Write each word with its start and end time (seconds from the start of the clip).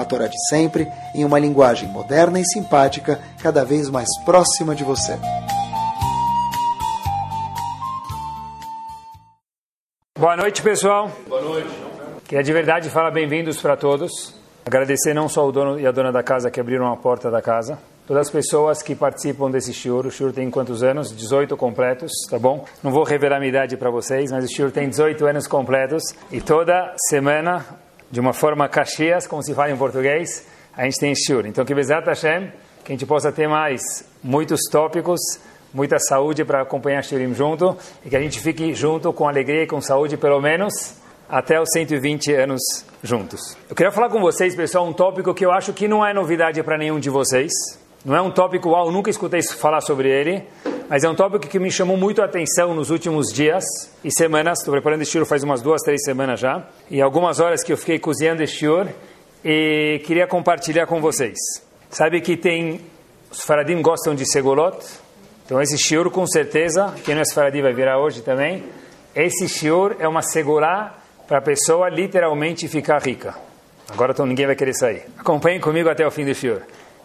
a 0.00 0.04
Torá 0.04 0.26
de 0.26 0.36
sempre, 0.48 0.88
em 1.14 1.24
uma 1.24 1.38
linguagem 1.38 1.88
moderna 1.88 2.40
e 2.40 2.44
simpática, 2.44 3.20
cada 3.42 3.64
vez 3.64 3.88
mais 3.88 4.08
próxima 4.24 4.74
de 4.74 4.84
você. 4.84 5.18
Boa 10.18 10.36
noite, 10.36 10.60
pessoal. 10.60 11.10
Boa 11.28 11.40
noite. 11.40 11.70
Queria 12.24 12.44
de 12.44 12.52
verdade 12.52 12.90
falar 12.90 13.10
bem-vindos 13.10 13.60
para 13.60 13.76
todos. 13.76 14.34
Agradecer 14.66 15.14
não 15.14 15.28
só 15.28 15.48
o 15.48 15.50
dono 15.50 15.80
e 15.80 15.86
a 15.86 15.90
dona 15.90 16.12
da 16.12 16.22
casa 16.22 16.50
que 16.50 16.60
abriram 16.60 16.92
a 16.92 16.96
porta 16.96 17.30
da 17.30 17.40
casa, 17.40 17.78
todas 18.06 18.26
as 18.26 18.30
pessoas 18.30 18.82
que 18.82 18.94
participam 18.94 19.50
desse 19.50 19.72
shiur. 19.72 20.06
O 20.06 20.10
shiur 20.10 20.32
tem 20.32 20.50
quantos 20.50 20.82
anos? 20.82 21.16
18 21.16 21.56
completos, 21.56 22.12
tá 22.28 22.38
bom? 22.38 22.64
Não 22.82 22.90
vou 22.90 23.02
revelar 23.02 23.36
a 23.36 23.38
minha 23.40 23.48
idade 23.48 23.76
para 23.76 23.90
vocês, 23.90 24.30
mas 24.30 24.44
o 24.44 24.48
shiur 24.48 24.70
tem 24.70 24.88
18 24.88 25.26
anos 25.26 25.46
completos 25.46 26.02
e 26.30 26.40
toda 26.40 26.94
semana 27.08 27.64
de 28.10 28.20
uma 28.20 28.32
forma 28.32 28.68
caxias, 28.68 29.26
como 29.26 29.42
se 29.42 29.54
fala 29.54 29.70
em 29.70 29.76
português, 29.76 30.46
a 30.76 30.84
gente 30.84 30.98
tem 30.98 31.14
shiur. 31.14 31.46
Então, 31.46 31.64
que 31.64 31.74
Bezat 31.74 32.06
Hashem, 32.06 32.50
que 32.84 32.92
a 32.92 32.94
gente 32.94 33.06
possa 33.06 33.30
ter 33.30 33.48
mais 33.48 34.04
muitos 34.22 34.60
tópicos, 34.70 35.20
muita 35.72 35.98
saúde 35.98 36.44
para 36.44 36.62
acompanhar 36.62 37.02
Shiurim 37.02 37.34
junto, 37.34 37.76
e 38.04 38.10
que 38.10 38.16
a 38.16 38.20
gente 38.20 38.40
fique 38.40 38.74
junto 38.74 39.12
com 39.12 39.28
alegria 39.28 39.62
e 39.62 39.66
com 39.66 39.80
saúde, 39.80 40.16
pelo 40.16 40.40
menos, 40.40 40.94
até 41.28 41.60
os 41.60 41.68
120 41.72 42.34
anos 42.34 42.60
juntos. 43.02 43.56
Eu 43.68 43.76
queria 43.76 43.92
falar 43.92 44.08
com 44.08 44.20
vocês, 44.20 44.54
pessoal, 44.54 44.86
um 44.86 44.92
tópico 44.92 45.32
que 45.32 45.44
eu 45.44 45.52
acho 45.52 45.72
que 45.72 45.86
não 45.86 46.04
é 46.04 46.12
novidade 46.12 46.62
para 46.62 46.76
nenhum 46.76 46.98
de 46.98 47.08
vocês. 47.08 47.52
Não 48.04 48.16
é 48.16 48.20
um 48.20 48.30
tópico, 48.30 48.70
uau, 48.70 48.90
nunca 48.90 49.10
escutei 49.10 49.42
falar 49.42 49.80
sobre 49.80 50.08
ele, 50.08 50.42
mas 50.90 51.04
é 51.04 51.08
um 51.08 51.14
tópico 51.14 51.46
que 51.46 51.60
me 51.60 51.70
chamou 51.70 51.96
muito 51.96 52.20
a 52.20 52.24
atenção 52.24 52.74
nos 52.74 52.90
últimos 52.90 53.32
dias 53.32 53.62
e 54.02 54.10
semanas. 54.10 54.58
Estou 54.58 54.72
preparando 54.72 55.02
este 55.02 55.24
faz 55.24 55.44
umas 55.44 55.62
duas, 55.62 55.80
três 55.82 56.02
semanas 56.02 56.40
já. 56.40 56.66
E 56.90 57.00
algumas 57.00 57.38
horas 57.38 57.62
que 57.62 57.72
eu 57.72 57.76
fiquei 57.76 58.00
cozinhando 58.00 58.42
este 58.42 58.66
e 59.44 60.02
queria 60.04 60.26
compartilhar 60.26 60.86
com 60.86 61.00
vocês. 61.00 61.38
Sabe 61.88 62.20
que 62.20 62.36
tem... 62.36 62.80
Os 63.30 63.42
faradim 63.42 63.80
gostam 63.80 64.16
de 64.16 64.28
segolot. 64.28 64.84
Então 65.46 65.62
esse 65.62 65.78
shiur, 65.78 66.10
com 66.10 66.26
certeza, 66.26 66.92
quem 67.04 67.14
não 67.14 67.22
é 67.22 67.24
faradim 67.32 67.62
vai 67.62 67.72
virar 67.72 68.00
hoje 68.00 68.20
também. 68.22 68.64
Esse 69.14 69.48
shiur 69.48 69.94
é 70.00 70.08
uma 70.08 70.22
segolá 70.22 70.98
para 71.28 71.38
a 71.38 71.40
pessoa 71.40 71.88
literalmente 71.88 72.66
ficar 72.66 73.00
rica. 73.00 73.36
Agora 73.88 74.10
então 74.10 74.26
ninguém 74.26 74.46
vai 74.46 74.56
querer 74.56 74.74
sair. 74.74 75.04
Acompanhem 75.16 75.60
comigo 75.60 75.88
até 75.88 76.04
o 76.04 76.10
fim 76.10 76.24
do 76.24 76.34
shiur. 76.34 76.62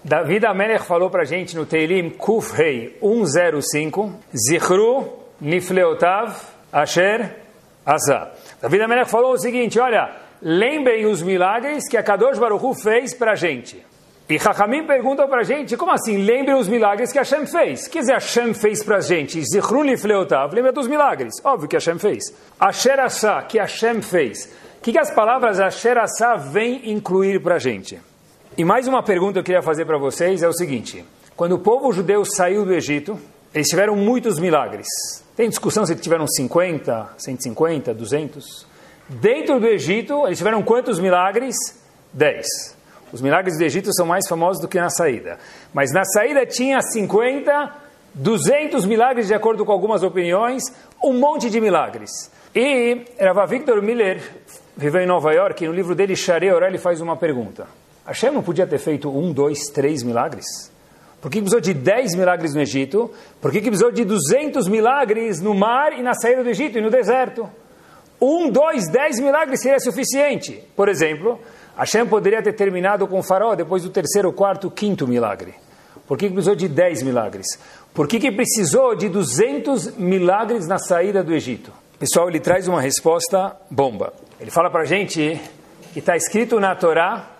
David 0.07 0.45
Amelech 0.45 0.85
falou 0.85 1.09
para 1.09 1.23
a 1.23 1.25
gente 1.25 1.55
no 1.55 1.65
Teilim 1.65 2.11
Kuf 2.11 2.55
Rei 2.55 2.95
105, 3.01 4.13
Zichru 4.37 5.11
Nifleotav 5.41 6.31
Asher 6.71 7.37
Asa. 7.83 8.31
David 8.61 8.83
Amelech 8.83 9.09
falou 9.09 9.33
o 9.33 9.37
seguinte, 9.39 9.79
olha, 9.79 10.15
lembrem 10.39 11.07
os 11.07 11.23
milagres 11.23 11.89
que 11.89 11.97
a 11.97 12.03
Kadosh 12.03 12.37
Baruch 12.37 12.83
fez 12.83 13.15
para 13.15 13.31
a 13.31 13.35
gente. 13.35 13.83
E 14.29 14.37
Chachamim 14.37 14.85
pergunta 14.85 15.27
para 15.27 15.41
a 15.41 15.43
gente, 15.43 15.75
como 15.75 15.91
assim, 15.91 16.17
lembrem 16.17 16.55
os 16.55 16.67
milagres 16.67 17.11
que 17.11 17.17
Hashem 17.17 17.47
fez? 17.47 17.87
O 17.87 17.89
que 17.89 18.01
Hashem 18.01 18.53
fez 18.53 18.83
para 18.83 18.97
a 18.97 19.01
gente? 19.01 19.41
Zichru 19.41 19.83
Nifleotav, 19.83 20.53
lembra 20.53 20.71
dos 20.71 20.87
milagres, 20.87 21.33
óbvio 21.43 21.67
que 21.67 21.77
Hashem 21.77 21.97
fez. 21.97 22.25
Asher 22.59 22.99
Asa, 22.99 23.41
que 23.41 23.57
Hashem 23.57 24.03
fez. 24.03 24.53
O 24.77 24.81
que, 24.83 24.91
que 24.91 24.99
as 24.99 25.09
palavras 25.09 25.59
Asher 25.59 25.97
Asa 25.97 26.35
vêm 26.35 26.91
incluir 26.91 27.41
para 27.41 27.55
a 27.55 27.59
gente? 27.59 27.99
E 28.57 28.63
mais 28.63 28.87
uma 28.87 29.03
pergunta 29.03 29.33
que 29.33 29.39
eu 29.39 29.43
queria 29.43 29.61
fazer 29.61 29.83
para 29.83 29.97
vocês 29.97 30.41
é 30.41 30.47
o 30.47 30.53
seguinte: 30.53 31.03
quando 31.35 31.55
o 31.55 31.59
povo 31.59 31.91
judeu 31.91 32.23
saiu 32.23 32.63
do 32.63 32.73
Egito, 32.73 33.19
eles 33.53 33.67
tiveram 33.67 33.97
muitos 33.97 34.39
milagres. 34.39 34.87
Tem 35.35 35.49
discussão 35.49 35.85
se 35.85 35.93
tiveram 35.97 36.25
50, 36.25 37.15
150, 37.17 37.93
200. 37.93 38.65
Dentro 39.09 39.59
do 39.59 39.67
Egito, 39.67 40.25
eles 40.25 40.37
tiveram 40.37 40.63
quantos 40.63 41.01
milagres? 41.01 41.53
10. 42.13 42.45
Os 43.11 43.21
milagres 43.21 43.57
do 43.57 43.63
Egito 43.65 43.93
são 43.93 44.05
mais 44.05 44.25
famosos 44.25 44.61
do 44.61 44.69
que 44.69 44.79
na 44.79 44.89
saída. 44.89 45.37
Mas 45.73 45.91
na 45.91 46.05
saída 46.05 46.45
tinha 46.45 46.81
50, 46.81 47.73
200 48.13 48.85
milagres, 48.85 49.27
de 49.27 49.33
acordo 49.33 49.65
com 49.65 49.73
algumas 49.73 50.01
opiniões, 50.01 50.63
um 51.03 51.11
monte 51.11 51.49
de 51.49 51.59
milagres. 51.59 52.31
E 52.55 53.01
Rav 53.19 53.49
Victor 53.49 53.81
Miller 53.81 54.21
viveu 54.77 55.01
em 55.01 55.07
Nova 55.07 55.33
York, 55.33 55.61
e 55.61 55.67
no 55.67 55.73
livro 55.73 55.93
dele, 55.93 56.15
Share 56.15 56.53
Orel, 56.53 56.69
ele 56.69 56.77
faz 56.77 57.01
uma 57.01 57.17
pergunta. 57.17 57.67
Hashem 58.05 58.31
não 58.31 58.43
podia 58.43 58.67
ter 58.67 58.77
feito 58.77 59.09
um, 59.09 59.31
dois, 59.31 59.67
três 59.73 60.03
milagres? 60.03 60.45
Por 61.19 61.31
que 61.31 61.39
precisou 61.39 61.59
de 61.59 61.73
dez 61.73 62.15
milagres 62.15 62.53
no 62.53 62.61
Egito? 62.61 63.11
Por 63.41 63.51
que 63.51 63.59
precisou 63.59 63.91
de 63.91 64.05
duzentos 64.05 64.67
milagres 64.67 65.41
no 65.41 65.55
mar 65.55 65.91
e 65.97 66.03
na 66.03 66.13
saída 66.13 66.43
do 66.43 66.49
Egito 66.49 66.77
e 66.77 66.81
no 66.81 66.91
deserto? 66.91 67.49
Um, 68.21 68.49
dois, 68.49 68.87
dez 68.91 69.19
milagres 69.19 69.61
seria 69.61 69.79
suficiente. 69.79 70.63
Por 70.75 70.87
exemplo, 70.87 71.39
Hashem 71.75 72.05
poderia 72.05 72.43
ter 72.43 72.53
terminado 72.53 73.07
com 73.07 73.19
o 73.19 73.23
faraó 73.23 73.55
depois 73.55 73.81
do 73.81 73.89
terceiro, 73.89 74.31
quarto, 74.31 74.69
quinto 74.69 75.07
milagre. 75.07 75.55
Por 76.07 76.17
que 76.17 76.29
precisou 76.29 76.55
de 76.55 76.67
dez 76.67 77.01
milagres? 77.01 77.47
Por 77.91 78.07
que, 78.07 78.19
que 78.19 78.31
precisou 78.31 78.95
de 78.95 79.09
duzentos 79.09 79.97
milagres 79.97 80.67
na 80.67 80.77
saída 80.77 81.23
do 81.23 81.33
Egito? 81.33 81.71
Pessoal, 81.97 82.29
ele 82.29 82.39
traz 82.39 82.67
uma 82.67 82.81
resposta 82.81 83.55
bomba. 83.71 84.13
Ele 84.39 84.51
fala 84.51 84.69
para 84.69 84.81
a 84.81 84.85
gente 84.85 85.41
que 85.91 85.99
está 85.99 86.15
escrito 86.15 86.59
na 86.59 86.75
Torá 86.75 87.34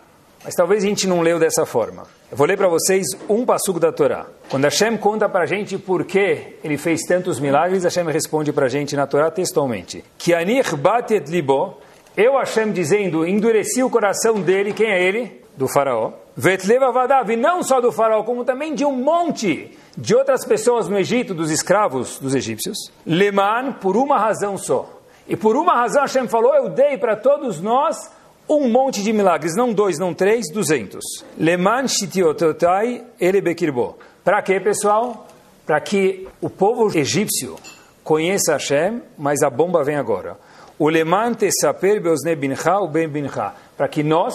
mas 0.46 0.54
talvez 0.54 0.84
a 0.84 0.88
gente 0.88 1.08
não 1.08 1.22
leu 1.22 1.40
dessa 1.40 1.66
forma. 1.66 2.04
Eu 2.32 2.38
vou 2.38 2.46
ler 2.46 2.56
para 2.56 2.68
vocês 2.68 3.04
um 3.28 3.44
passugo 3.44 3.80
da 3.80 3.92
Torá. 3.92 4.28
Quando 4.48 4.66
Hashem 4.66 4.96
conta 4.96 5.28
para 5.28 5.44
a 5.44 5.46
gente 5.48 5.76
por 5.76 6.06
que 6.06 6.58
ele 6.64 6.78
fez 6.78 7.02
tantos 7.02 7.40
milagres, 7.40 7.84
Hashem 7.84 8.06
responde 8.06 8.54
para 8.54 8.68
a 8.68 8.70
gente 8.70 8.96
na 8.96 9.08
Torá 9.08 9.32
textualmente. 9.32 10.06
Que 10.20 10.36
anir 10.36 10.76
batet 10.76 11.32
libo, 11.32 11.78
eu 12.16 12.38
Hashem 12.38 12.72
dizendo, 12.72 13.28
endureci 13.28 13.82
o 13.82 13.90
coração 13.90 14.40
dele, 14.40 14.72
quem 14.72 14.88
é 14.88 15.04
ele? 15.04 15.42
Do 15.58 15.68
faraó. 15.68 16.12
Vetleva 16.38 16.92
vadav, 16.92 17.32
e 17.32 17.36
não 17.36 17.64
só 17.64 17.82
do 17.82 17.92
faraó, 17.92 18.22
como 18.22 18.46
também 18.46 18.76
de 18.76 18.86
um 18.86 18.92
monte 18.92 19.76
de 19.98 20.14
outras 20.16 20.46
pessoas 20.46 20.88
no 20.88 21.00
Egito, 21.00 21.34
dos 21.34 21.50
escravos 21.50 22.20
dos 22.20 22.36
egípcios. 22.36 22.78
Leman, 23.04 23.74
por 23.82 23.98
uma 23.98 24.20
razão 24.20 24.60
só. 24.60 24.88
E 25.28 25.36
por 25.36 25.56
uma 25.56 25.74
razão 25.74 26.04
Hashem 26.04 26.28
falou, 26.28 26.54
eu 26.54 26.70
dei 26.70 27.00
para 27.00 27.16
todos 27.16 27.60
nós 27.60 28.12
um 28.48 28.70
monte 28.70 29.02
de 29.02 29.12
milagres, 29.12 29.56
não 29.56 29.74
dois, 29.74 29.98
não 29.98 30.14
três, 30.14 30.52
duzentos. 30.52 31.04
Leman 31.38 31.88
shitiototai 31.88 33.04
elebekirbo. 33.20 33.98
Para 34.24 34.42
quê, 34.42 34.60
pessoal? 34.60 35.28
Para 35.66 35.80
que 35.82 36.28
o 36.40 36.50
povo 36.50 36.96
egípcio 36.98 37.56
conheça 38.04 38.54
Hashem, 38.54 39.02
mas 39.18 39.42
a 39.42 39.50
bomba 39.50 39.84
vem 39.84 39.96
agora. 39.96 40.38
O 40.78 40.90
leman 40.90 41.34
tesaper 41.34 42.02
beosne 42.02 42.36
bincha 42.36 42.80
o 42.80 42.88
ben 42.88 43.08
bincha. 43.08 43.54
Para 43.76 43.88
que 43.88 44.04
nós 44.04 44.34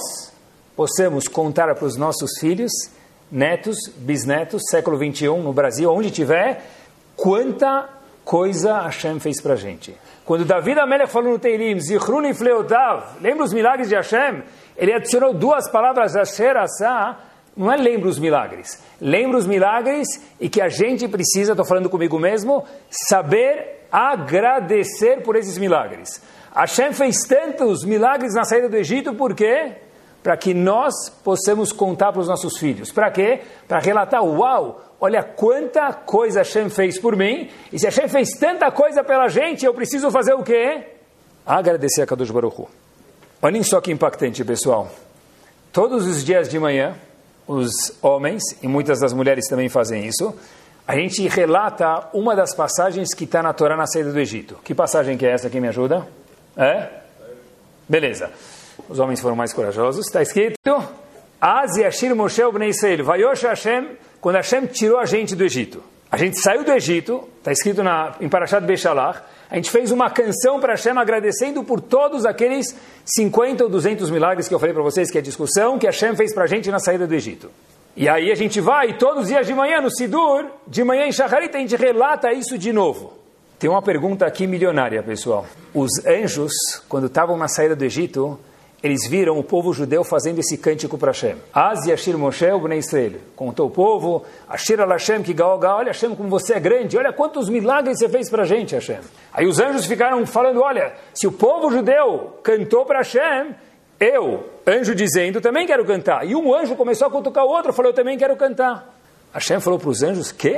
possamos 0.74 1.28
contar 1.28 1.72
para 1.74 1.84
os 1.84 1.96
nossos 1.96 2.38
filhos, 2.40 2.72
netos, 3.30 3.76
bisnetos, 3.96 4.62
século 4.70 4.98
21 4.98 5.42
no 5.42 5.52
Brasil, 5.52 5.90
onde 5.92 6.10
tiver, 6.10 6.64
quanta 7.14 7.88
coisa 8.24 8.80
Hashem 8.80 9.20
fez 9.20 9.40
para 9.40 9.52
a 9.52 9.56
gente. 9.56 9.94
Quando 10.30 10.44
David 10.44 10.78
Amelech 10.78 11.10
falou 11.10 11.32
no 11.32 11.38
Teilim, 11.40 11.80
Zichruni 11.80 12.32
Fleotav, 12.32 13.20
lembra 13.20 13.42
os 13.42 13.52
milagres 13.52 13.88
de 13.88 13.96
Hashem? 13.96 14.44
Ele 14.76 14.92
adicionou 14.92 15.34
duas 15.34 15.68
palavras, 15.68 16.14
Asher 16.14 16.56
Asa, 16.56 17.16
não 17.56 17.72
é 17.72 17.76
lembra 17.76 18.08
os 18.08 18.16
milagres. 18.16 18.80
Lembra 19.00 19.38
os 19.38 19.44
milagres 19.44 20.06
e 20.38 20.48
que 20.48 20.60
a 20.60 20.68
gente 20.68 21.08
precisa, 21.08 21.50
estou 21.50 21.66
falando 21.66 21.90
comigo 21.90 22.16
mesmo, 22.16 22.64
saber 22.88 23.88
agradecer 23.90 25.20
por 25.24 25.34
esses 25.34 25.58
milagres. 25.58 26.22
Hashem 26.54 26.92
fez 26.92 27.24
tantos 27.26 27.84
milagres 27.84 28.32
na 28.32 28.44
saída 28.44 28.68
do 28.68 28.76
Egito, 28.76 29.12
por 29.14 29.34
quê? 29.34 29.78
Para 30.22 30.36
que 30.36 30.54
nós 30.54 31.10
possamos 31.24 31.72
contar 31.72 32.12
para 32.12 32.20
os 32.20 32.28
nossos 32.28 32.56
filhos. 32.56 32.92
Para 32.92 33.10
quê? 33.10 33.40
Para 33.66 33.80
relatar, 33.80 34.22
uau, 34.22 34.89
olha 35.00 35.22
quanta 35.22 35.92
coisa 35.92 36.40
Hashem 36.40 36.68
fez 36.68 37.00
por 37.00 37.16
mim, 37.16 37.50
e 37.72 37.78
se 37.78 37.86
Hashem 37.86 38.08
fez 38.08 38.30
tanta 38.38 38.70
coisa 38.70 39.02
pela 39.02 39.28
gente, 39.28 39.64
eu 39.64 39.72
preciso 39.72 40.10
fazer 40.10 40.34
o 40.34 40.42
quê? 40.42 40.84
Agradecer 41.46 42.02
a 42.02 42.06
Kadosh 42.06 42.30
Baruch 42.30 42.60
Hu. 42.60 42.68
Olhem 43.42 43.62
só 43.62 43.80
que 43.80 43.90
impactante, 43.90 44.44
pessoal. 44.44 44.90
Todos 45.72 46.06
os 46.06 46.22
dias 46.22 46.48
de 46.48 46.58
manhã, 46.58 46.94
os 47.46 47.96
homens, 48.02 48.42
e 48.62 48.68
muitas 48.68 49.00
das 49.00 49.12
mulheres 49.12 49.46
também 49.48 49.68
fazem 49.68 50.06
isso, 50.06 50.34
a 50.86 50.94
gente 50.94 51.26
relata 51.28 52.08
uma 52.12 52.36
das 52.36 52.54
passagens 52.54 53.14
que 53.14 53.24
está 53.24 53.42
na 53.42 53.52
Torá 53.52 53.76
na 53.76 53.86
saída 53.86 54.12
do 54.12 54.18
Egito. 54.18 54.58
Que 54.64 54.74
passagem 54.74 55.16
que 55.16 55.24
é 55.24 55.30
essa? 55.30 55.48
Quem 55.48 55.60
me 55.60 55.68
ajuda? 55.68 56.06
É? 56.56 56.88
Beleza. 57.88 58.30
Os 58.88 58.98
homens 58.98 59.20
foram 59.20 59.36
mais 59.36 59.52
corajosos. 59.52 60.06
Está 60.06 60.20
escrito 60.20 60.56
Az 61.40 61.76
Yashir 61.76 62.14
Moshe 62.14 62.42
Bnei 62.52 62.68
Israel, 62.68 63.04
Vayosh 63.04 63.42
Hashem, 63.42 63.96
quando 64.20 64.36
Hashem 64.36 64.66
tirou 64.66 64.98
a 64.98 65.06
gente 65.06 65.34
do 65.34 65.42
Egito. 65.42 65.82
A 66.10 66.16
gente 66.16 66.38
saiu 66.38 66.64
do 66.64 66.72
Egito, 66.72 67.26
está 67.38 67.50
escrito 67.50 67.82
na, 67.82 68.14
em 68.20 68.28
Parashat 68.28 68.66
Bechalach, 68.66 69.22
a 69.50 69.56
gente 69.56 69.70
fez 69.70 69.90
uma 69.90 70.10
canção 70.10 70.60
para 70.60 70.74
Hashem 70.74 70.98
agradecendo 70.98 71.64
por 71.64 71.80
todos 71.80 72.26
aqueles 72.26 72.76
50 73.04 73.64
ou 73.64 73.70
200 73.70 74.10
milagres 74.10 74.48
que 74.48 74.54
eu 74.54 74.58
falei 74.58 74.74
para 74.74 74.82
vocês, 74.82 75.10
que 75.10 75.18
é 75.18 75.20
a 75.20 75.24
discussão 75.24 75.78
que 75.78 75.86
Hashem 75.86 76.14
fez 76.14 76.34
para 76.34 76.44
a 76.44 76.46
gente 76.46 76.70
na 76.70 76.78
saída 76.78 77.06
do 77.06 77.14
Egito. 77.14 77.50
E 77.96 78.08
aí 78.08 78.30
a 78.30 78.34
gente 78.34 78.60
vai, 78.60 78.98
todos 78.98 79.22
os 79.22 79.28
dias 79.28 79.46
de 79.46 79.54
manhã 79.54 79.80
no 79.80 79.90
Sidur, 79.90 80.46
de 80.66 80.84
manhã 80.84 81.06
em 81.06 81.12
Shacharit, 81.12 81.56
a 81.56 81.58
gente 81.58 81.74
relata 81.74 82.32
isso 82.32 82.58
de 82.58 82.72
novo. 82.72 83.12
Tem 83.58 83.68
uma 83.68 83.82
pergunta 83.82 84.24
aqui 84.26 84.46
milionária, 84.46 85.02
pessoal. 85.02 85.46
Os 85.74 86.04
anjos, 86.06 86.52
quando 86.88 87.06
estavam 87.06 87.36
na 87.36 87.48
saída 87.48 87.74
do 87.74 87.84
Egito, 87.84 88.38
eles 88.82 89.06
viram 89.06 89.38
o 89.38 89.44
povo 89.44 89.74
judeu 89.74 90.02
fazendo 90.02 90.38
esse 90.38 90.56
cântico 90.56 90.96
para 90.96 91.10
Hashem. 91.10 91.36
Az 91.52 91.86
Yashir 91.86 92.16
Moshe 92.16 92.46
Bnei 92.62 92.78
Israel. 92.78 93.20
Contou 93.36 93.66
o 93.66 93.70
povo, 93.70 94.24
Ashir 94.48 94.80
al 94.80 94.88
Hashem 94.88 95.22
que 95.22 95.34
galga, 95.34 95.74
olha 95.74 95.88
Hashem 95.88 96.14
como 96.16 96.30
você 96.30 96.54
é 96.54 96.60
grande, 96.60 96.96
olha 96.96 97.12
quantos 97.12 97.50
milagres 97.50 97.98
você 97.98 98.08
fez 98.08 98.30
para 98.30 98.44
a 98.44 98.46
gente, 98.46 98.74
Hashem. 98.74 99.00
Aí 99.32 99.46
os 99.46 99.60
anjos 99.60 99.84
ficaram 99.84 100.24
falando, 100.26 100.62
olha, 100.62 100.94
se 101.12 101.26
o 101.26 101.32
povo 101.32 101.70
judeu 101.70 102.38
cantou 102.42 102.86
para 102.86 102.98
Hashem, 102.98 103.54
eu, 103.98 104.48
anjo 104.66 104.94
dizendo, 104.94 105.42
também 105.42 105.66
quero 105.66 105.84
cantar. 105.84 106.26
E 106.26 106.34
um 106.34 106.54
anjo 106.54 106.74
começou 106.74 107.06
a 107.06 107.10
cutucar 107.10 107.44
o 107.44 107.48
outro, 107.48 107.74
falou, 107.74 107.90
eu 107.90 107.94
também 107.94 108.16
quero 108.16 108.34
cantar. 108.34 108.96
Hashem 109.30 109.60
falou 109.60 109.78
para 109.78 109.90
os 109.90 110.02
anjos, 110.02 110.32
que? 110.32 110.52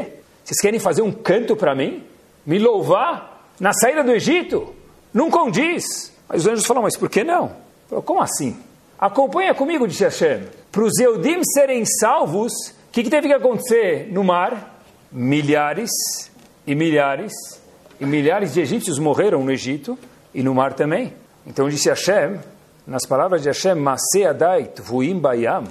Vocês 0.45 0.61
querem 0.61 0.79
fazer 0.79 1.03
um 1.03 1.11
canto 1.11 1.57
para 1.57 1.75
mim? 1.75 2.05
Me 2.47 2.61
louvar? 2.61 3.51
Na 3.59 3.73
saída 3.73 4.05
do 4.05 4.13
Egito? 4.13 4.73
Não 5.13 5.29
condiz. 5.29 6.13
Mas 6.29 6.43
os 6.43 6.53
anjos 6.53 6.67
falaram, 6.67 6.85
mas 6.85 6.97
por 6.97 7.11
que 7.11 7.25
não? 7.25 7.63
Falou, 7.93 8.03
como 8.03 8.23
assim? 8.23 8.57
Acompanha 8.99 9.55
comigo, 9.55 9.87
disse 9.87 10.03
Hashem. 10.03 10.45
Para 10.71 10.83
os 10.83 10.99
Eudim 10.99 11.45
serem 11.45 11.85
salvos, 11.85 12.51
o 12.89 12.91
que, 12.91 13.03
que 13.03 13.11
teve 13.11 13.29
que 13.29 13.35
acontecer 13.35 14.11
no 14.11 14.25
mar? 14.25 14.81
Milhares 15.13 15.91
e 16.67 16.75
milhares 16.75 17.35
e 18.01 18.07
milhares 18.07 18.55
de 18.55 18.63
egípcios 18.63 18.99
morreram 18.99 19.45
no 19.45 19.53
Egito 19.53 19.99
e 20.33 20.43
no 20.43 20.55
mar 20.55 20.73
também. 20.73 21.13
Então 21.47 21.69
disse 21.69 21.91
Hashem, 21.91 22.41
nas 22.87 23.05
palavras 23.05 23.43
de 23.43 23.49
Hashem, 23.49 23.77
vuim 24.83 25.19
bayam, 25.19 25.65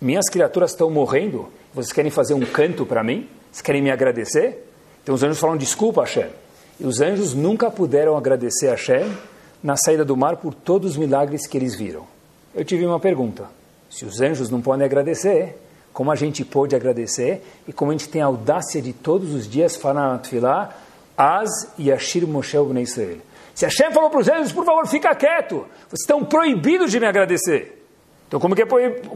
minhas 0.00 0.30
criaturas 0.30 0.70
estão 0.70 0.88
morrendo, 0.88 1.52
vocês 1.74 1.92
querem 1.92 2.10
fazer 2.10 2.32
um 2.32 2.40
canto 2.40 2.86
para 2.86 3.04
mim? 3.04 3.28
Vocês 3.52 3.60
querem 3.60 3.82
me 3.82 3.90
agradecer? 3.90 4.66
Então 5.02 5.14
os 5.14 5.22
anjos 5.22 5.38
falam, 5.38 5.58
desculpa 5.58 6.00
Hashem. 6.00 6.28
E 6.80 6.86
os 6.86 7.02
anjos 7.02 7.34
nunca 7.34 7.70
puderam 7.70 8.16
agradecer 8.16 8.68
a 8.68 8.70
Hashem 8.70 9.12
na 9.66 9.76
saída 9.76 10.04
do 10.04 10.16
mar 10.16 10.36
por 10.36 10.54
todos 10.54 10.92
os 10.92 10.96
milagres 10.96 11.44
que 11.44 11.58
eles 11.58 11.74
viram. 11.74 12.06
Eu 12.54 12.64
tive 12.64 12.86
uma 12.86 13.00
pergunta. 13.00 13.48
Se 13.90 14.04
os 14.04 14.20
anjos 14.20 14.48
não 14.48 14.62
podem 14.62 14.86
agradecer, 14.86 15.58
como 15.92 16.12
a 16.12 16.14
gente 16.14 16.44
pode 16.44 16.76
agradecer 16.76 17.42
e 17.66 17.72
como 17.72 17.90
a 17.90 17.94
gente 17.94 18.08
tem 18.08 18.22
a 18.22 18.26
audácia 18.26 18.80
de 18.80 18.92
todos 18.92 19.34
os 19.34 19.50
dias 19.50 19.74
falar 19.74 20.12
na 20.12 20.18
Tfilah, 20.18 20.72
Az 21.18 21.50
Yashir 21.80 22.28
Moshe 22.28 22.56
Bnei 22.56 22.84
Israel. 22.84 23.18
Se 23.56 23.64
Hashem 23.64 23.90
falou 23.90 24.08
para 24.08 24.20
os 24.20 24.28
anjos, 24.28 24.52
por 24.52 24.64
favor, 24.64 24.86
fica 24.86 25.12
quieto, 25.16 25.66
vocês 25.88 26.02
estão 26.02 26.24
proibidos 26.24 26.92
de 26.92 27.00
me 27.00 27.06
agradecer. 27.06 27.84
Então, 28.28 28.38
como 28.38 28.54
que 28.54 28.62
é, 28.62 28.66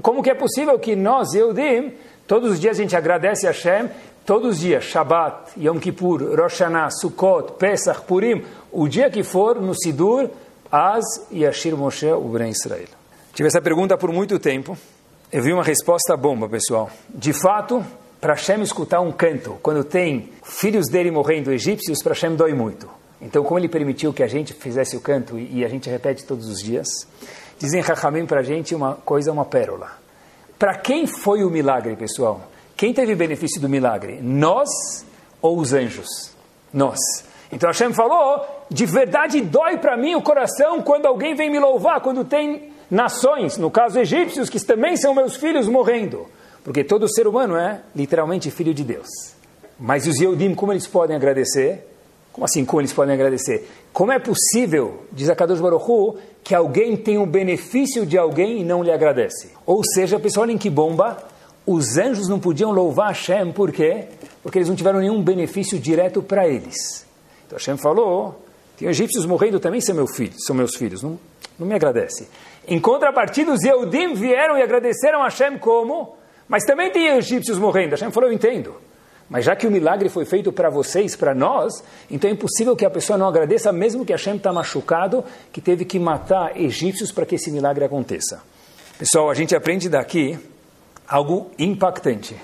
como 0.02 0.20
que 0.20 0.30
é 0.30 0.34
possível 0.34 0.76
que 0.80 0.96
nós, 0.96 1.32
Eudim, 1.32 1.92
todos 2.30 2.52
os 2.52 2.60
dias 2.60 2.78
a 2.78 2.82
gente 2.82 2.94
agradece 2.94 3.48
a 3.48 3.50
Hashem, 3.50 3.90
todos 4.24 4.50
os 4.50 4.60
dias, 4.60 4.84
Shabbat, 4.84 5.60
Yom 5.60 5.80
Kippur, 5.80 6.22
Rosh 6.36 6.60
Hashanah, 6.60 6.88
Sukkot, 6.88 7.54
Pesach, 7.58 8.02
Purim, 8.02 8.44
o 8.70 8.86
dia 8.86 9.10
que 9.10 9.24
for, 9.24 9.60
no 9.60 9.74
Sidur, 9.74 10.30
Az 10.70 11.26
Yashir 11.32 11.76
Moshe 11.76 12.06
Bnei 12.06 12.50
Israel. 12.50 12.86
Tive 13.34 13.48
essa 13.48 13.60
pergunta 13.60 13.98
por 13.98 14.12
muito 14.12 14.38
tempo, 14.38 14.78
eu 15.32 15.42
vi 15.42 15.52
uma 15.52 15.64
resposta 15.64 16.16
bomba, 16.16 16.48
pessoal. 16.48 16.88
De 17.08 17.32
fato, 17.32 17.84
para 18.20 18.34
Hashem 18.34 18.62
escutar 18.62 19.00
um 19.00 19.10
canto, 19.10 19.58
quando 19.60 19.82
tem 19.82 20.30
filhos 20.44 20.86
dele 20.88 21.10
morrendo 21.10 21.50
egípcios, 21.50 22.00
para 22.00 22.12
Hashem 22.12 22.36
dói 22.36 22.54
muito. 22.54 22.88
Então, 23.20 23.42
como 23.42 23.58
ele 23.58 23.68
permitiu 23.68 24.12
que 24.12 24.22
a 24.22 24.28
gente 24.28 24.54
fizesse 24.54 24.96
o 24.96 25.00
canto 25.00 25.36
e 25.36 25.64
a 25.64 25.68
gente 25.68 25.90
repete 25.90 26.24
todos 26.24 26.46
os 26.46 26.62
dias, 26.62 26.86
dizem 27.58 27.80
Rahamim 27.80 28.24
para 28.24 28.38
a 28.38 28.44
gente 28.44 28.72
uma 28.72 28.94
coisa, 28.94 29.32
uma 29.32 29.44
pérola. 29.44 29.99
Para 30.60 30.74
quem 30.74 31.06
foi 31.06 31.42
o 31.42 31.48
milagre, 31.48 31.96
pessoal? 31.96 32.42
Quem 32.76 32.92
teve 32.92 33.14
benefício 33.14 33.58
do 33.58 33.66
milagre? 33.66 34.20
Nós 34.20 34.68
ou 35.40 35.58
os 35.58 35.72
anjos? 35.72 36.36
Nós. 36.70 36.98
Então 37.50 37.70
Hashem 37.70 37.94
falou, 37.94 38.44
de 38.70 38.84
verdade 38.84 39.40
dói 39.40 39.78
para 39.78 39.96
mim 39.96 40.14
o 40.16 40.20
coração 40.20 40.82
quando 40.82 41.06
alguém 41.06 41.34
vem 41.34 41.50
me 41.50 41.58
louvar, 41.58 42.02
quando 42.02 42.26
tem 42.26 42.74
nações, 42.90 43.56
no 43.56 43.70
caso 43.70 43.98
egípcios, 43.98 44.50
que 44.50 44.62
também 44.62 44.98
são 44.98 45.14
meus 45.14 45.34
filhos 45.34 45.66
morrendo. 45.66 46.26
Porque 46.62 46.84
todo 46.84 47.08
ser 47.08 47.26
humano 47.26 47.56
é 47.56 47.80
literalmente 47.96 48.50
filho 48.50 48.74
de 48.74 48.84
Deus. 48.84 49.08
Mas 49.78 50.06
os 50.06 50.20
Yehudim, 50.20 50.54
como 50.54 50.74
eles 50.74 50.86
podem 50.86 51.16
agradecer? 51.16 51.86
Como 52.34 52.44
assim, 52.44 52.66
como 52.66 52.82
eles 52.82 52.92
podem 52.92 53.14
agradecer? 53.14 53.66
Como 53.92 54.12
é 54.12 54.18
possível, 54.18 55.04
diz 55.12 55.28
a 55.28 55.34
Kadosh 55.34 55.60
Baruch 55.60 55.84
Hu, 55.88 56.16
que 56.44 56.54
alguém 56.54 56.96
tem 56.96 57.18
o 57.18 57.26
benefício 57.26 58.06
de 58.06 58.16
alguém 58.16 58.60
e 58.60 58.64
não 58.64 58.82
lhe 58.82 58.90
agradece? 58.90 59.50
Ou 59.66 59.82
seja, 59.84 60.18
pessoal, 60.18 60.48
em 60.48 60.56
que 60.56 60.70
bomba, 60.70 61.18
os 61.66 61.98
anjos 61.98 62.28
não 62.28 62.38
podiam 62.38 62.70
louvar 62.70 63.08
Hashem, 63.08 63.52
por 63.52 63.72
quê? 63.72 64.06
Porque 64.42 64.58
eles 64.58 64.68
não 64.68 64.76
tiveram 64.76 65.00
nenhum 65.00 65.22
benefício 65.22 65.78
direto 65.78 66.22
para 66.22 66.48
eles. 66.48 67.06
Então 67.46 67.58
Hashem 67.58 67.76
falou, 67.76 68.40
tem 68.76 68.88
egípcios 68.88 69.26
morrendo 69.26 69.60
também 69.60 69.80
são, 69.80 69.94
meu 69.94 70.06
filho, 70.06 70.32
são 70.38 70.54
meus 70.54 70.76
filhos, 70.76 71.02
não, 71.02 71.18
não 71.58 71.66
me 71.66 71.74
agradece. 71.74 72.28
Em 72.66 72.80
contrapartida, 72.80 73.52
os 73.52 73.62
Yehudim 73.62 74.14
vieram 74.14 74.56
e 74.56 74.62
agradeceram 74.62 75.20
a 75.20 75.24
Hashem 75.24 75.58
como? 75.58 76.16
Mas 76.48 76.64
também 76.64 76.90
tem 76.90 77.08
egípcios 77.08 77.58
morrendo. 77.58 77.90
Hashem 77.90 78.10
falou, 78.10 78.30
eu 78.30 78.34
entendo. 78.34 78.74
Mas 79.30 79.44
já 79.44 79.54
que 79.54 79.64
o 79.64 79.70
milagre 79.70 80.08
foi 80.08 80.24
feito 80.24 80.50
para 80.50 80.68
vocês, 80.68 81.14
para 81.14 81.32
nós, 81.32 81.84
então 82.10 82.28
é 82.28 82.32
impossível 82.32 82.74
que 82.74 82.84
a 82.84 82.90
pessoa 82.90 83.16
não 83.16 83.28
agradeça, 83.28 83.72
mesmo 83.72 84.04
que 84.04 84.10
Hashem 84.10 84.36
está 84.36 84.52
machucado, 84.52 85.24
que 85.52 85.60
teve 85.60 85.84
que 85.84 86.00
matar 86.00 86.60
egípcios 86.60 87.12
para 87.12 87.24
que 87.24 87.36
esse 87.36 87.48
milagre 87.52 87.84
aconteça. 87.84 88.42
Pessoal, 88.98 89.30
a 89.30 89.34
gente 89.34 89.54
aprende 89.54 89.88
daqui 89.88 90.36
algo 91.06 91.52
impactante. 91.56 92.36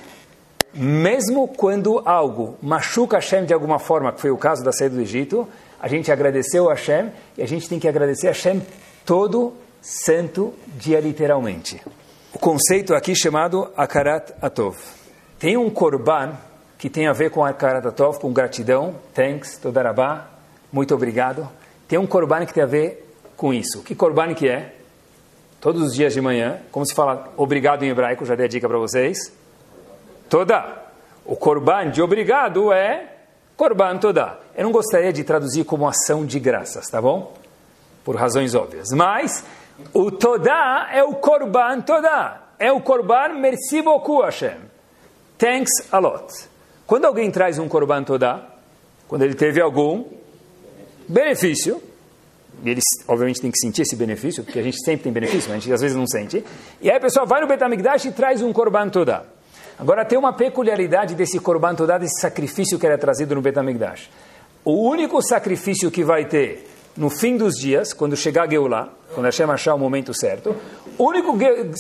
Mesmo 0.73 1.49
quando 1.49 2.01
algo 2.05 2.57
machuca 2.63 3.17
Hashem 3.17 3.45
de 3.45 3.53
alguma 3.53 3.81
forma, 3.81 4.13
que 4.13 4.21
foi 4.21 4.31
o 4.31 4.39
caso 4.39 4.63
da 4.63 4.73
saída 4.73 4.95
do 4.95 5.03
Egito, 5.03 5.49
a 5.81 5.89
gente 5.89 6.13
agradeceu 6.13 6.71
a 6.71 6.75
Hashem 6.75 7.11
e 7.37 7.43
a 7.43 7.49
gente 7.49 7.69
tem 7.69 7.81
que 7.81 7.89
agradecer 7.89 8.29
a 8.29 8.31
Hashem 8.31 8.63
todo 9.05 9.55
santo 9.83 10.55
dia, 10.79 11.01
literalmente. 11.01 11.83
O 12.33 12.39
conceito 12.39 12.95
aqui 12.95 13.15
chamado 13.17 13.73
Akarat 13.77 14.33
Atov. 14.41 14.77
Tem 15.39 15.57
um 15.57 15.69
korban 15.69 16.37
que 16.79 16.91
tem 16.91 17.07
a 17.07 17.13
ver 17.13 17.31
com 17.31 17.45
Akaratatov, 17.45 18.19
com 18.19 18.33
gratidão, 18.33 18.95
thanks, 19.15 19.57
todarabá, 19.59 20.29
muito 20.73 20.95
obrigado. 20.95 21.49
Tem 21.89 21.99
um 21.99 22.07
korban 22.07 22.45
que 22.45 22.53
tem 22.53 22.63
a 22.63 22.67
ver 22.67 23.07
com 23.37 23.53
isso. 23.53 23.83
Que 23.83 23.95
korban 23.95 24.35
que 24.35 24.49
é? 24.49 24.75
Todos 25.61 25.83
os 25.83 25.95
dias 25.95 26.13
de 26.13 26.21
manhã, 26.21 26.59
como 26.71 26.87
se 26.87 26.95
fala 26.95 27.33
obrigado 27.37 27.83
em 27.83 27.89
hebraico, 27.89 28.25
já 28.25 28.35
dei 28.35 28.47
a 28.47 28.49
dica 28.49 28.69
para 28.69 28.79
vocês. 28.79 29.33
Toda. 30.29 30.85
O 31.25 31.35
korban 31.35 31.91
de 31.91 32.03
obrigado 32.03 32.73
é 32.73 33.15
korban 33.57 33.97
toda. 33.99 34.39
Eu 34.55 34.65
não 34.65 34.73
gostaria 34.73 35.13
de 35.13 35.25
traduzir 35.25 35.65
como 35.65 35.89
ação 35.89 36.25
de 36.25 36.39
graças, 36.39 36.87
tá 36.89 37.01
bom? 37.01 37.33
Por 38.05 38.17
razões 38.17 38.55
óbvias. 38.55 38.89
Mas 38.93 39.43
o 39.93 40.11
toda 40.11 40.89
é 40.93 41.03
o 41.03 41.15
korban 41.15 41.81
toda. 41.81 42.41
É 42.59 42.71
o 42.71 42.81
korban 42.81 43.41
merci 43.41 43.83
beaucoup 43.83 44.23
Hashem. 44.23 44.57
Thanks 45.39 45.73
a 45.91 45.99
lot. 45.99 46.56
Quando 46.87 47.05
alguém 47.05 47.31
traz 47.31 47.59
um 47.59 47.69
korban 47.69 48.05
todá, 48.05 48.47
quando 49.09 49.23
ele 49.23 49.35
teve 49.35 49.61
algum 49.61 50.05
benefício, 51.09 51.83
e 52.63 52.71
ele 52.71 52.81
obviamente 53.09 53.41
tem 53.41 53.51
que 53.51 53.59
sentir 53.59 53.83
esse 53.83 53.97
benefício, 53.97 54.45
porque 54.45 54.59
a 54.59 54.63
gente 54.63 54.83
sempre 54.85 55.05
tem 55.05 55.13
benefício, 55.13 55.49
mas 55.49 55.59
a 55.59 55.61
gente 55.61 55.73
às 55.73 55.81
vezes 55.81 55.97
não 55.97 56.07
sente, 56.07 56.45
e 56.81 56.91
aí 56.91 56.97
a 56.97 57.01
pessoa 57.01 57.27
vai 57.27 57.41
no 57.41 57.49
Betamigdash 57.49 58.05
e 58.07 58.13
traz 58.13 58.41
um 58.41 58.53
korban 58.53 58.89
todá. 58.89 59.25
Agora 59.79 60.05
tem 60.05 60.19
uma 60.19 60.33
peculiaridade 60.33 61.15
desse 61.15 61.39
korban 61.39 61.75
todá, 61.75 61.99
desse 61.99 62.21
sacrifício 62.21 62.79
que 62.79 62.87
era 62.87 62.97
trazido 62.97 63.35
no 63.35 63.43
Betamigdash. 63.43 64.09
O 64.65 64.89
único 64.89 65.21
sacrifício 65.23 65.91
que 65.91 66.03
vai 66.03 66.25
ter 66.25 66.69
no 66.97 67.11
fim 67.11 67.37
dos 67.37 67.57
dias, 67.57 67.93
quando 67.93 68.17
chegar 68.17 68.45
a 68.45 68.49
Geulah, 68.49 68.89
quando 69.13 69.27
Hashem 69.27 69.47
achar 69.51 69.75
o 69.75 69.79
momento 69.79 70.15
certo, 70.15 70.57
o 70.97 71.05
único 71.05 71.37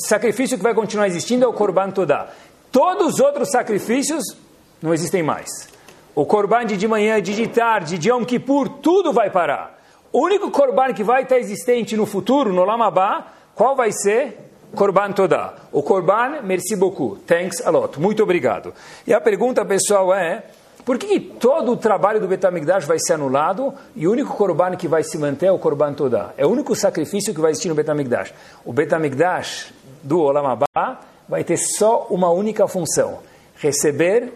sacrifício 0.07 0.59
que 0.59 0.63
vai 0.63 0.75
continuar 0.75 1.07
existindo 1.07 1.45
é 1.45 1.49
o 1.49 1.53
korban 1.53 1.91
todá. 1.91 2.29
Todos 2.71 3.15
os 3.15 3.21
outros 3.21 3.51
sacrifícios 3.51 4.37
não 4.83 4.95
existem 4.95 5.23
mais. 5.23 5.69
O 6.15 6.25
Corban 6.25 6.65
de 6.65 6.89
manhã, 6.89 7.21
de 7.21 7.47
tarde, 7.49 7.99
de 7.99 8.09
Yom 8.09 8.25
Kippur, 8.25 8.69
tudo 8.69 9.13
vai 9.13 9.31
parar. 9.31 9.79
O 10.13 10.21
único 10.21 10.51
Corban 10.51 10.95
que 10.95 11.05
vai 11.05 11.25
estar 11.25 11.39
existente 11.39 11.97
no 11.97 12.07
futuro, 12.07 12.53
no 12.53 12.65
Lamabá, 12.65 13.33
qual 13.55 13.77
vai 13.77 13.93
ser? 13.93 14.39
Corban 14.75 15.13
Toda. 15.13 15.55
O 15.73 15.83
Corban, 15.83 16.43
merci 16.43 16.75
beaucoup. 16.77 17.19
Thanks 17.27 17.61
a 17.67 17.71
lot. 17.71 18.01
Muito 18.01 18.23
obrigado. 18.23 18.73
E 19.07 19.13
a 19.13 19.21
pergunta, 19.21 19.65
pessoal, 19.65 20.15
é... 20.15 20.45
Por 20.85 20.99
que 20.99 21.19
todo 21.19 21.73
o 21.73 21.77
trabalho 21.77 22.21
do 22.21 22.29
Betamigdash 22.29 22.85
vai 22.85 22.97
ser 22.99 23.15
anulado 23.15 23.75
e 23.97 24.07
o 24.07 24.13
único 24.13 24.37
Corban 24.37 24.77
que 24.77 24.87
vai 24.87 25.03
se 25.03 25.19
manter 25.19 25.47
é 25.47 25.53
o 25.53 25.59
Corban 25.59 25.93
Toda? 25.93 26.33
É 26.39 26.47
o 26.47 26.49
único 26.49 26.77
sacrifício 26.77 27.35
que 27.35 27.41
vai 27.41 27.51
existir 27.51 27.69
no 27.69 27.75
Betamigdash. 27.75 28.33
O 28.65 28.73
Betamigdash 28.73 29.75
do 30.03 30.21
Olam 30.21 30.47
Abba 30.47 31.01
vai 31.29 31.43
ter 31.43 31.57
só 31.57 32.07
uma 32.09 32.31
única 32.31 32.69
função: 32.69 33.19
receber 33.57 34.33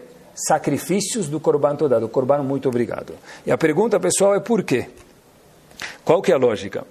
sacrifícios 0.47 1.27
do 1.27 1.39
Korban 1.39 1.75
Todá, 1.75 1.99
do 1.99 2.09
Korban 2.09 2.43
muito 2.43 2.67
obrigado. 2.69 3.13
E 3.45 3.51
a 3.51 3.57
pergunta, 3.57 3.99
pessoal, 3.99 4.35
é 4.35 4.39
por 4.39 4.63
quê? 4.63 4.89
Qual 6.03 6.21
que 6.21 6.31
é 6.31 6.35
a 6.35 6.37
lógica? 6.37 6.85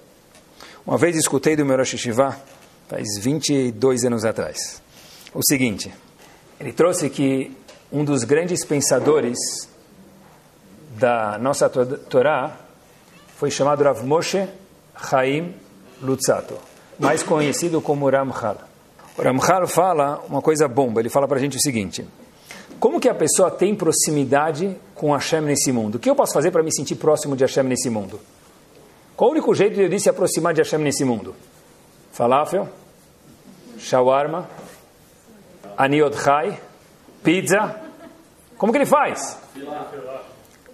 Uma 0.85 0.97
vez 0.97 1.15
escutei 1.15 1.55
do 1.55 1.65
meu 1.65 1.77
Rosh 1.77 1.93
Hashivá, 1.93 2.37
faz 2.87 3.17
22 3.19 4.03
anos 4.03 4.25
atrás, 4.25 4.81
o 5.33 5.41
seguinte, 5.43 5.93
ele 6.59 6.73
trouxe 6.73 7.09
que 7.09 7.55
um 7.91 8.03
dos 8.03 8.23
grandes 8.23 8.65
pensadores 8.65 9.37
da 10.97 11.37
nossa 11.37 11.69
Torá 11.69 12.57
foi 13.37 13.49
chamado 13.49 13.83
Rav 13.83 14.03
Moshe 14.05 14.47
Chaim 15.09 15.55
Lutzato, 16.01 16.57
mais 16.99 17.23
conhecido 17.23 17.81
como 17.81 18.09
Ramchal. 18.09 18.57
O 19.17 19.21
Ramchal 19.21 19.67
fala 19.67 20.21
uma 20.27 20.41
coisa 20.41 20.67
bomba, 20.67 20.99
ele 20.99 21.09
fala 21.09 21.27
para 21.27 21.37
a 21.37 21.39
gente 21.39 21.57
o 21.57 21.61
seguinte, 21.61 22.05
como 22.81 22.99
que 22.99 23.07
a 23.07 23.13
pessoa 23.13 23.51
tem 23.51 23.75
proximidade 23.75 24.75
com 24.95 25.13
Hashem 25.13 25.41
nesse 25.41 25.71
mundo? 25.71 25.95
O 25.95 25.99
que 25.99 26.09
eu 26.09 26.15
posso 26.15 26.33
fazer 26.33 26.49
para 26.49 26.63
me 26.63 26.73
sentir 26.73 26.95
próximo 26.95 27.35
de 27.35 27.43
Hashem 27.43 27.63
nesse 27.63 27.91
mundo? 27.91 28.19
Qual 29.15 29.29
o 29.29 29.33
único 29.33 29.53
jeito 29.53 29.75
de 29.75 29.83
eu 29.83 29.99
se 29.99 30.09
aproximar 30.09 30.51
de 30.51 30.61
Hashem 30.61 30.79
nesse 30.79 31.05
mundo? 31.05 31.35
Falafel, 32.11 32.67
shawarma, 33.77 34.49
aniot 35.77 36.17
chai, 36.17 36.59
pizza. 37.23 37.79
Como 38.57 38.71
que 38.71 38.79
ele 38.79 38.87
faz? 38.87 39.37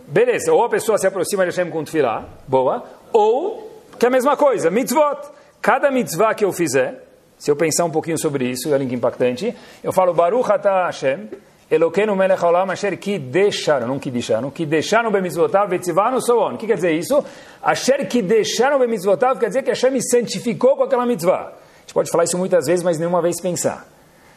Beleza, 0.08 0.54
ou 0.54 0.64
a 0.64 0.70
pessoa 0.70 0.98
se 0.98 1.08
aproxima 1.08 1.44
de 1.44 1.52
Hashem 1.52 1.70
com 1.70 1.84
tefilá, 1.84 2.24
boa, 2.48 2.86
ou, 3.12 3.84
que 4.00 4.06
é 4.06 4.08
a 4.08 4.12
mesma 4.12 4.38
coisa, 4.38 4.72
mitzvot. 4.72 5.30
Cada 5.62 5.92
mitzvah 5.92 6.34
que 6.34 6.46
eu 6.46 6.54
fizer, 6.54 7.06
se 7.38 7.52
eu 7.52 7.56
pensar 7.58 7.84
um 7.84 7.92
pouquinho 7.92 8.18
sobre 8.18 8.50
isso, 8.50 8.74
um 8.74 8.78
link 8.78 8.96
impactante, 8.96 9.54
eu 9.84 9.92
falo, 9.92 10.14
Baruch 10.14 10.50
atah 10.50 10.86
Hashem, 10.86 11.28
Eloquenu 11.70 12.16
melech 12.16 12.40
haolam 12.42 12.70
asher 12.72 12.96
ki 12.96 13.20
deixaram, 13.20 13.88
não 13.88 14.00
que 14.00 14.10
deixaram, 14.10 14.50
que 14.50 14.66
deixaram 14.66 15.12
bemitzvotav 15.12 15.70
vetzivanu 15.70 16.22
so 16.22 16.40
on. 16.40 16.54
O 16.54 16.58
que 16.58 16.66
quer 16.66 16.76
dizer 16.76 16.94
isso? 16.94 17.24
Asher 17.62 18.08
que 18.08 18.22
deixaram 18.22 18.80
bemitzvotav 18.80 19.38
quer 19.38 19.48
dizer 19.48 19.64
que 19.64 19.70
Hashem 19.70 19.92
me 19.92 20.02
santificou 20.02 20.78
com 20.78 20.84
aquela 20.84 21.06
mitzvah. 21.06 21.52
A 21.52 21.82
gente 21.82 21.94
pode 21.94 22.10
falar 22.10 22.24
isso 22.24 22.38
muitas 22.38 22.68
vezes, 22.68 22.84
mas 22.84 22.98
nenhuma 22.98 23.22
vez 23.22 23.42
pensar. 23.42 23.86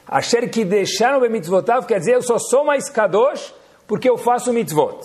Asher 0.08 0.50
que 0.50 0.64
deixaram 0.64 1.20
bemitzvotav 1.20 1.87
quer 1.87 2.00
dizer 2.00 2.14
eu 2.14 2.22
só 2.22 2.37
sou 2.37 2.64
mais 2.64 2.90
kadosh 2.90 3.54
porque 3.87 4.10
eu 4.10 4.18
faço 4.18 4.52
mitzvot. 4.52 4.99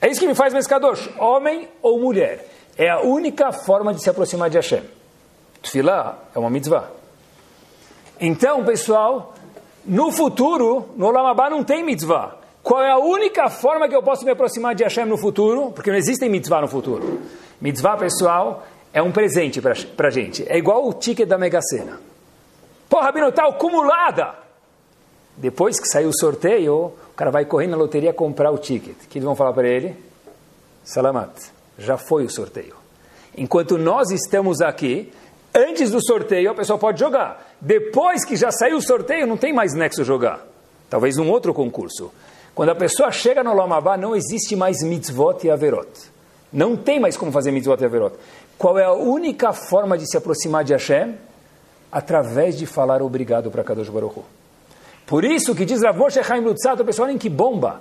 É 0.00 0.08
isso 0.08 0.18
que 0.18 0.26
me 0.26 0.34
faz 0.34 0.52
mais 0.52 0.66
kadosh, 0.66 1.08
homem 1.16 1.68
ou 1.80 2.00
mulher. 2.00 2.44
É 2.76 2.90
a 2.90 3.00
única 3.02 3.52
forma 3.52 3.94
de 3.94 4.02
se 4.02 4.10
aproximar 4.10 4.50
de 4.50 4.56
Hashem. 4.56 4.82
Tfilah 5.62 6.18
é 6.34 6.38
uma 6.40 6.50
mitzvah. 6.50 6.90
Então, 8.20 8.64
pessoal, 8.64 9.34
no 9.86 10.10
futuro, 10.10 10.90
no 10.96 11.06
Olam 11.06 11.34
não 11.50 11.64
tem 11.64 11.84
mitzvah. 11.84 12.36
Qual 12.62 12.82
é 12.82 12.90
a 12.90 12.98
única 12.98 13.48
forma 13.48 13.88
que 13.88 13.94
eu 13.94 14.02
posso 14.02 14.24
me 14.24 14.32
aproximar 14.32 14.74
de 14.74 14.82
Hashem 14.82 15.06
no 15.06 15.16
futuro? 15.16 15.70
Porque 15.70 15.90
não 15.90 15.96
existem 15.96 16.28
mitzvah 16.28 16.60
no 16.60 16.68
futuro. 16.68 17.20
Mitzvah, 17.60 17.96
pessoal, 17.96 18.66
é 18.92 19.00
um 19.00 19.12
presente 19.12 19.60
para 19.60 20.10
gente. 20.10 20.44
É 20.48 20.58
igual 20.58 20.88
o 20.88 20.92
ticket 20.92 21.28
da 21.28 21.38
Mega 21.38 21.60
Sena. 21.62 22.00
Porra, 22.88 23.04
Rabino, 23.04 23.28
está 23.28 23.46
acumulada! 23.46 24.34
Depois 25.36 25.78
que 25.78 25.86
sair 25.86 26.06
o 26.06 26.18
sorteio, 26.18 26.86
o 26.86 27.14
cara 27.14 27.30
vai 27.30 27.44
correndo 27.44 27.72
na 27.72 27.76
loteria 27.76 28.12
comprar 28.12 28.50
o 28.50 28.58
ticket. 28.58 28.96
O 29.04 29.08
que 29.08 29.18
eles 29.18 29.26
vão 29.26 29.36
falar 29.36 29.52
para 29.52 29.68
ele? 29.68 29.94
Salamat, 30.82 31.30
já 31.78 31.96
foi 31.96 32.24
o 32.24 32.30
sorteio. 32.30 32.74
Enquanto 33.36 33.76
nós 33.76 34.10
estamos 34.10 34.60
aqui, 34.60 35.12
Antes 35.56 35.90
do 35.90 36.04
sorteio, 36.04 36.50
a 36.50 36.54
pessoa 36.54 36.78
pode 36.78 37.00
jogar. 37.00 37.54
Depois 37.58 38.26
que 38.26 38.36
já 38.36 38.50
saiu 38.52 38.76
o 38.76 38.82
sorteio, 38.82 39.26
não 39.26 39.38
tem 39.38 39.54
mais 39.54 39.72
nexo 39.72 40.04
jogar. 40.04 40.46
Talvez 40.90 41.16
num 41.16 41.30
outro 41.30 41.54
concurso. 41.54 42.12
Quando 42.54 42.68
a 42.68 42.74
pessoa 42.74 43.10
chega 43.10 43.42
no 43.42 43.54
Lamabá, 43.54 43.96
não 43.96 44.14
existe 44.14 44.54
mais 44.54 44.82
mitzvot 44.82 45.46
e 45.46 45.50
averot. 45.50 45.88
Não 46.52 46.76
tem 46.76 47.00
mais 47.00 47.16
como 47.16 47.32
fazer 47.32 47.52
mitzvot 47.52 47.80
e 47.80 47.86
averot. 47.86 48.14
Qual 48.58 48.78
é 48.78 48.84
a 48.84 48.92
única 48.92 49.54
forma 49.54 49.96
de 49.96 50.06
se 50.06 50.18
aproximar 50.18 50.62
de 50.62 50.74
Hashem? 50.74 51.14
Através 51.90 52.58
de 52.58 52.66
falar 52.66 53.00
obrigado 53.00 53.50
para 53.50 53.64
Kadosh 53.64 53.88
Baruch 53.88 54.18
Hu. 54.18 54.24
Por 55.06 55.24
isso 55.24 55.54
que 55.54 55.64
diz 55.64 55.82
Rav 55.82 55.96
Moshe 55.96 56.22
Chaim 56.22 56.40
Lutzato, 56.40 56.84
pessoal, 56.84 57.08
em 57.08 57.16
que 57.16 57.30
bomba. 57.30 57.80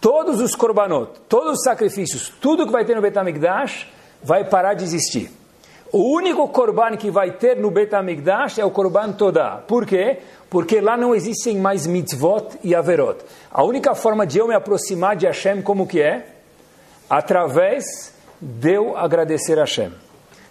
Todos 0.00 0.40
os 0.40 0.54
korbanot, 0.54 1.10
todos 1.28 1.54
os 1.54 1.62
sacrifícios, 1.64 2.32
tudo 2.40 2.66
que 2.66 2.72
vai 2.72 2.84
ter 2.84 2.94
no 2.94 3.02
Betamigdash 3.02 3.88
vai 4.22 4.44
parar 4.44 4.74
de 4.74 4.84
existir. 4.84 5.30
O 5.92 6.14
único 6.16 6.48
korban 6.48 6.96
que 6.96 7.10
vai 7.10 7.32
ter 7.32 7.56
no 7.56 7.70
Betamigdash 7.70 8.58
é 8.58 8.64
o 8.64 8.70
korban 8.70 9.12
Todá. 9.12 9.62
Por 9.66 9.86
quê? 9.86 10.18
Porque 10.50 10.80
lá 10.80 10.96
não 10.96 11.14
existem 11.14 11.58
mais 11.58 11.86
mitzvot 11.86 12.58
e 12.62 12.74
averot. 12.74 13.18
A 13.50 13.62
única 13.62 13.94
forma 13.94 14.26
de 14.26 14.38
eu 14.38 14.48
me 14.48 14.54
aproximar 14.54 15.16
de 15.16 15.26
Hashem 15.26 15.62
como 15.62 15.86
que 15.86 16.00
é? 16.00 16.26
Através 17.08 18.12
de 18.40 18.74
eu 18.74 18.96
agradecer 18.96 19.58
a 19.58 19.62
Hashem. 19.62 19.92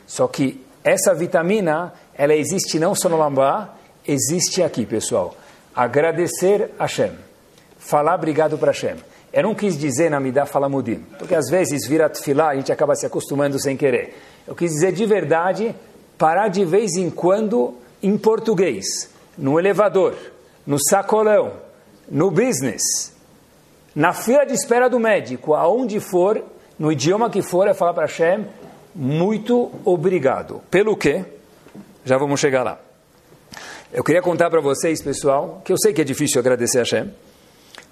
Só 0.07 0.27
que 0.27 0.63
essa 0.83 1.13
vitamina, 1.13 1.93
ela 2.13 2.33
existe 2.33 2.79
não 2.79 2.93
só 2.93 3.09
no 3.09 3.17
Lambá, 3.17 3.73
existe 4.07 4.61
aqui, 4.63 4.85
pessoal. 4.85 5.35
Agradecer 5.75 6.71
a 6.79 6.83
Hashem. 6.83 7.11
Falar 7.77 8.15
obrigado 8.15 8.57
para 8.57 8.71
Hashem. 8.71 8.95
Eu 9.33 9.43
não 9.43 9.53
quis 9.53 9.77
dizer 9.77 10.09
na 10.09 10.19
Midah 10.19 10.45
Falamudim, 10.45 11.03
porque 11.19 11.35
às 11.35 11.49
vezes 11.49 11.85
vira 11.87 12.09
tefilá, 12.09 12.49
a 12.49 12.55
gente 12.55 12.71
acaba 12.71 12.95
se 12.95 13.05
acostumando 13.05 13.59
sem 13.59 13.75
querer. 13.75 14.15
Eu 14.47 14.55
quis 14.55 14.71
dizer 14.71 14.91
de 14.91 15.05
verdade, 15.05 15.75
parar 16.17 16.47
de 16.47 16.63
vez 16.63 16.95
em 16.95 17.09
quando 17.09 17.75
em 18.01 18.17
português, 18.17 19.09
no 19.37 19.59
elevador, 19.59 20.15
no 20.65 20.77
sacolão, 20.79 21.53
no 22.09 22.29
business, 22.29 23.13
na 23.95 24.13
fila 24.13 24.45
de 24.45 24.53
espera 24.53 24.89
do 24.89 24.99
médico, 24.99 25.53
aonde 25.53 25.99
for, 25.99 26.43
no 26.77 26.91
idioma 26.91 27.29
que 27.29 27.41
for, 27.41 27.67
é 27.67 27.73
falar 27.73 27.93
para 27.93 28.05
Hashem, 28.05 28.45
muito 28.93 29.71
obrigado. 29.83 30.61
Pelo 30.69 30.95
quê? 30.95 31.25
Já 32.03 32.17
vamos 32.17 32.39
chegar 32.39 32.63
lá. 32.63 32.79
Eu 33.91 34.03
queria 34.03 34.21
contar 34.21 34.49
para 34.49 34.61
vocês, 34.61 35.01
pessoal, 35.01 35.61
que 35.63 35.71
eu 35.71 35.77
sei 35.77 35.93
que 35.93 36.01
é 36.01 36.03
difícil 36.03 36.39
agradecer 36.39 36.79
a 36.79 36.81
Hashem, 36.81 37.11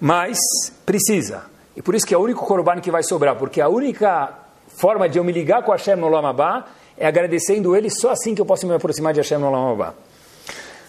mas 0.00 0.38
precisa. 0.84 1.44
E 1.76 1.82
por 1.82 1.94
isso 1.94 2.06
que 2.06 2.14
é 2.14 2.18
o 2.18 2.22
único 2.22 2.46
korban 2.46 2.80
que 2.80 2.90
vai 2.90 3.02
sobrar, 3.02 3.36
porque 3.36 3.60
a 3.60 3.68
única 3.68 4.43
forma 4.76 5.08
de 5.08 5.18
eu 5.18 5.24
me 5.24 5.32
ligar 5.32 5.62
com 5.62 5.72
Hashem 5.72 5.96
no 5.96 6.08
Lamabá 6.08 6.66
é 6.96 7.06
agradecendo 7.06 7.74
Ele, 7.74 7.90
só 7.90 8.10
assim 8.10 8.34
que 8.34 8.40
eu 8.40 8.46
posso 8.46 8.66
me 8.66 8.74
aproximar 8.74 9.12
de 9.12 9.20
Hashem 9.20 9.38
no 9.38 9.50
Lamabá. 9.50 9.94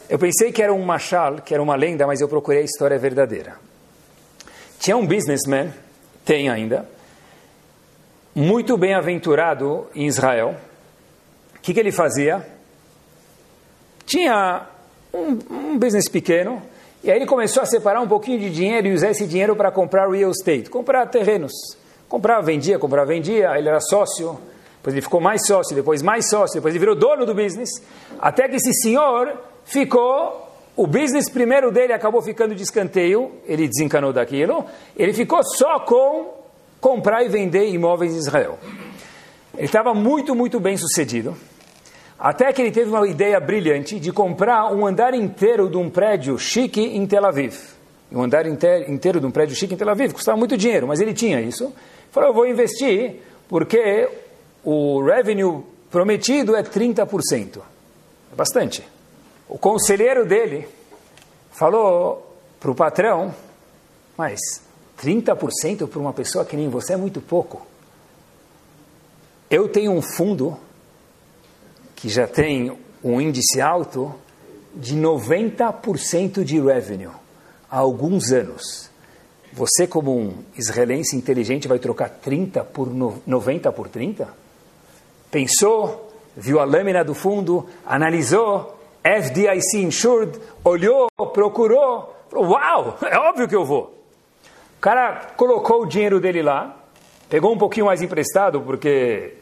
Eu 0.08 0.20
pensei 0.20 0.51
que 0.51 0.62
era 0.62 0.74
um 0.74 0.84
machal, 0.84 1.38
que 1.38 1.54
era 1.54 1.62
uma 1.62 1.75
lenda, 1.75 2.06
mas 2.06 2.22
eu 2.22 2.27
procurei 2.27 2.62
a 2.62 2.65
história 2.65 2.98
verdadeira. 2.98 3.56
Tinha 4.80 4.96
um 4.96 5.06
businessman, 5.06 5.74
tem 6.24 6.48
ainda, 6.48 6.88
muito 8.36 8.77
bem 8.77 8.94
aventurado 8.94 9.88
em 9.96 10.06
Israel. 10.06 10.56
O 11.56 11.60
que, 11.62 11.74
que 11.74 11.80
ele 11.80 11.92
fazia? 11.92 12.46
Tinha 14.06 14.68
um, 15.12 15.39
um 15.50 15.77
business 15.80 16.08
pequeno, 16.08 16.62
e 17.04 17.10
aí 17.10 17.18
ele 17.18 17.25
começou 17.25 17.63
a 17.63 17.65
separar 17.65 18.01
um 18.01 18.08
pouquinho 18.08 18.39
de 18.39 18.51
dinheiro 18.51 18.88
e 18.88 18.94
usar 18.94 19.10
esse 19.10 19.25
dinheiro 19.25 19.56
para 19.56 19.72
comprar 19.72 20.08
real 20.10 20.30
estate, 20.30 20.70
comprar 20.70 21.08
terrenos. 21.08 21.54
Comprava, 22.08 22.42
vendia, 22.42 22.78
comprava, 22.78 23.08
vendia, 23.08 23.58
ele 23.58 23.68
era 23.68 23.80
sócio, 23.80 24.40
depois 24.78 24.94
ele 24.94 25.02
ficou 25.02 25.20
mais 25.20 25.46
sócio, 25.48 25.76
depois 25.76 26.02
mais 26.04 26.30
sócio, 26.30 26.56
depois 26.56 26.74
ele 26.74 26.80
virou 26.80 26.96
dono 26.96 27.26
do 27.26 27.34
business, 27.34 27.70
até 28.20 28.48
que 28.48 28.58
esse 28.58 28.72
senhor 28.82 29.34
ficou, 29.64 30.48
o 30.76 30.86
business 30.86 31.28
primeiro 31.28 31.72
dele 31.72 31.92
acabou 31.92 32.22
ficando 32.22 32.54
de 32.54 32.62
escanteio, 32.62 33.32
ele 33.48 33.68
desencanou 33.68 34.14
daquilo, 34.14 34.64
ele 34.96 35.12
ficou 35.14 35.44
só 35.44 35.80
com 35.80 36.36
comprar 36.80 37.24
e 37.24 37.30
vender 37.30 37.68
imóveis 37.70 38.14
em 38.14 38.18
Israel. 38.18 38.60
Ele 39.56 39.66
estava 39.66 39.94
muito, 39.96 40.36
muito 40.36 40.60
bem 40.60 40.78
sucedido, 40.78 41.36
até 42.20 42.54
que 42.54 42.62
ele 42.62 42.72
teve 42.72 42.90
uma 42.90 43.08
ideia 43.08 43.40
brilhante 43.40 44.00
de 44.00 44.12
comprar 44.12 44.72
um 44.72 44.86
andar 44.86 45.16
inteiro 45.16 45.68
de 45.68 45.78
um 45.78 45.90
prédio 45.90 46.38
chique 46.38 46.82
em 46.82 47.08
Tel 47.08 47.26
Aviv. 47.26 47.56
Um 48.12 48.22
andar 48.22 48.46
inteiro 48.46 49.20
de 49.20 49.26
um 49.26 49.32
prédio 49.32 49.56
chique 49.56 49.74
em 49.74 49.78
Tel 49.78 49.90
Aviv, 49.90 50.14
custava 50.14 50.38
muito 50.38 50.56
dinheiro, 50.56 50.88
mas 50.88 51.00
ele 51.00 51.14
tinha 51.14 51.42
isso. 51.42 51.74
Falou, 52.16 52.30
eu 52.30 52.34
vou 52.34 52.48
investir 52.48 53.22
porque 53.46 54.10
o 54.64 55.04
revenue 55.04 55.62
prometido 55.92 56.56
é 56.56 56.64
30%. 56.64 57.60
É 58.32 58.36
bastante. 58.38 58.88
O 59.50 59.58
conselheiro 59.58 60.26
dele 60.26 60.66
falou 61.52 62.38
para 62.58 62.72
o 62.72 62.74
patrão, 62.74 63.36
mas 64.16 64.40
30% 64.98 65.90
para 65.90 66.00
uma 66.00 66.14
pessoa 66.14 66.46
que 66.46 66.56
nem 66.56 66.70
você 66.70 66.94
é 66.94 66.98
muito 66.98 67.20
pouco. 67.20 67.68
Eu 69.50 69.68
tenho 69.68 69.92
um 69.92 70.02
fundo 70.02 70.58
que 71.98 72.08
já 72.08 72.26
tem 72.26 72.80
um 73.04 73.20
índice 73.20 73.60
alto 73.60 74.16
de 74.74 74.96
90% 74.96 76.46
de 76.46 76.62
revenue 76.62 77.12
há 77.70 77.78
alguns 77.78 78.32
anos. 78.32 78.90
Você, 79.56 79.88
como 79.88 80.14
um 80.14 80.44
israelense 80.58 81.16
inteligente, 81.16 81.66
vai 81.66 81.80
trocar 81.80 82.10
30 82.10 82.62
por 82.66 82.90
90 82.94 83.72
por 83.72 83.88
30? 83.88 84.28
Pensou, 85.32 86.12
viu 86.36 86.60
a 86.60 86.66
lâmina 86.66 87.06
do 87.06 87.14
fundo, 87.14 87.66
analisou, 87.86 88.78
FDIC 89.02 89.78
insured, 89.78 90.38
olhou, 90.62 91.08
procurou, 91.32 92.14
falou, 92.30 92.50
uau, 92.50 92.98
é 93.04 93.18
óbvio 93.18 93.48
que 93.48 93.56
eu 93.56 93.64
vou. 93.64 93.98
O 94.78 94.82
cara 94.82 95.32
colocou 95.38 95.84
o 95.84 95.86
dinheiro 95.86 96.20
dele 96.20 96.42
lá, 96.42 96.76
pegou 97.30 97.54
um 97.54 97.58
pouquinho 97.58 97.86
mais 97.86 98.02
emprestado, 98.02 98.60
porque 98.60 99.36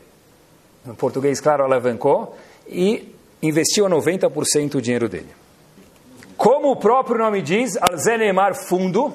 em 0.87 0.93
português, 0.93 1.41
claro, 1.41 1.63
alavancou, 1.63 2.37
e 2.67 3.15
investiu 3.41 3.87
a 3.87 3.89
90% 3.89 4.75
o 4.75 4.81
dinheiro 4.81 5.09
dele. 5.09 5.29
Como 6.37 6.69
o 6.69 6.75
próprio 6.75 7.17
nome 7.17 7.41
diz, 7.41 7.75
Alzenemar 7.81 8.53
fundo, 8.53 9.11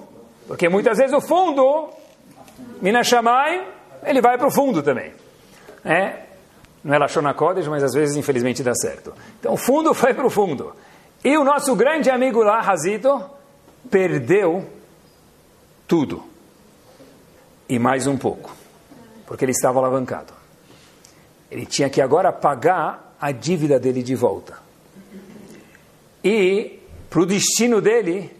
porque 0.49 0.67
muitas 0.67 0.97
vezes 0.97 1.14
o 1.14 1.21
fundo, 1.21 1.90
Minashamai, 2.81 3.69
ele 4.02 4.23
vai 4.23 4.38
para 4.38 4.49
o 4.49 4.50
fundo 4.50 4.83
também. 4.83 5.12
É, 5.85 6.23
não 6.83 6.95
é 6.95 6.99
Lashon 6.99 7.35
Kodesh, 7.35 7.69
mas 7.69 7.83
às 7.83 7.93
vezes, 7.93 8.17
infelizmente, 8.17 8.62
dá 8.62 8.75
certo. 8.75 9.12
Então, 9.38 9.52
o 9.52 9.57
fundo 9.59 9.93
foi 9.95 10.14
para 10.14 10.26
o 10.26 10.31
fundo. 10.31 10.75
E 11.23 11.37
o 11.37 11.45
nosso 11.45 11.76
grande 11.76 12.09
amigo 12.09 12.43
lá, 12.43 12.62
Razito, 12.62 13.23
perdeu 13.90 14.67
tudo. 15.87 16.25
E 17.69 17.78
mais 17.78 18.07
um 18.07 18.17
pouco. 18.17 18.50
Porque 19.26 19.45
ele 19.45 19.52
estava 19.52 19.78
alavancado. 19.78 20.33
Ele 21.50 21.67
tinha 21.67 21.90
que 21.90 22.00
agora 22.00 22.33
pagar 22.33 23.14
a 23.21 23.33
dívida 23.33 23.78
dele 23.78 24.02
de 24.02 24.14
volta. 24.14 24.59
E, 26.25 26.81
para 27.11 27.21
o 27.21 27.26
destino 27.26 27.83
dele, 27.83 28.38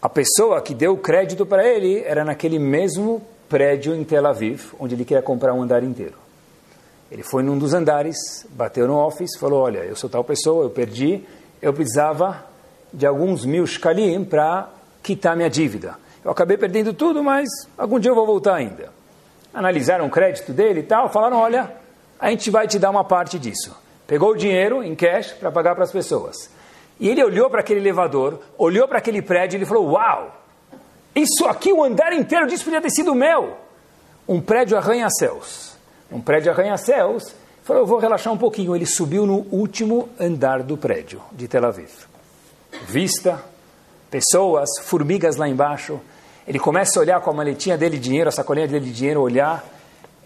a 0.00 0.08
pessoa 0.08 0.62
que 0.62 0.74
deu 0.74 0.96
crédito 0.96 1.44
para 1.44 1.66
ele 1.66 2.02
era 2.04 2.24
naquele 2.24 2.58
mesmo 2.58 3.20
prédio 3.48 3.94
em 3.94 4.04
Tel 4.04 4.26
Aviv, 4.26 4.72
onde 4.78 4.94
ele 4.94 5.04
queria 5.04 5.22
comprar 5.22 5.52
um 5.52 5.62
andar 5.62 5.82
inteiro. 5.82 6.14
Ele 7.10 7.22
foi 7.22 7.42
num 7.42 7.58
dos 7.58 7.74
andares, 7.74 8.46
bateu 8.50 8.86
no 8.86 8.96
office, 8.96 9.36
falou: 9.40 9.62
Olha, 9.62 9.78
eu 9.78 9.96
sou 9.96 10.08
tal 10.08 10.22
pessoa, 10.22 10.64
eu 10.64 10.70
perdi, 10.70 11.24
eu 11.60 11.72
precisava 11.72 12.44
de 12.92 13.06
alguns 13.06 13.44
mil 13.44 13.66
shkalim 13.66 14.24
para 14.24 14.68
quitar 15.02 15.36
minha 15.36 15.50
dívida. 15.50 15.96
Eu 16.24 16.30
acabei 16.30 16.56
perdendo 16.56 16.92
tudo, 16.92 17.24
mas 17.24 17.48
algum 17.76 17.98
dia 17.98 18.10
eu 18.10 18.14
vou 18.14 18.26
voltar 18.26 18.54
ainda. 18.54 18.90
Analisaram 19.52 20.06
o 20.06 20.10
crédito 20.10 20.52
dele 20.52 20.80
e 20.80 20.84
tal, 20.84 21.08
falaram: 21.08 21.38
Olha, 21.38 21.72
a 22.20 22.30
gente 22.30 22.50
vai 22.50 22.68
te 22.68 22.78
dar 22.78 22.90
uma 22.90 23.02
parte 23.02 23.38
disso. 23.38 23.76
Pegou 24.06 24.30
o 24.30 24.36
dinheiro 24.36 24.82
em 24.82 24.94
cash 24.94 25.32
para 25.32 25.50
pagar 25.50 25.74
para 25.74 25.84
as 25.84 25.92
pessoas. 25.92 26.50
E 27.00 27.08
ele 27.08 27.22
olhou 27.22 27.48
para 27.48 27.60
aquele 27.60 27.80
elevador, 27.80 28.40
olhou 28.56 28.88
para 28.88 28.98
aquele 28.98 29.22
prédio 29.22 29.60
e 29.60 29.64
falou: 29.64 29.92
Uau, 29.92 30.34
isso 31.14 31.46
aqui, 31.46 31.72
o 31.72 31.82
andar 31.82 32.12
inteiro 32.12 32.46
disso 32.46 32.64
podia 32.64 32.80
ter 32.80 32.90
sido 32.90 33.14
meu. 33.14 33.56
Um 34.26 34.40
prédio 34.40 34.76
arranha-céus 34.76 35.78
um 36.10 36.20
prédio 36.20 36.50
arranha-céus, 36.50 37.34
falou, 37.62 37.82
eu 37.82 37.86
vou 37.86 37.98
relaxar 37.98 38.32
um 38.32 38.38
pouquinho. 38.38 38.74
Ele 38.74 38.86
subiu 38.86 39.26
no 39.26 39.46
último 39.50 40.08
andar 40.18 40.62
do 40.62 40.76
prédio 40.76 41.20
de 41.32 41.46
Tel 41.46 41.66
Aviv. 41.66 41.90
Vista, 42.86 43.42
pessoas, 44.10 44.68
formigas 44.82 45.36
lá 45.36 45.48
embaixo. 45.48 46.00
Ele 46.46 46.58
começa 46.58 46.98
a 46.98 47.02
olhar 47.02 47.20
com 47.20 47.30
a 47.30 47.34
maletinha 47.34 47.76
dele 47.76 47.98
de 47.98 48.04
dinheiro, 48.04 48.28
a 48.28 48.32
sacolinha 48.32 48.66
dele 48.66 48.86
de 48.86 48.92
dinheiro, 48.92 49.20
olhar, 49.20 49.64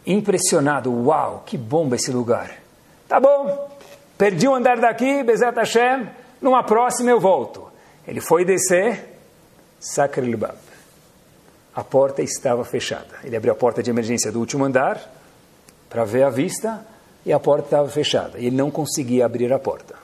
impressionado. 0.06 0.92
Uau, 0.92 1.42
que 1.44 1.58
bomba 1.58 1.96
esse 1.96 2.12
lugar. 2.12 2.50
Tá 3.08 3.18
bom, 3.18 3.68
perdi 4.16 4.46
o 4.46 4.52
um 4.52 4.54
andar 4.54 4.78
daqui, 4.78 5.22
Bezat 5.24 5.56
Hashem, 5.56 6.08
numa 6.42 6.62
próxima 6.62 7.10
eu 7.10 7.20
volto. 7.20 7.70
Ele 8.06 8.20
foi 8.20 8.44
descer, 8.44 9.16
Sakrilbab. 9.80 10.58
A 11.74 11.82
porta 11.82 12.20
estava 12.20 12.64
fechada. 12.64 13.20
Ele 13.24 13.36
abriu 13.36 13.52
a 13.52 13.56
porta 13.56 13.82
de 13.82 13.90
emergência 13.90 14.30
do 14.30 14.40
último 14.40 14.64
andar, 14.64 15.00
para 15.88 16.04
ver 16.04 16.24
a 16.24 16.30
vista 16.30 16.84
e 17.24 17.32
a 17.32 17.38
porta 17.38 17.66
estava 17.66 17.88
fechada. 17.88 18.38
Ele 18.38 18.50
não 18.50 18.70
conseguia 18.70 19.24
abrir 19.24 19.52
a 19.52 19.58
porta. 19.58 19.94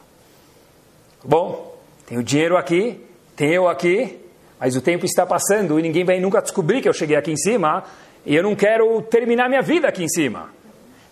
Bom, 1.25 1.77
tem 2.07 2.17
o 2.17 2.23
dinheiro 2.23 2.57
aqui, 2.57 3.05
tem 3.37 3.53
eu 3.53 3.69
aqui, 3.69 4.19
mas 4.59 4.77
o 4.77 4.81
tempo 4.81 5.05
está 5.05 5.27
passando 5.27 5.79
e 5.79 5.83
ninguém 5.83 6.05
vai 6.05 6.21
nunca 6.21 6.41
descobrir 6.41 6.81
que 6.81 6.89
eu 6.89 6.93
cheguei 6.93 7.17
aqui 7.17 7.31
em 7.31 7.37
cima 7.37 7.85
e 8.25 8.35
eu 8.35 8.43
não 8.43 8.55
quero 8.55 9.01
terminar 9.03 9.49
minha 9.49 9.63
vida 9.63 9.89
aqui 9.89 10.05
em 10.05 10.09
cima. 10.09 10.51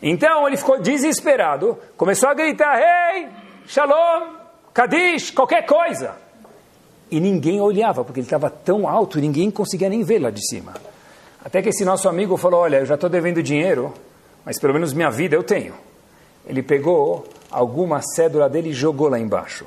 Então 0.02 0.46
ele 0.46 0.56
ficou 0.56 0.80
desesperado, 0.80 1.78
começou 1.96 2.28
a 2.28 2.34
gritar: 2.34 2.78
Hey, 2.78 3.28
Shalom, 3.66 4.35
Kadish, 4.76 5.30
qualquer 5.30 5.64
coisa. 5.64 6.16
E 7.10 7.18
ninguém 7.18 7.58
olhava, 7.62 8.04
porque 8.04 8.20
ele 8.20 8.26
estava 8.26 8.50
tão 8.50 8.86
alto, 8.86 9.18
ninguém 9.18 9.50
conseguia 9.50 9.88
nem 9.88 10.02
ver 10.02 10.18
lá 10.18 10.28
de 10.28 10.46
cima. 10.46 10.74
Até 11.42 11.62
que 11.62 11.70
esse 11.70 11.82
nosso 11.82 12.06
amigo 12.10 12.36
falou: 12.36 12.60
Olha, 12.60 12.80
eu 12.80 12.84
já 12.84 12.94
estou 12.94 13.08
devendo 13.08 13.42
dinheiro, 13.42 13.94
mas 14.44 14.60
pelo 14.60 14.74
menos 14.74 14.92
minha 14.92 15.10
vida 15.10 15.34
eu 15.34 15.42
tenho. 15.42 15.72
Ele 16.46 16.62
pegou 16.62 17.26
alguma 17.50 18.02
cédula 18.02 18.50
dele 18.50 18.68
e 18.68 18.72
jogou 18.74 19.08
lá 19.08 19.18
embaixo. 19.18 19.64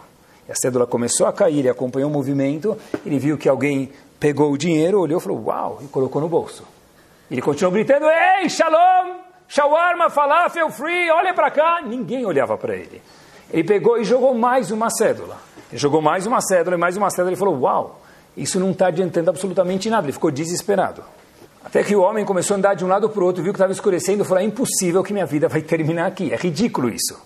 E 0.47 0.51
a 0.51 0.55
cédula 0.55 0.85
começou 0.85 1.25
a 1.25 1.33
cair, 1.33 1.57
ele 1.57 1.69
acompanhou 1.69 2.07
o 2.07 2.13
movimento, 2.13 2.77
ele 3.03 3.17
viu 3.17 3.35
que 3.35 3.49
alguém 3.49 3.91
pegou 4.19 4.51
o 4.51 4.57
dinheiro, 4.59 5.01
olhou 5.01 5.19
e 5.19 5.23
falou, 5.23 5.43
uau, 5.43 5.79
e 5.81 5.87
colocou 5.87 6.21
no 6.21 6.29
bolso. 6.29 6.63
Ele 7.31 7.41
continuou 7.41 7.73
gritando, 7.73 8.05
ei, 8.05 8.47
shalom, 8.47 9.15
shawarma, 9.47 10.11
falafel 10.11 10.69
free, 10.69 11.09
olha 11.09 11.33
para 11.33 11.49
cá. 11.49 11.81
Ninguém 11.81 12.27
olhava 12.27 12.55
para 12.59 12.75
ele. 12.75 13.01
Ele 13.51 13.63
pegou 13.63 13.97
e 13.97 14.03
jogou 14.03 14.33
mais 14.33 14.71
uma 14.71 14.89
cédula. 14.89 15.37
Ele 15.71 15.79
jogou 15.79 16.01
mais 16.01 16.25
uma 16.25 16.41
cédula 16.41 16.75
e 16.75 16.79
mais 16.79 16.97
uma 16.97 17.09
cédula. 17.09 17.29
Ele 17.29 17.39
falou, 17.39 17.59
uau, 17.59 18.01
isso 18.35 18.59
não 18.59 18.71
está 18.71 18.87
adiantando 18.87 19.29
absolutamente 19.29 19.89
nada. 19.89 20.05
Ele 20.05 20.13
ficou 20.13 20.31
desesperado. 20.31 21.03
Até 21.63 21.83
que 21.83 21.95
o 21.95 22.01
homem 22.01 22.23
começou 22.23 22.55
a 22.55 22.57
andar 22.57 22.73
de 22.73 22.85
um 22.85 22.87
lado 22.87 23.09
para 23.09 23.21
o 23.21 23.25
outro, 23.25 23.43
viu 23.43 23.51
que 23.51 23.57
estava 23.57 23.73
escurecendo, 23.73 24.23
e 24.23 24.25
falou: 24.25 24.41
é 24.41 24.45
impossível 24.45 25.03
que 25.03 25.11
minha 25.11 25.25
vida 25.25 25.47
vai 25.47 25.61
terminar 25.61 26.07
aqui, 26.07 26.31
é 26.33 26.35
ridículo 26.35 26.89
isso. 26.89 27.19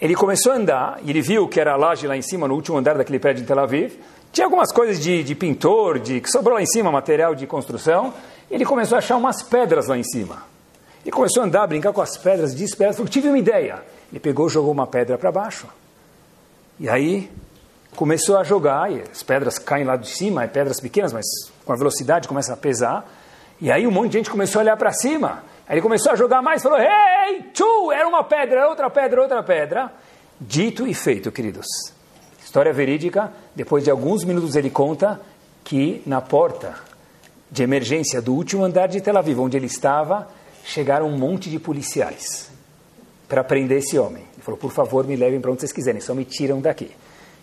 Ele 0.00 0.14
começou 0.14 0.52
a 0.52 0.56
andar, 0.56 1.00
e 1.02 1.10
ele 1.10 1.20
viu 1.20 1.48
que 1.48 1.58
era 1.58 1.72
a 1.72 1.76
laje 1.76 2.06
lá 2.06 2.16
em 2.16 2.22
cima, 2.22 2.46
no 2.46 2.54
último 2.54 2.78
andar 2.78 2.96
daquele 2.96 3.18
prédio 3.18 3.42
em 3.42 3.46
Tel 3.46 3.58
Aviv. 3.58 3.98
Tinha 4.30 4.46
algumas 4.46 4.70
coisas 4.70 5.00
de, 5.00 5.22
de 5.24 5.34
pintor, 5.34 5.98
de 5.98 6.20
que 6.20 6.30
sobrou 6.30 6.54
lá 6.54 6.62
em 6.62 6.66
cima, 6.66 6.92
material 6.92 7.34
de 7.34 7.46
construção. 7.46 8.12
Ele 8.50 8.64
começou 8.64 8.96
a 8.96 8.98
achar 8.98 9.16
umas 9.16 9.42
pedras 9.42 9.88
lá 9.88 9.96
em 9.96 10.04
cima. 10.04 10.42
Ele 11.06 11.12
começou 11.12 11.44
a 11.44 11.46
andar, 11.46 11.68
brincar 11.68 11.92
com 11.92 12.00
as 12.00 12.16
pedras, 12.16 12.52
desesperado, 12.52 12.96
falou: 12.96 13.08
tive 13.08 13.28
uma 13.28 13.38
ideia. 13.38 13.80
Ele 14.10 14.18
pegou, 14.18 14.48
jogou 14.48 14.72
uma 14.72 14.88
pedra 14.88 15.16
para 15.16 15.30
baixo. 15.30 15.68
E 16.80 16.88
aí 16.88 17.30
começou 17.94 18.36
a 18.36 18.42
jogar, 18.42 18.90
e 18.90 19.02
as 19.02 19.22
pedras 19.22 19.56
caem 19.56 19.84
lá 19.84 19.94
de 19.94 20.08
cima, 20.08 20.42
é 20.42 20.48
pedras 20.48 20.80
pequenas, 20.80 21.12
mas 21.12 21.24
com 21.64 21.72
a 21.72 21.76
velocidade 21.76 22.26
começa 22.26 22.52
a 22.54 22.56
pesar. 22.56 23.08
E 23.60 23.70
aí 23.70 23.86
um 23.86 23.90
monte 23.92 24.10
de 24.10 24.18
gente 24.18 24.30
começou 24.30 24.58
a 24.58 24.62
olhar 24.64 24.76
para 24.76 24.92
cima. 24.92 25.44
Aí 25.68 25.74
ele 25.74 25.80
começou 25.80 26.10
a 26.10 26.16
jogar 26.16 26.42
mais, 26.42 26.60
falou: 26.60 26.76
Hey, 26.76 27.52
tu! 27.54 27.92
Era 27.92 28.08
uma 28.08 28.24
pedra, 28.24 28.68
outra 28.68 28.90
pedra, 28.90 29.22
outra 29.22 29.44
pedra. 29.44 29.92
Dito 30.40 30.88
e 30.88 30.92
feito, 30.92 31.30
queridos. 31.30 31.66
História 32.44 32.72
verídica. 32.72 33.32
Depois 33.54 33.84
de 33.84 33.92
alguns 33.92 34.24
minutos 34.24 34.56
ele 34.56 34.70
conta 34.70 35.20
que 35.62 36.02
na 36.04 36.20
porta 36.20 36.74
de 37.48 37.62
emergência 37.62 38.20
do 38.20 38.34
último 38.34 38.64
andar 38.64 38.88
de 38.88 39.00
Tel 39.00 39.16
Aviv, 39.16 39.38
onde 39.38 39.56
ele 39.56 39.66
estava, 39.66 40.26
chegaram 40.66 41.06
um 41.06 41.16
monte 41.16 41.48
de 41.48 41.58
policiais 41.58 42.50
para 43.28 43.42
prender 43.44 43.78
esse 43.78 43.98
homem. 43.98 44.24
Ele 44.34 44.42
falou: 44.42 44.58
Por 44.58 44.72
favor, 44.72 45.06
me 45.06 45.16
levem 45.16 45.40
para 45.40 45.50
onde 45.50 45.60
vocês 45.60 45.72
quiserem, 45.72 46.00
só 46.00 46.14
me 46.14 46.24
tiram 46.24 46.60
daqui. 46.60 46.90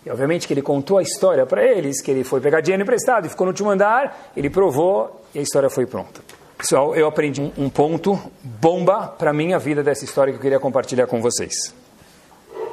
E 0.04 0.10
obviamente 0.10 0.46
que 0.46 0.52
ele 0.52 0.62
contou 0.62 0.98
a 0.98 1.02
história 1.02 1.46
para 1.46 1.64
eles, 1.64 2.02
que 2.02 2.10
ele 2.10 2.22
foi 2.22 2.40
pegar 2.40 2.60
dinheiro 2.60 2.82
emprestado 2.82 3.26
e 3.26 3.30
ficou 3.30 3.46
no 3.46 3.52
último 3.52 3.70
andar, 3.70 4.32
ele 4.36 4.50
provou 4.50 5.24
e 5.34 5.38
a 5.38 5.42
história 5.42 5.70
foi 5.70 5.86
pronta. 5.86 6.20
Pessoal, 6.58 6.94
eu 6.94 7.06
aprendi 7.06 7.40
um, 7.56 7.70
ponto 7.70 8.20
bomba 8.42 9.08
para 9.08 9.32
minha 9.32 9.58
vida 9.58 9.82
dessa 9.82 10.04
história 10.04 10.32
que 10.32 10.38
eu 10.38 10.42
queria 10.42 10.60
compartilhar 10.60 11.06
com 11.06 11.20
vocês. 11.20 11.74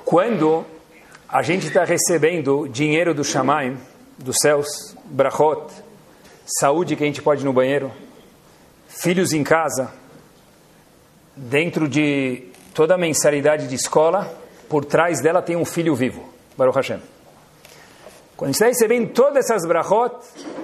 Quando 0.03 0.65
a 1.27 1.41
gente 1.41 1.67
está 1.67 1.85
recebendo 1.85 2.67
dinheiro 2.67 3.13
do 3.13 3.23
Shamaim, 3.23 3.77
dos 4.17 4.35
céus, 4.41 4.95
brachot, 5.05 5.71
saúde 6.45 6.97
que 6.97 7.03
a 7.03 7.07
gente 7.07 7.21
pode 7.21 7.41
ir 7.41 7.45
no 7.45 7.53
banheiro, 7.53 7.91
filhos 8.87 9.31
em 9.31 9.43
casa, 9.43 9.91
dentro 11.35 11.87
de 11.87 12.43
toda 12.73 12.95
a 12.95 12.97
mensalidade 12.97 13.67
de 13.67 13.75
escola, 13.75 14.31
por 14.69 14.85
trás 14.85 15.21
dela 15.21 15.41
tem 15.41 15.55
um 15.55 15.65
filho 15.65 15.95
vivo, 15.95 16.23
Baruch 16.57 16.75
Hashem. 16.75 17.01
Quando 18.37 18.49
a 18.49 18.51
gente 18.53 18.55
está 18.55 18.65
recebendo 18.67 19.13
todas 19.13 19.45
essas 19.45 19.67
brachot, 19.67 20.15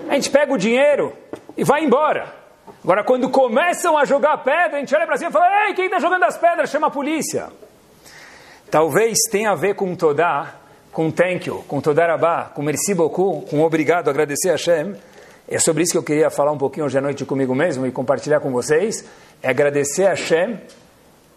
a 0.09 0.15
gente 0.15 0.29
pega 0.29 0.53
o 0.53 0.57
dinheiro 0.57 1.13
e 1.55 1.63
vai 1.63 1.83
embora. 1.83 2.33
Agora, 2.83 3.03
quando 3.03 3.29
começam 3.29 3.97
a 3.97 4.05
jogar 4.05 4.37
pedra, 4.39 4.77
a 4.77 4.79
gente 4.79 4.95
olha 4.95 5.05
para 5.05 5.17
cima 5.17 5.29
e 5.29 5.33
fala: 5.33 5.67
Ei, 5.67 5.73
quem 5.73 5.85
está 5.85 5.99
jogando 5.99 6.23
as 6.23 6.37
pedras? 6.37 6.69
Chama 6.69 6.87
a 6.87 6.89
polícia. 6.89 7.49
Talvez 8.71 9.17
tenha 9.29 9.51
a 9.51 9.55
ver 9.55 9.75
com 9.75 9.95
Todá, 9.95 10.55
com 10.91 11.11
thank 11.11 11.47
you, 11.47 11.63
com 11.67 11.79
Todarabá, 11.79 12.45
com 12.53 12.61
merci 12.61 12.93
beaucoup, 12.93 13.47
com 13.49 13.61
obrigado, 13.61 14.09
agradecer 14.09 14.49
a 14.49 14.53
Hashem. 14.53 14.95
É 15.47 15.59
sobre 15.59 15.83
isso 15.83 15.93
que 15.93 15.97
eu 15.97 16.03
queria 16.03 16.29
falar 16.29 16.51
um 16.51 16.57
pouquinho 16.57 16.85
hoje 16.85 16.97
à 16.97 17.01
noite 17.01 17.23
comigo 17.23 17.55
mesmo 17.55 17.85
e 17.85 17.91
compartilhar 17.91 18.39
com 18.39 18.51
vocês. 18.51 19.05
É 19.41 19.49
agradecer 19.49 20.05
a 20.05 20.09
Hashem 20.09 20.59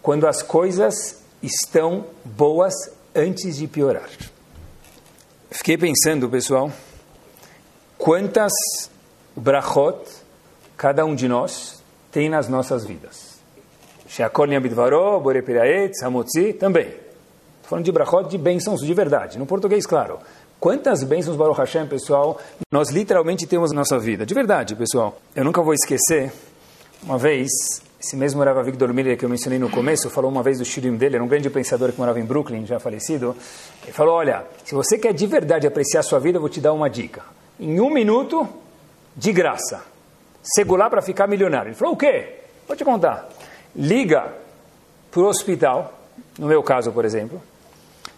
quando 0.01 0.27
as 0.27 0.41
coisas 0.41 1.21
estão 1.41 2.05
boas 2.23 2.73
antes 3.15 3.57
de 3.57 3.67
piorar. 3.67 4.09
Fiquei 5.49 5.77
pensando, 5.77 6.29
pessoal, 6.29 6.71
quantas 7.97 8.51
brachot 9.35 9.99
cada 10.77 11.05
um 11.05 11.13
de 11.13 11.27
nós 11.27 11.81
tem 12.11 12.29
nas 12.29 12.47
nossas 12.47 12.85
vidas. 12.85 13.39
Sheakol 14.07 14.47
Yabidvaro, 14.47 15.19
Borepiraet, 15.19 15.97
Samotzi, 15.97 16.53
também. 16.53 16.87
Estou 16.87 16.99
falando 17.63 17.85
de 17.85 17.91
brachot 17.91 18.29
de 18.29 18.37
bênçãos 18.37 18.81
de 18.81 18.93
verdade, 18.93 19.37
no 19.37 19.45
português, 19.45 19.85
claro. 19.85 20.19
Quantas 20.59 21.03
bênçãos, 21.03 21.35
Baruch 21.35 21.57
Hashem, 21.59 21.87
pessoal, 21.87 22.39
nós 22.71 22.89
literalmente 22.89 23.47
temos 23.47 23.71
na 23.71 23.79
nossa 23.79 23.97
vida. 23.97 24.25
De 24.25 24.33
verdade, 24.33 24.75
pessoal. 24.75 25.17
Eu 25.35 25.43
nunca 25.43 25.61
vou 25.61 25.73
esquecer, 25.73 26.31
uma 27.01 27.17
vez, 27.17 27.49
esse 28.01 28.17
mesmo 28.17 28.43
Rav 28.43 28.63
Victor 28.63 28.91
Miller 28.91 29.15
que 29.15 29.23
eu 29.23 29.29
mencionei 29.29 29.59
no 29.59 29.69
começo, 29.69 30.09
falou 30.09 30.31
uma 30.31 30.41
vez 30.41 30.57
do 30.57 30.65
shirim 30.65 30.95
dele, 30.95 31.17
era 31.17 31.23
um 31.23 31.27
grande 31.27 31.51
pensador 31.51 31.91
que 31.91 31.99
morava 31.99 32.19
em 32.19 32.25
Brooklyn, 32.25 32.65
já 32.65 32.79
falecido. 32.79 33.35
Ele 33.83 33.91
falou, 33.91 34.15
olha, 34.15 34.43
se 34.65 34.73
você 34.73 34.97
quer 34.97 35.13
de 35.13 35.27
verdade 35.27 35.67
apreciar 35.67 35.99
a 35.99 36.03
sua 36.03 36.19
vida, 36.19 36.37
eu 36.37 36.41
vou 36.41 36.49
te 36.49 36.59
dar 36.59 36.73
uma 36.73 36.89
dica. 36.89 37.21
Em 37.59 37.79
um 37.79 37.91
minuto, 37.91 38.49
de 39.15 39.31
graça. 39.31 39.83
Segular 40.41 40.89
para 40.89 41.03
ficar 41.03 41.27
milionário. 41.27 41.69
Ele 41.69 41.75
falou, 41.75 41.93
o 41.93 41.97
quê? 41.97 42.39
Vou 42.67 42.75
te 42.75 42.83
contar. 42.83 43.29
Liga 43.75 44.33
para 45.11 45.21
o 45.21 45.27
hospital, 45.27 45.93
no 46.39 46.47
meu 46.47 46.63
caso, 46.63 46.91
por 46.91 47.05
exemplo, 47.05 47.39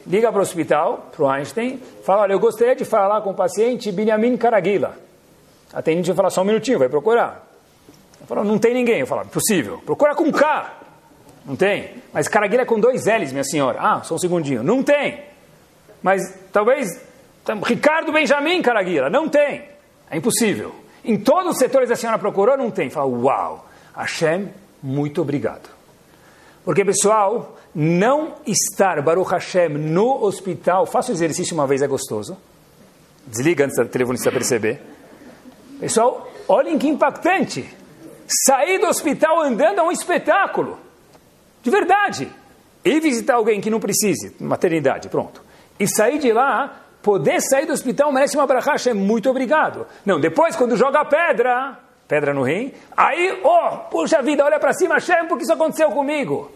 liga 0.08 0.32
para 0.32 0.40
o 0.40 0.44
hospital, 0.44 1.10
para 1.14 1.26
o 1.26 1.30
Einstein, 1.30 1.78
fala, 2.06 2.22
olha, 2.22 2.32
eu 2.32 2.40
gostaria 2.40 2.74
de 2.74 2.86
falar 2.86 3.20
com 3.20 3.32
o 3.32 3.36
paciente 3.36 3.92
Benjamin 3.92 4.38
Caraguila. 4.38 4.96
Atendente 5.74 6.08
vai 6.08 6.16
falar, 6.16 6.30
só 6.30 6.42
um 6.42 6.46
minutinho, 6.46 6.80
vai 6.80 6.88
procurar. 6.88 7.53
Eu 8.24 8.28
falo, 8.28 8.44
não 8.44 8.58
tem 8.58 8.74
ninguém. 8.74 9.02
Eu 9.02 9.08
falo, 9.08 9.24
impossível. 9.24 9.82
Procura 9.86 10.16
com 10.16 10.32
K. 10.32 10.74
Não 11.46 11.56
tem. 11.56 11.96
Mas 12.14 12.28
Caraguila 12.28 12.64
é 12.64 12.66
com 12.66 12.80
dois 12.80 13.06
L's, 13.06 13.32
minha 13.34 13.44
senhora. 13.44 13.80
Ah, 13.82 14.02
só 14.02 14.16
um 14.16 14.18
segundinho. 14.18 14.64
Não 14.64 14.82
tem. 14.82 15.22
Mas 16.02 16.22
talvez 16.52 16.88
Ricardo 17.64 18.14
Benjamin 18.14 18.62
Caraguila. 18.62 19.10
Não 19.10 19.28
tem. 19.28 19.64
É 20.10 20.18
impossível. 20.18 20.74
Em 21.04 21.18
todos 21.20 21.52
os 21.52 21.58
setores 21.58 21.92
a 21.92 21.98
senhora 21.98 22.18
procurou, 22.18 22.58
não 22.58 22.72
tem. 22.72 22.90
Fala, 22.90 23.08
uau. 23.08 23.68
Hashem, 23.96 24.50
muito 24.82 25.22
obrigado. 25.22 25.70
Porque, 26.64 26.86
pessoal, 26.86 27.58
não 27.76 28.36
estar, 28.48 29.02
Baruch 29.02 29.30
Hashem, 29.32 29.68
no 29.68 30.24
hospital, 30.24 30.86
faça 30.86 31.12
o 31.12 31.16
exercício 31.16 31.54
uma 31.54 31.68
vez, 31.68 31.82
é 31.82 31.88
gostoso. 31.88 32.38
Desliga 33.28 33.66
antes 33.66 33.76
da 33.76 33.86
telefonista 33.86 34.32
perceber. 34.32 34.82
Pessoal, 35.78 36.32
olhem 36.48 36.80
que 36.80 36.88
impactante. 36.88 37.83
Sair 38.28 38.80
do 38.80 38.88
hospital 38.88 39.42
andando 39.42 39.80
é 39.80 39.84
um 39.84 39.92
espetáculo. 39.92 40.80
De 41.62 41.70
verdade. 41.70 42.30
E 42.84 43.00
visitar 43.00 43.36
alguém 43.36 43.62
que 43.62 43.70
não 43.70 43.80
precise, 43.80 44.36
maternidade, 44.40 45.08
pronto. 45.08 45.42
E 45.80 45.88
sair 45.88 46.20
de 46.20 46.34
lá, 46.34 46.82
poder 47.02 47.42
sair 47.42 47.66
do 47.66 47.74
hospital 47.74 48.12
merece 48.12 48.36
uma 48.36 48.46
brachá, 48.46 48.76
é 48.90 48.94
muito 48.94 49.30
obrigado. 49.30 49.88
Não, 50.06 50.20
depois 50.20 50.56
quando 50.56 50.76
joga 50.76 51.06
pedra, 51.06 51.80
pedra 52.08 52.34
no 52.34 52.44
rim, 52.44 52.74
aí, 52.96 53.40
oh, 53.44 53.78
puxa 53.90 54.22
vida, 54.22 54.44
olha 54.44 54.60
para 54.60 54.74
cima, 54.74 54.96
Hashem, 54.96 55.28
porque 55.28 55.44
isso 55.44 55.54
aconteceu 55.54 55.90
comigo. 55.92 56.52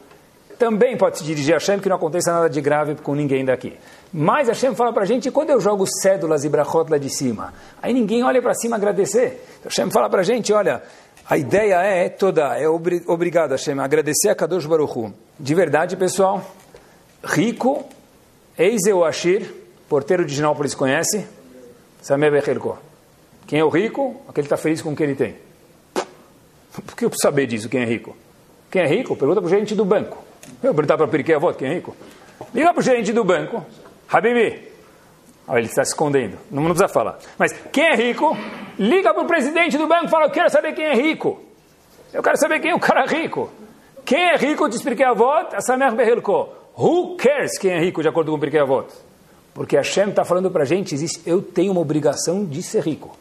Também 0.59 0.97
pode 0.97 1.19
se 1.19 1.23
dirigir 1.23 1.53
a 1.53 1.57
Hashem 1.59 1.79
que 1.79 1.87
não 1.87 1.95
aconteça 1.95 2.31
nada 2.33 2.49
de 2.49 2.59
grave 2.59 2.95
com 2.95 3.13
ninguém 3.13 3.45
daqui. 3.45 3.77
Mas 4.11 4.47
Hashem 4.47 4.73
fala 4.75 4.91
para 4.91 5.03
a 5.03 5.05
gente, 5.05 5.29
quando 5.29 5.51
eu 5.51 5.61
jogo 5.61 5.85
cédulas 6.01 6.43
e 6.43 6.49
brachot 6.49 6.89
lá 6.89 6.97
de 6.97 7.09
cima, 7.09 7.53
aí 7.81 7.93
ninguém 7.93 8.23
olha 8.23 8.41
para 8.41 8.53
cima 8.55 8.75
agradecer. 8.75 9.45
Hashem 9.63 9.91
fala 9.91 10.09
para 10.09 10.21
a 10.21 10.23
gente, 10.23 10.51
olha, 10.51 10.81
a 11.29 11.37
ideia 11.37 11.75
é 11.75 12.07
toda, 12.07 12.57
é 12.57 12.67
obri, 12.69 13.03
obrigado 13.05 13.51
Hashem, 13.51 13.79
agradecer 13.79 14.29
a 14.29 14.35
Kadosh 14.35 14.65
Baruchu. 14.65 15.13
De 15.37 15.53
verdade, 15.53 15.97
pessoal, 15.97 16.41
rico, 17.23 17.85
Eiseu 18.57 19.03
Ashir, 19.03 19.53
porteiro 19.89 20.25
de 20.25 20.33
Ginópolis 20.33 20.73
conhece? 20.73 21.27
Sameh 22.01 22.31
Bechelko. 22.31 22.79
Quem 23.45 23.59
é 23.59 23.63
o 23.63 23.69
rico? 23.69 24.21
Aquele 24.27 24.47
que 24.47 24.53
está 24.53 24.57
feliz 24.57 24.81
com 24.81 24.93
o 24.93 24.95
que 24.95 25.03
ele 25.03 25.15
tem. 25.15 25.35
Por 25.93 26.95
que 26.95 27.05
eu 27.05 27.09
preciso 27.09 27.27
saber 27.27 27.45
disso, 27.45 27.67
quem 27.67 27.81
é 27.81 27.85
rico? 27.85 28.15
Quem 28.71 28.83
é 28.83 28.87
rico? 28.87 29.15
Pergunta 29.15 29.41
para 29.41 29.47
o 29.47 29.49
gerente 29.49 29.75
do 29.75 29.83
banco. 29.83 30.17
Eu 30.63 30.73
perguntar 30.73 30.95
para 30.95 31.05
o 31.07 31.09
Periquê 31.09 31.33
Avot, 31.33 31.57
quem 31.57 31.67
é 31.69 31.73
rico? 31.73 31.95
Liga 32.53 32.71
para 32.71 32.79
o 32.79 32.83
gerente 32.83 33.11
do 33.11 33.23
banco. 33.23 33.65
Habibi. 34.09 34.76
Olha, 35.47 35.59
ele 35.59 35.67
está 35.67 35.83
se 35.83 35.91
escondendo. 35.91 36.37
Não, 36.51 36.63
não 36.63 36.71
precisa 36.71 36.87
falar. 36.89 37.17
Mas 37.37 37.53
quem 37.71 37.85
é 37.85 37.95
rico? 37.95 38.37
Liga 38.77 39.13
para 39.13 39.23
o 39.23 39.27
presidente 39.27 39.77
do 39.77 39.87
banco 39.87 40.05
e 40.05 40.09
fala, 40.09 40.25
eu 40.25 40.31
quero 40.31 40.49
saber 40.49 40.73
quem 40.73 40.85
é 40.85 40.93
rico. 40.93 41.41
Eu 42.13 42.21
quero 42.21 42.37
saber 42.37 42.59
quem 42.59 42.71
é 42.71 42.75
o 42.75 42.79
cara 42.79 43.05
rico. 43.05 43.49
Quem 44.05 44.29
é 44.29 44.35
rico, 44.35 44.63
eu 44.63 44.69
te 44.69 44.75
expliquei 44.75 45.05
a 45.05 45.13
voto, 45.13 45.55
a 45.55 45.61
Samer 45.61 45.93
Behelko. 45.93 46.49
Who 46.77 47.17
cares 47.17 47.57
quem 47.57 47.71
é 47.71 47.79
rico, 47.79 48.01
de 48.01 48.07
acordo 48.07 48.31
com 48.31 48.37
o 48.37 48.39
Periquê 48.39 48.59
Avot? 48.59 48.87
Porque 49.53 49.75
Hashem 49.75 50.09
está 50.09 50.23
falando 50.23 50.51
para 50.51 50.61
a 50.61 50.65
gente, 50.65 50.93
existe, 50.93 51.21
eu 51.25 51.41
tenho 51.41 51.71
uma 51.71 51.81
obrigação 51.81 52.45
de 52.45 52.61
ser 52.61 52.83
rico. 52.83 53.17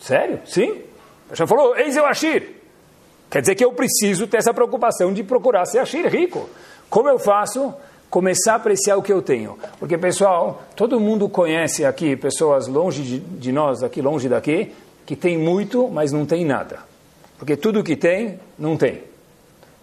Sério? 0.00 0.40
Sim. 0.44 0.82
Hashem 1.30 1.46
falou, 1.46 1.76
eis 1.76 1.96
eu 1.96 2.04
Ashir. 2.04 2.56
Quer 3.30 3.40
dizer 3.40 3.54
que 3.54 3.64
eu 3.64 3.72
preciso 3.72 4.26
ter 4.26 4.38
essa 4.38 4.52
preocupação 4.52 5.12
de 5.12 5.22
procurar 5.22 5.64
ser 5.66 5.78
Ashir 5.78 6.06
rico. 6.08 6.48
Como 6.90 7.08
eu 7.08 7.18
faço? 7.18 7.72
Começar 8.10 8.54
a 8.54 8.56
apreciar 8.56 8.96
o 8.96 9.02
que 9.02 9.12
eu 9.12 9.20
tenho. 9.20 9.58
Porque, 9.78 9.98
pessoal, 9.98 10.62
todo 10.74 10.98
mundo 10.98 11.28
conhece 11.28 11.84
aqui 11.84 12.16
pessoas 12.16 12.66
longe 12.66 13.02
de, 13.02 13.18
de 13.18 13.52
nós, 13.52 13.82
aqui 13.82 14.00
longe 14.00 14.28
daqui, 14.28 14.72
que 15.04 15.14
tem 15.14 15.36
muito, 15.36 15.88
mas 15.88 16.12
não 16.12 16.24
tem 16.24 16.44
nada. 16.44 16.80
Porque 17.38 17.56
tudo 17.56 17.84
que 17.84 17.96
tem, 17.96 18.40
não 18.58 18.76
tem. 18.76 19.02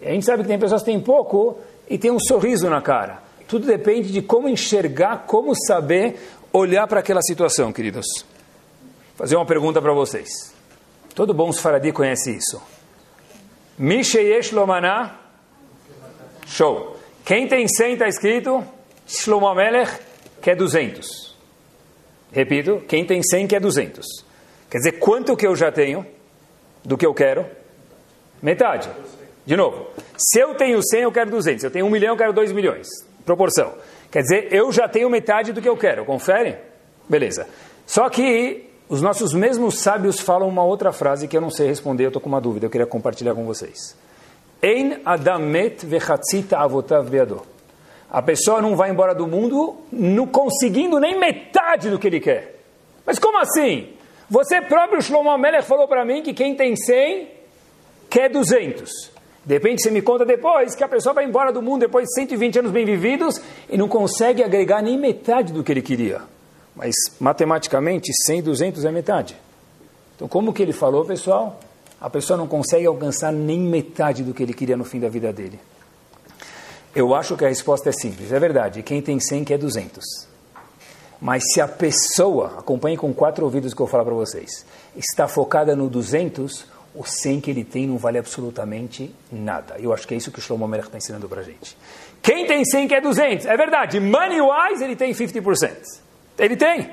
E 0.00 0.08
a 0.08 0.10
gente 0.10 0.26
sabe 0.26 0.42
que 0.42 0.48
tem 0.48 0.58
pessoas 0.58 0.82
que 0.82 0.90
têm 0.90 1.00
pouco 1.00 1.58
e 1.88 1.96
tem 1.96 2.10
um 2.10 2.20
sorriso 2.20 2.68
na 2.68 2.82
cara. 2.82 3.22
Tudo 3.46 3.66
depende 3.66 4.12
de 4.12 4.22
como 4.22 4.48
enxergar, 4.48 5.24
como 5.26 5.54
saber 5.54 6.16
olhar 6.52 6.86
para 6.86 7.00
aquela 7.00 7.22
situação, 7.22 7.72
queridos 7.72 8.06
fazer 9.16 9.34
uma 9.34 9.46
pergunta 9.46 9.80
para 9.80 9.92
vocês. 9.92 10.54
Todo 11.14 11.32
bom 11.32 11.50
Sfaradi 11.50 11.90
conhece 11.90 12.36
isso. 12.36 12.62
Misheyesh 13.78 14.52
Lomaná, 14.52 15.18
show. 16.46 16.95
Quem 17.26 17.48
tem 17.48 17.66
100 17.66 17.94
está 17.94 18.06
escrito, 18.06 18.64
Shlomo 19.04 19.52
Melech, 19.52 19.90
que 20.40 20.48
é 20.48 20.54
200. 20.54 21.34
Repito, 22.30 22.84
quem 22.86 23.04
tem 23.04 23.20
100 23.20 23.48
que 23.48 23.56
é 23.56 23.58
200. 23.58 24.06
Quer 24.70 24.78
dizer, 24.78 24.92
quanto 25.00 25.36
que 25.36 25.44
eu 25.44 25.56
já 25.56 25.72
tenho 25.72 26.06
do 26.84 26.96
que 26.96 27.04
eu 27.04 27.12
quero? 27.12 27.44
Metade. 28.40 28.88
De 29.44 29.56
novo, 29.56 29.88
se 30.16 30.38
eu 30.38 30.54
tenho 30.54 30.80
100, 30.80 31.00
eu 31.00 31.10
quero 31.10 31.28
200. 31.32 31.62
Se 31.62 31.66
eu 31.66 31.70
tenho 31.72 31.86
1 31.86 31.90
milhão, 31.90 32.14
eu 32.14 32.16
quero 32.16 32.32
2 32.32 32.52
milhões. 32.52 32.86
Proporção. 33.24 33.74
Quer 34.08 34.22
dizer, 34.22 34.48
eu 34.52 34.70
já 34.70 34.88
tenho 34.88 35.10
metade 35.10 35.52
do 35.52 35.60
que 35.60 35.68
eu 35.68 35.76
quero. 35.76 36.04
Confere? 36.04 36.58
Beleza. 37.08 37.48
Só 37.84 38.08
que 38.08 38.70
os 38.88 39.02
nossos 39.02 39.34
mesmos 39.34 39.80
sábios 39.80 40.20
falam 40.20 40.48
uma 40.48 40.62
outra 40.62 40.92
frase 40.92 41.26
que 41.26 41.36
eu 41.36 41.40
não 41.40 41.50
sei 41.50 41.66
responder, 41.66 42.04
eu 42.04 42.10
estou 42.10 42.22
com 42.22 42.28
uma 42.28 42.40
dúvida, 42.40 42.66
eu 42.66 42.70
queria 42.70 42.86
compartilhar 42.86 43.34
com 43.34 43.44
vocês. 43.44 43.96
Ein 44.62 45.00
adamet 45.04 45.84
vechatzita 45.84 46.58
avotav 46.58 47.08
beado. 47.10 47.42
A 48.10 48.22
pessoa 48.22 48.62
não 48.62 48.76
vai 48.76 48.90
embora 48.90 49.14
do 49.14 49.26
mundo 49.26 49.76
não 49.92 50.26
conseguindo 50.26 50.98
nem 50.98 51.18
metade 51.18 51.90
do 51.90 51.98
que 51.98 52.06
ele 52.06 52.20
quer. 52.20 52.60
Mas 53.04 53.18
como 53.18 53.38
assim? 53.38 53.88
Você 54.28 54.60
próprio, 54.60 55.02
Shlomo 55.02 55.30
Amelech, 55.30 55.66
falou 55.66 55.86
para 55.86 56.04
mim 56.04 56.22
que 56.22 56.32
quem 56.32 56.54
tem 56.54 56.74
100 56.74 57.28
quer 58.08 58.28
200. 58.28 58.90
De 59.44 59.54
repente 59.54 59.82
você 59.82 59.90
me 59.90 60.02
conta 60.02 60.24
depois 60.24 60.74
que 60.74 60.82
a 60.82 60.88
pessoa 60.88 61.14
vai 61.14 61.24
embora 61.24 61.52
do 61.52 61.62
mundo 61.62 61.82
depois 61.82 62.06
de 62.06 62.14
120 62.14 62.58
anos 62.58 62.72
bem 62.72 62.84
vividos 62.84 63.40
e 63.70 63.76
não 63.76 63.86
consegue 63.86 64.42
agregar 64.42 64.82
nem 64.82 64.98
metade 64.98 65.52
do 65.52 65.62
que 65.62 65.70
ele 65.70 65.82
queria. 65.82 66.22
Mas 66.74 66.94
matematicamente, 67.20 68.12
100, 68.24 68.42
200 68.42 68.84
é 68.84 68.90
metade. 68.90 69.36
Então, 70.16 70.26
como 70.26 70.52
que 70.52 70.62
ele 70.62 70.72
falou, 70.72 71.04
pessoal? 71.04 71.60
A 72.00 72.10
pessoa 72.10 72.36
não 72.36 72.46
consegue 72.46 72.86
alcançar 72.86 73.32
nem 73.32 73.58
metade 73.58 74.22
do 74.22 74.34
que 74.34 74.42
ele 74.42 74.52
queria 74.52 74.76
no 74.76 74.84
fim 74.84 75.00
da 75.00 75.08
vida 75.08 75.32
dele. 75.32 75.58
Eu 76.94 77.14
acho 77.14 77.36
que 77.36 77.44
a 77.44 77.48
resposta 77.48 77.90
é 77.90 77.92
simples, 77.92 78.32
é 78.32 78.40
verdade. 78.40 78.82
Quem 78.82 79.02
tem 79.02 79.20
100 79.20 79.44
quer 79.44 79.58
200. 79.58 80.04
Mas 81.20 81.42
se 81.52 81.60
a 81.60 81.68
pessoa, 81.68 82.58
acompanhe 82.58 82.96
com 82.96 83.12
quatro 83.12 83.44
ouvidos 83.44 83.72
que 83.72 83.80
eu 83.80 83.86
falar 83.86 84.04
para 84.04 84.14
vocês, 84.14 84.66
está 84.94 85.26
focada 85.26 85.74
no 85.74 85.88
200, 85.88 86.66
o 86.94 87.04
100 87.04 87.40
que 87.40 87.50
ele 87.50 87.64
tem 87.64 87.86
não 87.86 87.98
vale 87.98 88.18
absolutamente 88.18 89.14
nada. 89.30 89.76
Eu 89.78 89.92
acho 89.92 90.06
que 90.06 90.14
é 90.14 90.16
isso 90.16 90.30
que 90.30 90.38
o 90.38 90.42
Shlomo 90.42 90.66
Melech 90.66 90.88
está 90.88 90.98
ensinando 90.98 91.28
para 91.28 91.40
a 91.40 91.44
gente. 91.44 91.76
Quem 92.22 92.46
tem 92.46 92.64
100 92.64 92.88
quer 92.88 93.00
200, 93.00 93.46
é 93.46 93.56
verdade. 93.56 94.00
Money-wise, 94.00 94.82
ele 94.82 94.96
tem 94.96 95.12
50%. 95.12 96.00
Ele 96.38 96.56
tem. 96.56 96.90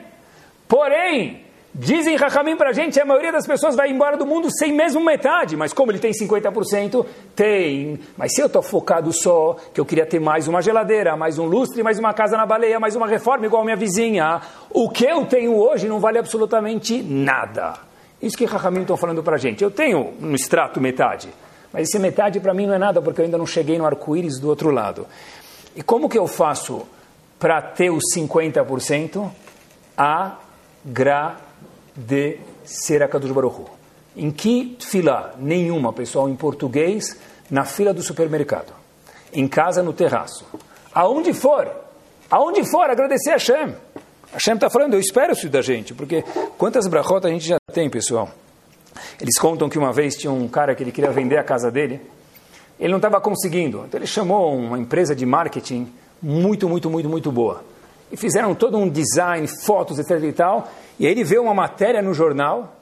Porém, 0.67 1.42
dizem 1.73 2.15
Rahamim 2.15 2.55
para 2.55 2.69
a 2.69 2.73
gente, 2.73 2.99
a 2.99 3.05
maioria 3.05 3.31
das 3.31 3.47
pessoas 3.47 3.75
vai 3.75 3.89
embora 3.89 4.15
do 4.15 4.25
mundo 4.25 4.49
sem 4.51 4.71
mesmo 4.73 5.03
metade. 5.03 5.57
Mas 5.57 5.73
como 5.73 5.91
ele 5.91 5.99
tem 5.99 6.11
50%, 6.11 7.05
tem. 7.35 7.99
Mas 8.15 8.33
se 8.33 8.41
eu 8.41 8.47
estou 8.47 8.61
focado 8.61 9.11
só, 9.11 9.57
que 9.73 9.81
eu 9.81 9.85
queria 9.85 10.05
ter 10.05 10.19
mais 10.19 10.47
uma 10.47 10.61
geladeira, 10.61 11.15
mais 11.17 11.39
um 11.39 11.45
lustre, 11.45 11.81
mais 11.81 11.97
uma 11.97 12.13
casa 12.13 12.37
na 12.37 12.45
baleia, 12.45 12.79
mais 12.79 12.95
uma 12.95 13.07
reforma 13.07 13.45
igual 13.45 13.61
a 13.61 13.65
minha 13.65 13.77
vizinha, 13.77 14.41
o 14.69 14.89
que 14.89 15.05
eu 15.05 15.25
tenho 15.25 15.55
hoje 15.55 15.87
não 15.87 15.99
vale 15.99 16.17
absolutamente 16.17 17.01
nada. 17.01 17.73
Isso 18.21 18.37
que 18.37 18.45
Rahamim 18.45 18.81
estão 18.81 18.95
falando 18.95 19.21
para 19.21 19.35
a 19.35 19.39
gente. 19.39 19.63
Eu 19.63 19.71
tenho 19.71 20.13
no 20.19 20.35
extrato 20.35 20.79
metade. 20.79 21.29
Mas 21.73 21.89
esse 21.89 21.97
metade 21.97 22.39
para 22.39 22.53
mim 22.53 22.67
não 22.67 22.75
é 22.75 22.77
nada, 22.77 23.01
porque 23.01 23.19
eu 23.19 23.25
ainda 23.25 23.37
não 23.37 23.47
cheguei 23.47 23.77
no 23.77 23.85
arco-íris 23.85 24.39
do 24.39 24.47
outro 24.47 24.69
lado. 24.69 25.07
E 25.75 25.81
como 25.81 26.07
que 26.07 26.17
eu 26.17 26.27
faço 26.27 26.83
para 27.39 27.61
ter 27.61 27.89
os 27.89 28.03
50%, 28.15 29.29
agradecer 31.97 33.03
a 33.03 33.07
Kadosh 33.07 33.31
Baruch 33.31 33.61
Em 34.15 34.31
que 34.31 34.77
fila? 34.79 35.35
Nenhuma, 35.37 35.93
pessoal, 35.93 36.29
em 36.29 36.35
português, 36.35 37.17
na 37.49 37.65
fila 37.65 37.93
do 37.93 38.01
supermercado. 38.01 38.73
Em 39.31 39.47
casa, 39.47 39.81
no 39.81 39.93
terraço. 39.93 40.45
Aonde 40.93 41.33
for, 41.33 41.83
Aonde 42.33 42.63
for, 42.65 42.89
agradecer 42.89 43.29
a 43.29 43.33
Hashem. 43.33 43.75
Hashem 44.33 44.55
está 44.55 44.67
falando, 44.67 44.95
eu 44.95 44.99
espero 44.99 45.33
isso 45.33 45.47
da 45.49 45.61
gente, 45.61 45.93
porque 45.93 46.23
quantas 46.57 46.87
brachot 46.87 47.27
a 47.27 47.29
gente 47.29 47.45
já 47.45 47.57
tem, 47.71 47.87
pessoal? 47.91 48.27
Eles 49.21 49.37
contam 49.37 49.69
que 49.69 49.77
uma 49.77 49.93
vez 49.93 50.15
tinha 50.15 50.31
um 50.31 50.47
cara 50.47 50.73
que 50.73 50.81
ele 50.81 50.91
queria 50.91 51.11
vender 51.11 51.37
a 51.37 51.43
casa 51.43 51.69
dele, 51.69 52.01
ele 52.79 52.89
não 52.89 52.97
estava 52.97 53.21
conseguindo, 53.21 53.83
então 53.85 53.99
ele 53.99 54.07
chamou 54.07 54.55
uma 54.55 54.79
empresa 54.79 55.15
de 55.15 55.27
marketing 55.27 55.93
muito, 56.19 56.67
muito, 56.67 56.89
muito, 56.89 57.07
muito 57.07 57.31
boa. 57.31 57.63
E 58.11 58.17
fizeram 58.17 58.55
todo 58.55 58.79
um 58.79 58.89
design, 58.89 59.47
fotos, 59.63 59.99
etc 59.99 60.23
e 60.23 60.33
tal, 60.33 60.67
e 60.99 61.05
aí 61.05 61.11
ele 61.11 61.23
vê 61.23 61.37
uma 61.37 61.53
matéria 61.53 62.01
no 62.01 62.13
jornal, 62.13 62.75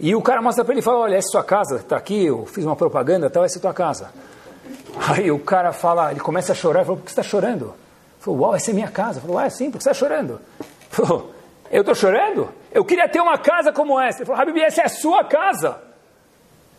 e 0.00 0.14
o 0.14 0.22
cara 0.22 0.40
mostra 0.40 0.64
para 0.64 0.74
ele 0.74 0.80
e 0.80 0.82
fala, 0.82 0.98
olha, 0.98 1.16
essa 1.16 1.28
é 1.28 1.32
sua 1.32 1.44
casa, 1.44 1.76
está 1.76 1.96
aqui, 1.96 2.26
eu 2.26 2.46
fiz 2.46 2.64
uma 2.64 2.76
propaganda, 2.76 3.28
tal, 3.28 3.44
essa 3.44 3.58
é 3.58 3.60
tua 3.60 3.74
casa. 3.74 4.10
Aí 5.08 5.30
o 5.30 5.38
cara 5.38 5.72
fala, 5.72 6.10
ele 6.10 6.20
começa 6.20 6.52
a 6.52 6.54
chorar, 6.54 6.84
falou, 6.84 6.98
por 6.98 7.04
que 7.04 7.10
você 7.10 7.20
está 7.20 7.28
chorando? 7.28 7.64
Ele 7.64 8.20
falou, 8.20 8.40
uau, 8.40 8.54
essa 8.54 8.70
é 8.70 8.74
minha 8.74 8.90
casa. 8.90 9.20
Falou, 9.20 9.38
ah, 9.38 9.46
é 9.46 9.50
sim, 9.50 9.70
por 9.70 9.78
que 9.78 9.84
você 9.84 9.90
está 9.90 10.06
chorando? 10.06 10.40
Falou, 10.90 11.32
eu 11.70 11.80
estou 11.80 11.94
chorando? 11.94 12.48
Eu 12.72 12.84
queria 12.84 13.08
ter 13.08 13.20
uma 13.20 13.38
casa 13.38 13.72
como 13.72 14.00
essa. 14.00 14.18
Ele 14.18 14.26
falou, 14.26 14.40
Habib, 14.40 14.58
essa 14.58 14.82
é 14.82 14.84
a 14.84 14.88
sua 14.88 15.24
casa. 15.24 15.78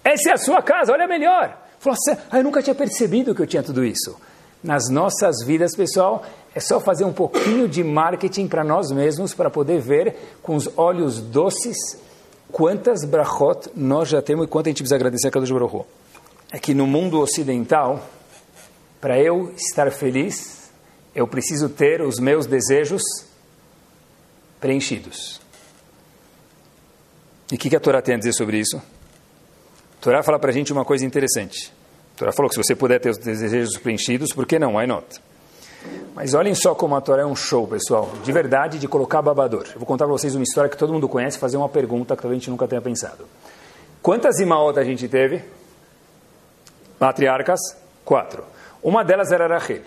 Essa 0.04 0.32
é 0.32 0.34
a 0.34 0.38
sua 0.38 0.62
casa, 0.62 0.93
olha 0.93 1.08
melhor. 1.08 1.58
Falou, 1.80 1.98
ah, 2.32 2.38
eu 2.38 2.43
nunca 2.43 2.62
tinha 2.62 2.76
percebido 2.76 3.36
que 3.36 3.41
eu 3.41 3.48
tinha 3.48 3.63
tudo 3.63 3.84
isso. 3.84 4.19
Nas 4.63 4.89
nossas 4.89 5.43
vidas, 5.45 5.76
pessoal, 5.76 6.26
é 6.54 6.60
só 6.60 6.80
fazer 6.80 7.06
um 7.06 7.13
pouquinho 7.13 7.67
de 7.67 7.84
marketing 7.84 8.48
para 8.48 8.63
nós 8.63 8.91
mesmos, 8.91 9.34
para 9.34 9.50
poder 9.50 9.80
ver 9.80 10.15
com 10.41 10.56
os 10.56 10.69
olhos 10.78 11.19
doces 11.19 11.78
quantas 12.52 13.06
brachot 13.06 13.69
nós 13.76 14.10
já 14.10 14.22
temos 14.22 14.45
e 14.45 14.48
quanto 14.48 14.67
a 14.67 14.69
gente 14.69 14.78
precisa 14.78 14.95
agradecer 14.95 15.28
a 15.28 15.32
Kadosh 15.32 15.52
Baruch 15.52 15.86
É 16.52 16.60
que 16.60 16.74
no 16.74 16.86
mundo 16.86 17.19
ocidental, 17.19 18.04
para 19.00 19.19
eu 19.19 19.54
estar 19.56 19.89
feliz, 19.91 20.69
eu 21.15 21.28
preciso 21.28 21.69
ter 21.69 22.02
os 22.02 22.19
meus 22.19 22.45
desejos 22.45 23.02
preenchidos. 24.60 25.39
E 27.52 27.56
o 27.56 27.58
que, 27.58 27.69
que 27.69 27.76
a 27.76 27.80
Torá 27.80 28.02
tem 28.02 28.15
a 28.15 28.17
dizer 28.17 28.34
sobre 28.34 28.60
isso? 28.60 28.78
A 28.78 30.02
Torá 30.02 30.22
fala 30.22 30.38
para 30.38 30.50
a 30.50 30.54
gente 30.54 30.74
uma 30.74 30.86
coisa 30.86 31.06
interessante. 31.06 31.72
Torá 32.20 32.34
falou 32.34 32.50
que 32.50 32.56
se 32.56 32.62
você 32.62 32.76
puder 32.76 33.00
ter 33.00 33.12
os 33.12 33.18
desejos 33.18 33.78
preenchidos, 33.78 34.34
por 34.34 34.46
que 34.46 34.60
não? 34.60 34.76
Why 34.76 34.86
not? 34.86 35.06
Mas 36.14 36.34
olhem 36.34 36.54
só 36.54 36.76
como 36.76 36.94
a 36.94 37.00
Torá 37.00 37.22
é 37.22 37.26
um 37.26 37.34
show, 37.34 37.66
pessoal. 37.66 38.12
De 38.26 38.32
verdade, 38.34 38.78
de 38.78 38.90
colocar 38.90 39.22
babador. 39.22 39.66
Eu 39.68 39.80
vou 39.80 39.86
contar 39.86 40.04
para 40.04 40.12
vocês 40.12 40.36
uma 40.36 40.44
história 40.44 40.70
que 40.70 40.76
todo 40.76 40.92
mundo 40.92 41.08
conhece 41.08 41.40
fazer 41.40 41.56
uma 41.56 41.70
pergunta 41.70 42.18
que 42.18 42.28
a 42.28 42.34
gente 42.34 42.50
nunca 42.50 42.68
tenha 42.68 42.82
pensado. 42.82 43.26
Quantas 44.02 44.38
imaot 44.38 44.78
a 44.78 44.84
gente 44.84 45.08
teve? 45.08 45.42
Matriarcas? 47.00 47.62
Quatro. 48.04 48.44
Uma 48.84 49.02
delas 49.02 49.32
era 49.32 49.48
Rachel. 49.48 49.84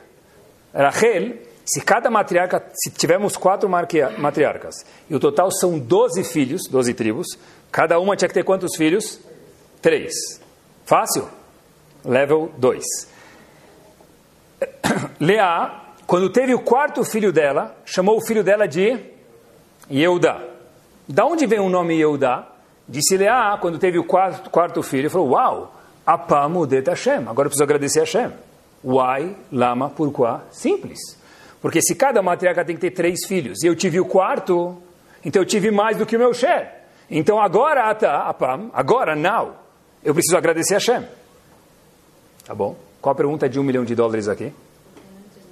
Rachel, 0.73 1.35
se 1.67 1.83
cada 1.83 2.11
matriarca, 2.11 2.65
se 2.73 2.91
tivermos 2.93 3.37
quatro 3.37 3.69
matriarcas, 3.69 4.87
e 5.11 5.15
o 5.15 5.21
total 5.21 5.51
são 5.53 5.79
doze 5.79 6.25
filhos, 6.25 6.63
doze 6.67 6.95
tribos, 6.95 7.27
cada 7.71 8.01
uma 8.01 8.17
tinha 8.17 8.29
que 8.29 8.35
ter 8.35 8.43
quantos 8.43 8.75
filhos? 8.75 9.21
Três. 9.83 10.15
Fácil? 10.87 11.42
Level 12.05 12.53
2. 12.59 12.85
Leá, 15.21 15.83
quando 16.07 16.31
teve 16.31 16.55
o 16.55 16.61
quarto 16.61 17.05
filho 17.05 17.33
dela, 17.33 17.77
chamou 17.85 18.17
o 18.17 18.21
filho 18.21 18.43
dela 18.43 18.67
de 18.67 18.99
Yehuda. 19.91 20.49
Da 21.09 21.25
onde 21.25 21.47
vem 21.47 21.61
o 21.61 21.69
nome 21.69 21.97
Yehuda? 21.97 22.47
Disse 22.89 23.17
Leá, 23.17 23.57
quando 23.61 23.79
teve 23.79 23.99
o 23.99 24.05
quarto, 24.05 24.51
quarto 24.51 24.83
filho, 24.83 25.09
falou, 25.09 25.31
uau, 25.31 25.75
apamudet 26.05 26.89
Hashem, 26.89 27.29
agora 27.29 27.47
eu 27.47 27.51
preciso 27.51 27.65
agradecer 27.65 28.01
a 28.01 28.03
Hashem. 28.03 28.33
Why, 28.85 29.37
lama, 29.51 29.91
pourquoi? 29.91 30.41
Simples. 30.51 30.99
Porque 31.61 31.81
se 31.81 31.95
cada 31.95 32.21
matriarca 32.21 32.65
tem 32.65 32.75
que 32.75 32.81
ter 32.81 32.91
três 32.91 33.25
filhos, 33.27 33.63
e 33.63 33.69
eu 33.69 33.77
tive 33.77 34.01
o 34.01 34.05
quarto, 34.05 34.77
então 35.25 35.41
eu 35.41 35.47
tive 35.47 35.71
mais 35.71 35.97
do 35.97 36.05
que 36.05 36.17
o 36.17 36.19
meu 36.19 36.35
chefe. 36.35 36.71
Então 37.09 37.41
agora, 37.41 37.89
ata, 37.89 38.11
apam, 38.29 38.71
agora, 38.73 39.15
now, 39.15 39.55
eu 40.03 40.13
preciso 40.13 40.37
agradecer 40.37 40.75
a 40.75 40.79
Hashem. 40.79 41.07
Tá 42.53 42.57
bom? 42.57 42.77
Qual 43.01 43.15
a 43.15 43.17
pergunta 43.17 43.49
de 43.49 43.59
um 43.59 43.63
milhão 43.63 43.83
de 43.83 43.95
dólares 43.95 44.29
aqui? 44.29 44.53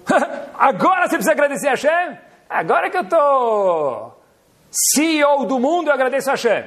agora 0.54 1.08
você 1.08 1.16
precisa 1.16 1.32
agradecer 1.32 1.68
a 1.68 1.70
Hashem? 1.70 2.18
Agora 2.46 2.90
que 2.90 2.96
eu 2.98 3.00
estou 3.00 4.20
CEO 4.70 5.46
do 5.46 5.58
mundo, 5.58 5.88
eu 5.88 5.94
agradeço 5.94 6.28
a 6.28 6.34
Hashem. 6.34 6.62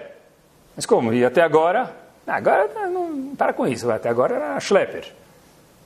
Mas 0.76 0.88
como? 0.88 1.14
E 1.14 1.24
até 1.24 1.44
agora? 1.44 1.96
Agora 2.26 2.68
não 2.90 3.36
para 3.36 3.54
com 3.54 3.68
isso, 3.68 3.92
até 3.92 4.10
agora 4.10 4.34
era 4.34 4.60
Schlepper. 4.60 5.06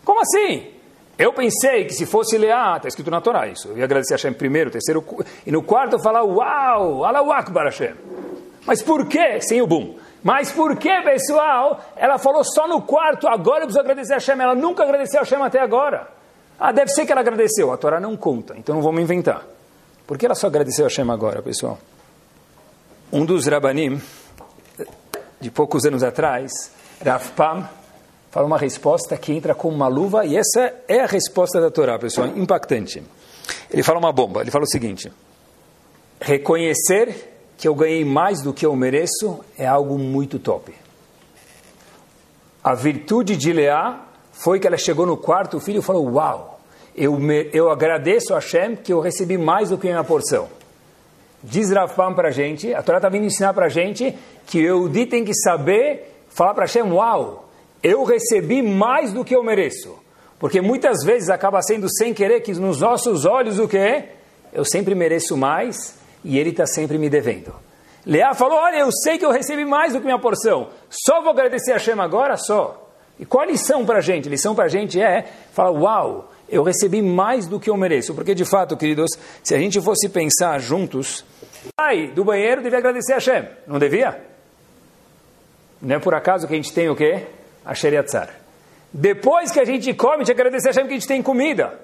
Como 0.05 0.21
assim? 0.21 0.71
Eu 1.17 1.33
pensei 1.33 1.83
que 1.83 1.93
se 1.93 2.05
fosse 2.05 2.38
Leá, 2.38 2.77
está 2.77 2.88
escrito 2.88 3.12
na 3.12 3.19
Torá 3.19 3.47
isso, 3.47 3.67
eu 3.67 3.77
ia 3.77 3.83
agradecer 3.83 4.13
a 4.13 4.15
Hashem 4.15 4.31
primeiro, 4.31 4.71
terceiro, 4.71 5.03
e 5.45 5.51
no 5.51 5.62
quarto 5.62 6.01
falar, 6.01 6.23
uau, 6.23 7.03
Allahu 7.03 7.33
Akbar 7.33 7.65
Hashem. 7.65 7.93
Mas 8.65 8.81
por 8.81 9.07
que? 9.07 9.41
Sem 9.41 9.62
o 9.62 9.67
boom. 9.67 9.97
Mas 10.23 10.51
por 10.51 10.75
que, 10.77 11.01
pessoal? 11.01 11.82
Ela 11.95 12.17
falou 12.17 12.43
só 12.43 12.67
no 12.67 12.82
quarto, 12.82 13.27
agora 13.27 13.60
eu 13.60 13.67
preciso 13.67 13.80
agradecer 13.80 14.13
a 14.13 14.17
Hashem. 14.17 14.39
Ela 14.39 14.56
nunca 14.56 14.84
agradeceu 14.84 15.19
a 15.19 15.23
Hashem 15.23 15.41
até 15.41 15.60
agora. 15.60 16.08
Ah, 16.60 16.71
deve 16.71 16.91
ser 16.91 17.06
que 17.06 17.12
ela 17.12 17.21
agradeceu. 17.21 17.71
A 17.71 17.77
Torá 17.77 17.99
não 17.99 18.17
conta, 18.17 18.56
então 18.58 18.75
não 18.75 18.82
vamos 18.82 19.01
inventar. 19.01 19.45
Por 20.06 20.17
que 20.17 20.25
ela 20.25 20.36
só 20.36 20.47
agradeceu 20.47 20.86
a 20.86 20.88
Hashem 20.88 21.10
agora, 21.10 21.41
pessoal? 21.41 21.77
Um 23.12 23.25
dos 23.25 23.45
Rabanim, 23.45 24.01
de 25.39 25.51
poucos 25.51 25.86
anos 25.86 26.03
atrás, 26.03 26.71
Rav 27.03 27.30
Pam, 27.36 27.69
fala 28.32 28.45
uma 28.45 28.58
resposta 28.58 29.15
que 29.17 29.32
entra 29.32 29.53
como 29.53 29.75
uma 29.75 29.88
luva, 29.88 30.25
e 30.25 30.36
essa 30.36 30.73
é 30.88 31.01
a 31.01 31.06
resposta 31.06 31.62
da 31.62 31.69
Torá, 31.69 31.97
pessoal, 31.99 32.27
impactante. 32.27 33.03
Ele 33.69 33.84
fala 33.84 33.99
uma 33.99 34.12
bomba, 34.12 34.41
ele 34.41 34.51
fala 34.51 34.63
o 34.63 34.67
seguinte: 34.67 35.12
reconhecer 36.19 37.37
que 37.58 37.67
eu 37.67 37.74
ganhei 37.74 38.06
mais 38.06 38.41
do 38.41 38.54
que 38.54 38.65
eu 38.65 38.76
mereço 38.76 39.43
é 39.58 39.65
algo 39.65 39.98
muito 39.98 40.38
top. 40.38 40.74
A 42.63 42.76
virtude 42.76 43.36
de 43.36 43.52
Leá 43.52 44.06
foi 44.32 44.60
que 44.60 44.67
ela 44.67 44.78
chegou 44.78 45.06
no 45.06 45.17
quarto, 45.17 45.58
o 45.58 45.60
filho 45.60 45.82
falou: 45.82 46.13
Uau, 46.13 46.60
eu, 46.96 47.17
me, 47.20 47.50
eu 47.52 47.72
agradeço 47.72 48.34
a 48.34 48.39
Hashem 48.39 48.76
que 48.76 48.93
eu 48.93 49.00
recebi 49.00 49.38
mais 49.38 49.70
do 49.70 49.78
que 49.78 49.88
a 49.88 49.91
minha 49.91 50.04
porção. 50.04 50.48
Diz 51.43 51.72
Rafam 51.72 52.13
para 52.13 52.30
a 52.30 52.32
gente, 52.32 52.74
a 52.74 52.84
Torá 52.84 52.98
está 52.98 53.10
vindo 53.10 53.26
ensinar 53.26 53.54
para 53.54 53.67
a 53.67 53.70
gente 53.70 54.15
que 54.46 54.60
eu 54.60 54.91
tem 55.08 55.24
que 55.24 55.34
saber 55.34 56.24
falar 56.30 56.54
para 56.54 56.65
Hashem: 56.65 56.91
Uau, 56.91 57.50
eu 57.82 58.04
recebi 58.04 58.62
mais 58.62 59.13
do 59.13 59.26
que 59.26 59.36
eu 59.36 59.43
mereço. 59.43 59.98
Porque 60.39 60.62
muitas 60.62 61.04
vezes 61.04 61.30
acaba 61.30 61.62
sendo 61.63 61.88
sem 61.89 62.13
querer 62.13 62.41
que 62.41 62.54
nos 62.54 62.82
nossos 62.82 63.26
olhos 63.26 63.58
o 63.58 63.67
que? 63.67 64.04
Eu 64.54 64.63
sempre 64.63 64.93
mereço 64.93 65.36
mais 65.36 65.98
e 66.23 66.38
ele 66.38 66.49
está 66.49 66.65
sempre 66.65 66.97
me 66.97 67.10
devendo. 67.10 67.53
Leá 68.06 68.34
falou: 68.34 68.58
Olha, 68.58 68.77
eu 68.77 68.91
sei 68.91 69.17
que 69.17 69.25
eu 69.25 69.32
recebi 69.32 69.65
mais 69.65 69.93
do 69.93 69.99
que 69.99 70.06
minha 70.06 70.19
porção, 70.19 70.69
só 70.89 71.21
vou 71.21 71.32
agradecer 71.32 71.71
a 71.71 71.75
Hashem 71.75 71.99
agora, 71.99 72.38
só. 72.38 72.88
E 73.19 73.25
qual 73.25 73.43
a 73.43 73.47
lição 73.47 73.86
para 73.86 73.97
a 73.97 74.01
gente? 74.01 74.27
A 74.27 74.32
lição 74.32 74.53
para 74.53 74.65
a 74.65 74.69
gente 74.69 75.01
é 75.01 75.25
falar, 75.51 75.71
uau, 75.71 76.32
eu 76.47 76.63
recebi 76.63 77.01
mais 77.01 77.47
do 77.47 77.60
que 77.60 77.69
eu 77.69 77.75
mereço. 77.75 78.13
Porque, 78.13 78.36
de 78.36 78.45
fato, 78.45 78.77
queridos, 78.77 79.12
se 79.43 79.56
a 79.56 79.58
gente 79.58 79.82
fosse 79.82 80.08
pensar 80.08 80.60
juntos, 80.60 81.25
sai 81.80 82.08
do 82.08 82.23
banheiro, 82.23 82.62
devia 82.62 82.77
agradecer 82.77 83.13
a 83.13 83.15
Hashem. 83.15 83.47
Não 83.65 83.80
devia? 83.80 84.21
Não 85.82 85.95
é 85.95 85.99
por 85.99 86.13
acaso 86.13 86.47
que 86.47 86.53
a 86.53 86.56
gente 86.56 86.73
tem 86.73 86.89
o 86.89 86.95
quê? 86.95 87.25
A 87.65 87.73
Sheriatzar. 87.73 88.30
Depois 88.93 89.51
que 89.51 89.60
a 89.60 89.65
gente 89.65 89.93
come, 89.93 90.19
gente 90.19 90.32
agradecer 90.32 90.69
a 90.69 90.71
Hashem 90.71 90.88
que 90.88 90.93
a 90.93 90.95
gente 90.95 91.08
tem 91.08 91.21
comida. 91.21 91.80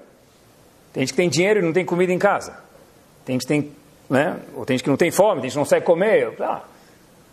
Tem 0.92 1.02
gente 1.02 1.12
que 1.12 1.16
tem 1.16 1.28
dinheiro 1.28 1.60
e 1.60 1.62
não 1.62 1.72
tem 1.72 1.84
comida 1.84 2.12
em 2.12 2.18
casa. 2.18 2.56
Tem 3.24 3.34
gente 3.34 3.42
que 3.42 3.48
tem, 3.48 3.72
né? 4.08 4.38
Ou 4.54 4.64
tem 4.64 4.76
gente 4.76 4.84
que 4.84 4.90
não 4.90 4.96
tem 4.96 5.10
fome, 5.10 5.40
tem 5.40 5.50
gente 5.50 5.52
que 5.52 5.58
não 5.58 5.64
sai 5.64 5.80
comer. 5.80 6.34
Ah, 6.40 6.62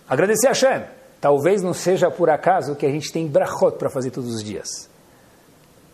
agradecer 0.07 0.47
a 0.47 0.51
Hashem. 0.51 0.84
Talvez 1.19 1.62
não 1.62 1.73
seja 1.73 2.10
por 2.10 2.29
acaso 2.29 2.75
que 2.75 2.86
a 2.86 2.89
gente 2.89 3.12
tem 3.12 3.27
brachot 3.27 3.77
para 3.77 3.89
fazer 3.89 4.10
todos 4.12 4.34
os 4.34 4.43
dias. 4.43 4.89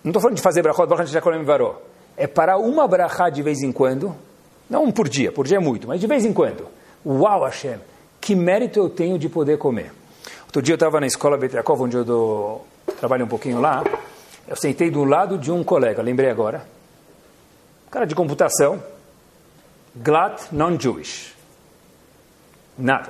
Não 0.04 0.12
estou 0.12 0.22
falando 0.22 0.38
de 0.38 0.42
fazer 0.42 0.62
brachot, 0.62 0.88
brachot 0.88 1.12
de 1.12 1.44
varó. 1.44 1.82
É 2.16 2.26
parar 2.26 2.58
uma 2.58 2.88
brachá 2.88 3.30
de 3.30 3.42
vez 3.42 3.62
em 3.62 3.72
quando, 3.72 4.16
não 4.70 4.86
um 4.86 4.92
por 4.92 5.10
dia, 5.10 5.32
por 5.32 5.46
dia 5.46 5.58
é 5.58 5.60
muito, 5.60 5.88
mas 5.88 6.00
de 6.00 6.08
vez 6.08 6.24
em 6.24 6.32
quando. 6.32 6.68
Uau, 7.06 7.44
Hashem, 7.44 7.78
que 8.20 8.36
mérito 8.36 8.80
eu 8.80 8.90
tenho 8.90 9.20
de 9.20 9.28
poder 9.30 9.58
comer. 9.58 9.92
Outro 10.46 10.62
dia 10.62 10.74
eu 10.74 10.78
estava 10.78 11.00
na 11.00 11.08
escola 11.08 11.38
Betriakov, 11.38 11.82
onde 11.82 11.98
eu 11.98 12.06
dou, 12.06 12.66
trabalho 13.00 13.26
um 13.26 13.28
pouquinho 13.28 13.60
lá. 13.60 13.84
Eu 14.48 14.56
sentei 14.56 14.90
do 14.90 15.04
lado 15.04 15.38
de 15.38 15.52
um 15.52 15.64
colega, 15.64 16.02
lembrei 16.02 16.30
agora. 16.30 16.66
cara 17.92 18.06
de 18.06 18.16
computação, 18.16 18.82
glat 20.02 20.52
non-Jewish. 20.52 21.36
Nada. 22.78 23.10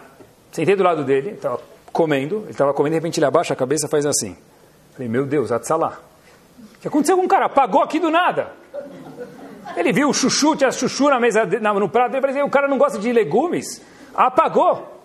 Sentei 0.52 0.76
do 0.76 0.84
lado 0.84 1.04
dele, 1.04 1.32
estava 1.32 1.60
comendo, 1.92 2.38
ele 2.44 2.52
estava 2.52 2.74
comendo, 2.74 2.94
de 2.94 3.00
repente 3.00 3.20
ele 3.20 3.26
abaixa 3.26 3.54
a 3.54 3.58
cabeça 3.58 3.86
e 3.88 3.90
faz 3.90 4.06
assim. 4.06 4.38
Falei, 4.94 5.08
meu 5.08 5.26
Deus, 5.26 5.52
Atsalá. 5.52 6.00
O 6.76 6.80
que 6.80 6.88
aconteceu 6.88 7.18
com 7.18 7.26
o 7.26 7.28
cara? 7.28 7.46
Apagou 7.46 7.82
aqui 7.82 8.00
do 8.00 8.10
nada. 8.10 8.52
Ele 9.76 9.92
viu 9.92 10.10
o 10.10 10.14
chuchu, 10.14 10.56
tinha 10.56 10.72
chuchu 10.72 11.10
na 11.10 11.20
mesa, 11.20 11.46
no 11.46 11.90
prato 11.90 12.12
dele, 12.12 12.26
falei, 12.26 12.44
o 12.44 12.50
cara 12.50 12.68
não 12.68 12.78
gosta 12.78 12.98
de 12.98 13.12
legumes. 13.12 13.82
Apagou. 14.16 14.96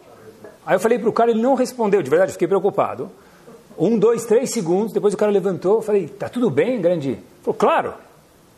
Aí 0.65 0.77
eu 0.77 0.81
falei 0.81 0.99
para 0.99 1.09
o 1.09 1.13
cara, 1.13 1.31
ele 1.31 1.43
não 1.43 1.55
respondeu, 1.55 2.03
de 2.03 2.09
verdade, 2.09 2.33
fiquei 2.33 2.47
preocupado. 2.47 3.11
Um, 3.77 3.99
dois, 3.99 4.25
três 4.25 4.51
segundos, 4.51 4.93
depois 4.93 5.13
o 5.13 5.17
cara 5.17 5.33
levantou, 5.33 5.77
eu 5.77 5.83
falei, 5.83 6.07
tá 6.07 6.29
tudo 6.29 6.49
bem, 6.51 6.81
grande? 6.81 7.11
Ele 7.11 7.25
falou, 7.43 7.59
claro. 7.59 7.95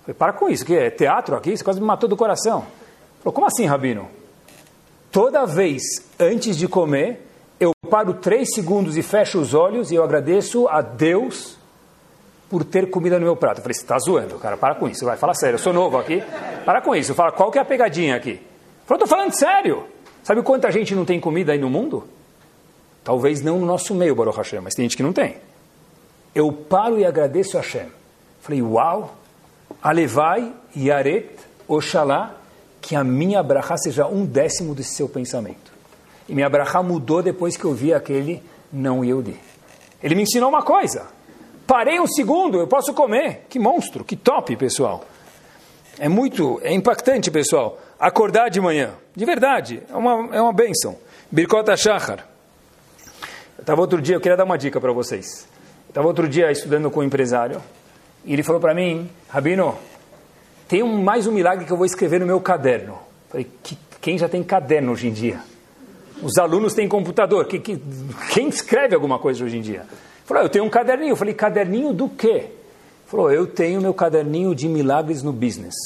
falei, 0.03 0.15
para 0.15 0.33
com 0.33 0.49
isso, 0.49 0.65
que 0.65 0.77
é 0.77 0.91
teatro 0.91 1.35
aqui? 1.35 1.57
Você 1.57 1.65
quase 1.65 1.81
me 1.81 1.87
matou 1.87 2.09
do 2.09 2.17
coração. 2.17 2.67
Falou, 3.25 3.33
como 3.33 3.47
assim, 3.47 3.65
Rabino? 3.65 4.07
Toda 5.11 5.47
vez 5.47 5.83
antes 6.21 6.59
de 6.59 6.69
comer, 6.69 7.27
eu 7.59 7.73
paro 7.89 8.13
três 8.13 8.53
segundos 8.53 8.99
e 8.99 9.03
fecho 9.03 9.41
os 9.41 9.55
olhos 9.55 9.91
e 9.91 9.95
eu 9.95 10.05
agradeço 10.05 10.69
a 10.69 10.83
Deus 10.83 11.57
por 12.51 12.65
ter 12.65 12.91
comida 12.91 13.19
no 13.19 13.25
meu 13.25 13.35
prato. 13.35 13.59
Eu 13.59 13.63
falei, 13.63 13.75
você 13.75 13.81
está 13.81 13.99
zoando, 13.99 14.39
cara, 14.39 14.59
para 14.59 14.75
com 14.75 14.87
isso, 14.87 15.07
vai, 15.07 15.17
fala 15.17 15.33
sério, 15.33 15.55
eu 15.55 15.59
sou 15.59 15.73
novo 15.73 15.97
aqui, 15.97 16.23
para 16.67 16.83
com 16.83 16.95
isso, 16.95 17.15
fala, 17.15 17.33
qual 17.33 17.51
que 17.51 17.59
é 17.59 17.63
a 17.63 17.65
pegadinha 17.65 18.15
aqui? 18.15 18.39
Falou, 18.85 19.03
estou 19.03 19.09
falando 19.09 19.33
sério. 19.33 19.87
Sabe 20.23 20.43
quanta 20.43 20.71
gente 20.71 20.95
não 20.95 21.07
tem 21.07 21.19
comida 21.19 21.53
aí 21.53 21.59
no 21.59 21.71
mundo? 21.71 22.05
Talvez 23.03 23.41
não 23.41 23.59
no 23.59 23.65
nosso 23.65 23.95
meio, 23.95 24.15
Baruch 24.15 24.37
Hashem, 24.37 24.61
mas 24.61 24.75
tem 24.75 24.85
gente 24.85 24.99
que 24.99 25.03
não 25.03 25.13
tem. 25.13 25.37
Eu 26.35 26.53
paro 26.53 26.99
e 26.99 27.07
agradeço 27.07 27.57
a 27.57 27.61
Hashem. 27.61 27.89
Falei, 28.43 28.61
uau, 28.61 29.15
alevai, 29.83 30.53
yaret, 30.77 31.31
oxalá, 31.67 32.35
que 32.85 32.95
a 32.95 33.03
minha 33.03 33.43
brachá 33.43 33.79
seja 33.79 34.07
um 34.07 34.27
décimo 34.27 34.75
desse 34.75 34.95
seu 34.95 35.09
pensamento. 35.09 35.73
E 36.29 36.35
minha 36.35 36.51
brachá 36.51 36.83
mudou 36.83 37.23
depois 37.23 37.57
que 37.57 37.65
eu 37.65 37.73
vi 37.73 37.95
aquele 37.95 38.43
não 38.71 39.03
Yehudi. 39.03 39.41
Ele 40.03 40.15
me 40.15 40.25
ensinou 40.25 40.51
uma 40.51 40.63
coisa. 40.63 41.07
Parei 41.67 41.99
um 41.99 42.07
segundo, 42.07 42.59
eu 42.59 42.67
posso 42.67 42.93
comer. 42.93 43.47
Que 43.49 43.59
monstro, 43.59 44.05
que 44.05 44.15
top, 44.15 44.55
pessoal. 44.57 45.03
É 45.99 46.11
muito, 46.11 46.61
é 46.63 46.75
impactante, 46.75 47.31
pessoal. 47.31 47.79
Acordar 47.99 48.51
de 48.51 48.61
manhã. 48.61 48.93
De 49.17 49.25
verdade, 49.25 49.83
é 49.89 49.97
uma, 49.97 50.37
é 50.37 50.41
uma 50.43 50.53
benção. 50.53 50.99
Birkota 51.33 51.75
Shachar. 51.79 52.29
Estava 53.59 53.81
outro 53.81 54.03
dia, 54.03 54.17
eu 54.17 54.21
queria 54.21 54.37
dar 54.37 54.45
uma 54.45 54.59
dica 54.59 54.79
para 54.79 54.93
vocês. 54.93 55.49
Estava 55.89 56.07
outro 56.07 56.29
dia 56.29 56.53
estudando 56.53 56.91
com 56.91 57.01
um 57.01 57.05
empresário. 57.05 57.63
E 58.27 58.35
ele 58.35 58.43
falou 58.43 58.61
para 58.61 58.75
mim, 58.75 59.09
Rabino, 59.31 59.75
tem 60.75 60.83
um, 60.83 61.01
mais 61.05 61.25
um 61.29 61.31
milagre 61.31 61.65
que 61.65 61.71
eu 61.71 61.77
vou 61.77 61.87
escrever 61.87 62.19
no 62.19 62.27
meu 62.27 62.41
caderno. 62.41 62.99
Falei, 63.29 63.47
que, 63.63 63.79
quem 64.01 64.19
já 64.19 64.29
tem 64.29 64.43
caderno 64.43 64.91
hoje 64.91 65.07
em 65.07 65.13
dia? 65.13 65.39
Os 66.21 66.37
alunos 66.37 66.75
têm 66.75 66.89
computador. 66.89 67.47
Que, 67.47 67.61
que, 67.61 67.81
quem 68.33 68.49
escreve 68.49 68.93
alguma 68.93 69.21
coisa 69.21 69.45
hoje 69.45 69.57
em 69.57 69.61
dia? 69.61 69.87
Falou, 70.25 70.43
eu 70.43 70.49
tenho 70.49 70.65
um 70.65 70.69
caderninho. 70.69 71.13
Eu 71.13 71.17
falei, 71.17 71.33
caderninho 71.33 71.93
do 71.93 72.09
quê? 72.09 72.47
Falou, 73.07 73.31
eu 73.31 73.47
tenho 73.47 73.81
meu 73.81 73.95
caderninho 73.95 74.53
de 74.53 74.67
milagres 74.67 75.23
no 75.23 75.33
business. 75.33 75.77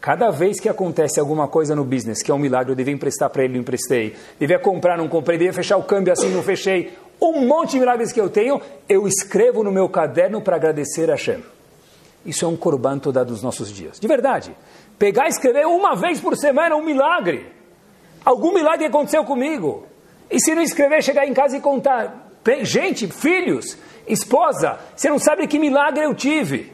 Cada 0.00 0.30
vez 0.30 0.58
que 0.58 0.70
acontece 0.70 1.20
alguma 1.20 1.46
coisa 1.46 1.76
no 1.76 1.84
business, 1.84 2.22
que 2.22 2.30
é 2.30 2.34
um 2.34 2.38
milagre, 2.38 2.72
eu 2.72 2.76
devia 2.76 2.94
emprestar 2.94 3.28
para 3.28 3.44
ele, 3.44 3.52
não 3.52 3.60
emprestei. 3.60 4.14
Devia 4.40 4.58
comprar, 4.58 4.96
não 4.96 5.06
comprei. 5.06 5.36
Devia 5.36 5.52
fechar 5.52 5.76
o 5.76 5.82
câmbio 5.82 6.14
assim, 6.14 6.30
não 6.30 6.42
fechei. 6.42 6.94
Um 7.20 7.44
monte 7.44 7.72
de 7.72 7.80
milagres 7.80 8.10
que 8.10 8.22
eu 8.22 8.30
tenho, 8.30 8.58
eu 8.88 9.06
escrevo 9.06 9.62
no 9.62 9.70
meu 9.70 9.86
caderno 9.86 10.40
para 10.40 10.56
agradecer 10.56 11.10
a 11.10 11.12
Hashem. 11.12 11.42
Isso 12.24 12.44
é 12.44 12.48
um 12.48 12.56
corban 12.56 12.98
toda 12.98 13.24
dos 13.24 13.42
nossos 13.42 13.70
dias. 13.70 14.00
De 14.00 14.08
verdade. 14.08 14.56
Pegar 14.98 15.26
e 15.26 15.30
escrever 15.30 15.66
uma 15.66 15.94
vez 15.94 16.20
por 16.20 16.36
semana 16.36 16.76
um 16.76 16.84
milagre. 16.84 17.52
Algum 18.24 18.54
milagre 18.54 18.86
aconteceu 18.86 19.24
comigo. 19.24 19.86
E 20.30 20.40
se 20.40 20.54
não 20.54 20.62
escrever, 20.62 21.02
chegar 21.02 21.26
em 21.26 21.34
casa 21.34 21.56
e 21.56 21.60
contar. 21.60 22.30
Gente, 22.62 23.06
filhos, 23.08 23.76
esposa, 24.06 24.78
você 24.96 25.08
não 25.08 25.18
sabe 25.18 25.46
que 25.46 25.58
milagre 25.58 26.04
eu 26.04 26.14
tive. 26.14 26.72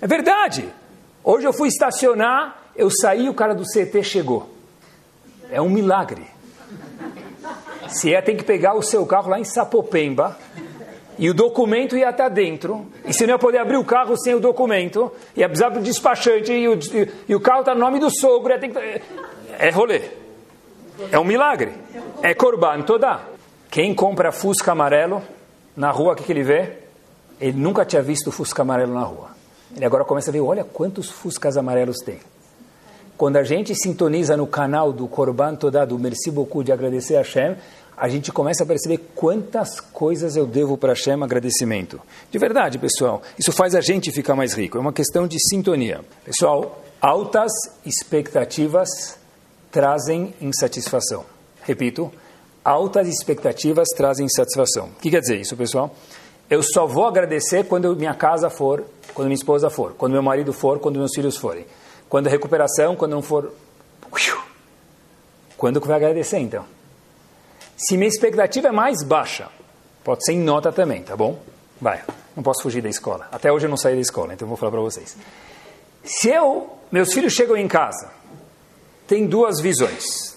É 0.00 0.06
verdade. 0.06 0.68
Hoje 1.24 1.46
eu 1.46 1.52
fui 1.52 1.68
estacionar, 1.68 2.70
eu 2.76 2.90
saí, 2.90 3.28
o 3.28 3.34
cara 3.34 3.54
do 3.54 3.64
CT 3.64 4.02
chegou. 4.02 4.48
É 5.50 5.60
um 5.60 5.68
milagre. 5.68 6.26
Você 7.88 8.10
ia 8.10 8.22
ter 8.22 8.34
que 8.34 8.44
pegar 8.44 8.74
o 8.74 8.82
seu 8.82 9.06
carro 9.06 9.30
lá 9.30 9.38
em 9.38 9.44
Sapopemba, 9.44 10.36
e 11.18 11.30
o 11.30 11.34
documento 11.34 11.96
ia 11.96 12.10
estar 12.10 12.28
dentro, 12.28 12.86
e 13.04 13.12
você 13.12 13.26
não 13.26 13.34
ia 13.34 13.38
poder 13.38 13.58
abrir 13.58 13.76
o 13.76 13.84
carro 13.84 14.16
sem 14.16 14.34
o 14.34 14.40
documento, 14.40 15.10
ia 15.36 15.48
precisar 15.48 15.70
do 15.70 15.80
despachante, 15.80 16.52
e 16.52 16.68
o, 16.68 16.74
e, 16.74 17.10
e 17.28 17.34
o 17.34 17.40
carro 17.40 17.60
está 17.60 17.74
no 17.74 17.80
nome 17.80 17.98
do 17.98 18.10
sogro, 18.10 18.52
ia 18.52 18.58
ter 18.58 18.68
que... 18.68 19.02
é 19.58 19.70
rolê. 19.70 20.02
É 21.10 21.18
um 21.18 21.24
milagre. 21.24 21.72
É 22.22 22.34
Corban 22.34 22.82
toda. 22.82 23.20
Quem 23.70 23.94
compra 23.94 24.32
Fusca 24.32 24.72
amarelo, 24.72 25.22
na 25.76 25.90
rua, 25.90 26.12
o 26.12 26.16
que, 26.16 26.24
que 26.24 26.32
ele 26.32 26.42
vê? 26.42 26.78
Ele 27.40 27.58
nunca 27.58 27.84
tinha 27.84 28.02
visto 28.02 28.32
Fusca 28.32 28.62
amarelo 28.62 28.94
na 28.94 29.02
rua. 29.02 29.30
Ele 29.74 29.84
agora 29.84 30.04
começa 30.04 30.30
a 30.30 30.32
ver, 30.32 30.40
olha 30.40 30.64
quantos 30.64 31.10
Fuscas 31.10 31.56
amarelos 31.56 31.98
tem. 31.98 32.18
Quando 33.16 33.36
a 33.36 33.42
gente 33.42 33.74
sintoniza 33.74 34.36
no 34.36 34.46
canal 34.46 34.92
do 34.92 35.08
Corban 35.08 35.54
Todá, 35.54 35.84
do 35.84 35.98
Merci 35.98 36.30
Beaucoup, 36.30 36.64
de 36.64 36.72
agradecer 36.72 37.16
a 37.16 37.18
Hashem, 37.18 37.56
a 37.96 38.08
gente 38.08 38.30
começa 38.30 38.62
a 38.62 38.66
perceber 38.66 38.98
quantas 39.14 39.80
coisas 39.80 40.36
eu 40.36 40.46
devo 40.46 40.76
para 40.76 40.92
Hashem 40.92 41.22
agradecimento. 41.22 41.98
De 42.30 42.38
verdade, 42.38 42.78
pessoal, 42.78 43.22
isso 43.38 43.52
faz 43.52 43.74
a 43.74 43.80
gente 43.80 44.12
ficar 44.12 44.36
mais 44.36 44.52
rico. 44.52 44.76
É 44.76 44.80
uma 44.80 44.92
questão 44.92 45.26
de 45.26 45.38
sintonia. 45.48 46.04
Pessoal, 46.22 46.84
altas 47.00 47.52
expectativas 47.86 49.18
trazem 49.70 50.34
insatisfação. 50.42 51.24
Repito, 51.62 52.12
altas 52.62 53.08
expectativas 53.08 53.88
trazem 53.96 54.26
insatisfação. 54.26 54.88
O 54.88 55.00
que 55.00 55.10
quer 55.10 55.20
dizer 55.20 55.40
isso, 55.40 55.56
pessoal? 55.56 55.94
Eu 56.50 56.62
só 56.62 56.86
vou 56.86 57.06
agradecer 57.06 57.64
quando 57.64 57.96
minha 57.96 58.14
casa 58.14 58.50
for, 58.50 58.84
quando 59.14 59.28
minha 59.28 59.38
esposa 59.38 59.70
for, 59.70 59.94
quando 59.94 60.12
meu 60.12 60.22
marido 60.22 60.52
for, 60.52 60.78
quando 60.78 60.98
meus 60.98 61.14
filhos 61.14 61.36
forem. 61.36 61.66
Quando 62.10 62.26
a 62.26 62.30
recuperação, 62.30 62.94
quando 62.94 63.12
não 63.12 63.22
for. 63.22 63.52
Quando 65.56 65.80
que 65.80 65.88
vai 65.88 65.96
agradecer, 65.96 66.38
então? 66.38 66.75
Se 67.76 67.96
minha 67.96 68.08
expectativa 68.08 68.68
é 68.68 68.72
mais 68.72 69.02
baixa, 69.02 69.48
pode 70.02 70.24
ser 70.24 70.32
em 70.32 70.40
nota 70.40 70.72
também, 70.72 71.02
tá 71.02 71.14
bom? 71.14 71.38
Vai, 71.80 72.02
não 72.34 72.42
posso 72.42 72.62
fugir 72.62 72.82
da 72.82 72.88
escola. 72.88 73.28
Até 73.30 73.52
hoje 73.52 73.66
eu 73.66 73.70
não 73.70 73.76
saí 73.76 73.94
da 73.94 74.00
escola, 74.00 74.32
então 74.32 74.48
vou 74.48 74.56
falar 74.56 74.72
para 74.72 74.80
vocês. 74.80 75.16
Se 76.02 76.30
eu, 76.30 76.70
meus 76.90 77.12
filhos 77.12 77.34
chegam 77.34 77.56
em 77.56 77.68
casa, 77.68 78.10
tem 79.06 79.26
duas 79.26 79.60
visões. 79.60 80.36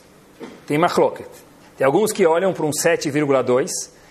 Tem 0.68 0.78
machloket. 0.78 1.30
Tem 1.78 1.86
alguns 1.86 2.12
que 2.12 2.26
olham 2.26 2.52
para 2.54 2.66
um 2.66 2.72
7,2. 2.72 3.70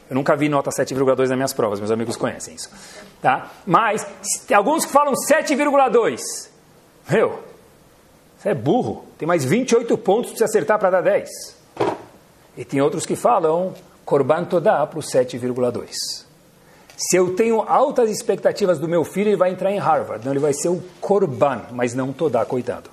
Eu 0.09 0.15
nunca 0.15 0.35
vi 0.35 0.49
nota 0.49 0.71
7,2 0.71 1.19
nas 1.19 1.31
minhas 1.31 1.53
provas, 1.53 1.79
meus 1.81 1.91
amigos 1.91 2.17
conhecem 2.17 2.55
isso. 2.55 2.71
Tá? 3.21 3.51
Mas 3.67 4.07
tem 4.47 4.57
alguns 4.57 4.87
que 4.87 4.93
falam 4.93 5.13
7,2. 5.13 6.19
Meu, 7.11 7.41
você 8.39 8.51
é 8.51 8.55
burro. 8.55 9.05
Tem 9.19 9.29
mais 9.29 9.45
28 9.45 9.99
pontos 9.99 10.31
para 10.31 10.39
você 10.39 10.45
acertar 10.45 10.79
para 10.79 10.91
dar 10.91 11.01
10. 11.03 11.58
E 12.59 12.65
tem 12.65 12.81
outros 12.81 13.07
que 13.07 13.15
falam 13.15 13.73
Korban 14.05 14.43
Todá 14.43 14.85
para 14.85 14.99
o 14.99 15.03
7,2. 15.03 15.91
Se 16.97 17.17
eu 17.17 17.37
tenho 17.37 17.61
altas 17.61 18.11
expectativas 18.11 18.81
do 18.81 18.89
meu 18.89 19.05
filho, 19.05 19.29
ele 19.29 19.37
vai 19.37 19.53
entrar 19.53 19.71
em 19.71 19.79
Harvard. 19.79 20.25
Não, 20.25 20.33
ele 20.33 20.41
vai 20.41 20.53
ser 20.53 20.69
o 20.69 20.83
Korban, 21.01 21.67
mas 21.71 21.95
não 21.95 22.13
Todá, 22.13 22.45
coitado. 22.45 22.91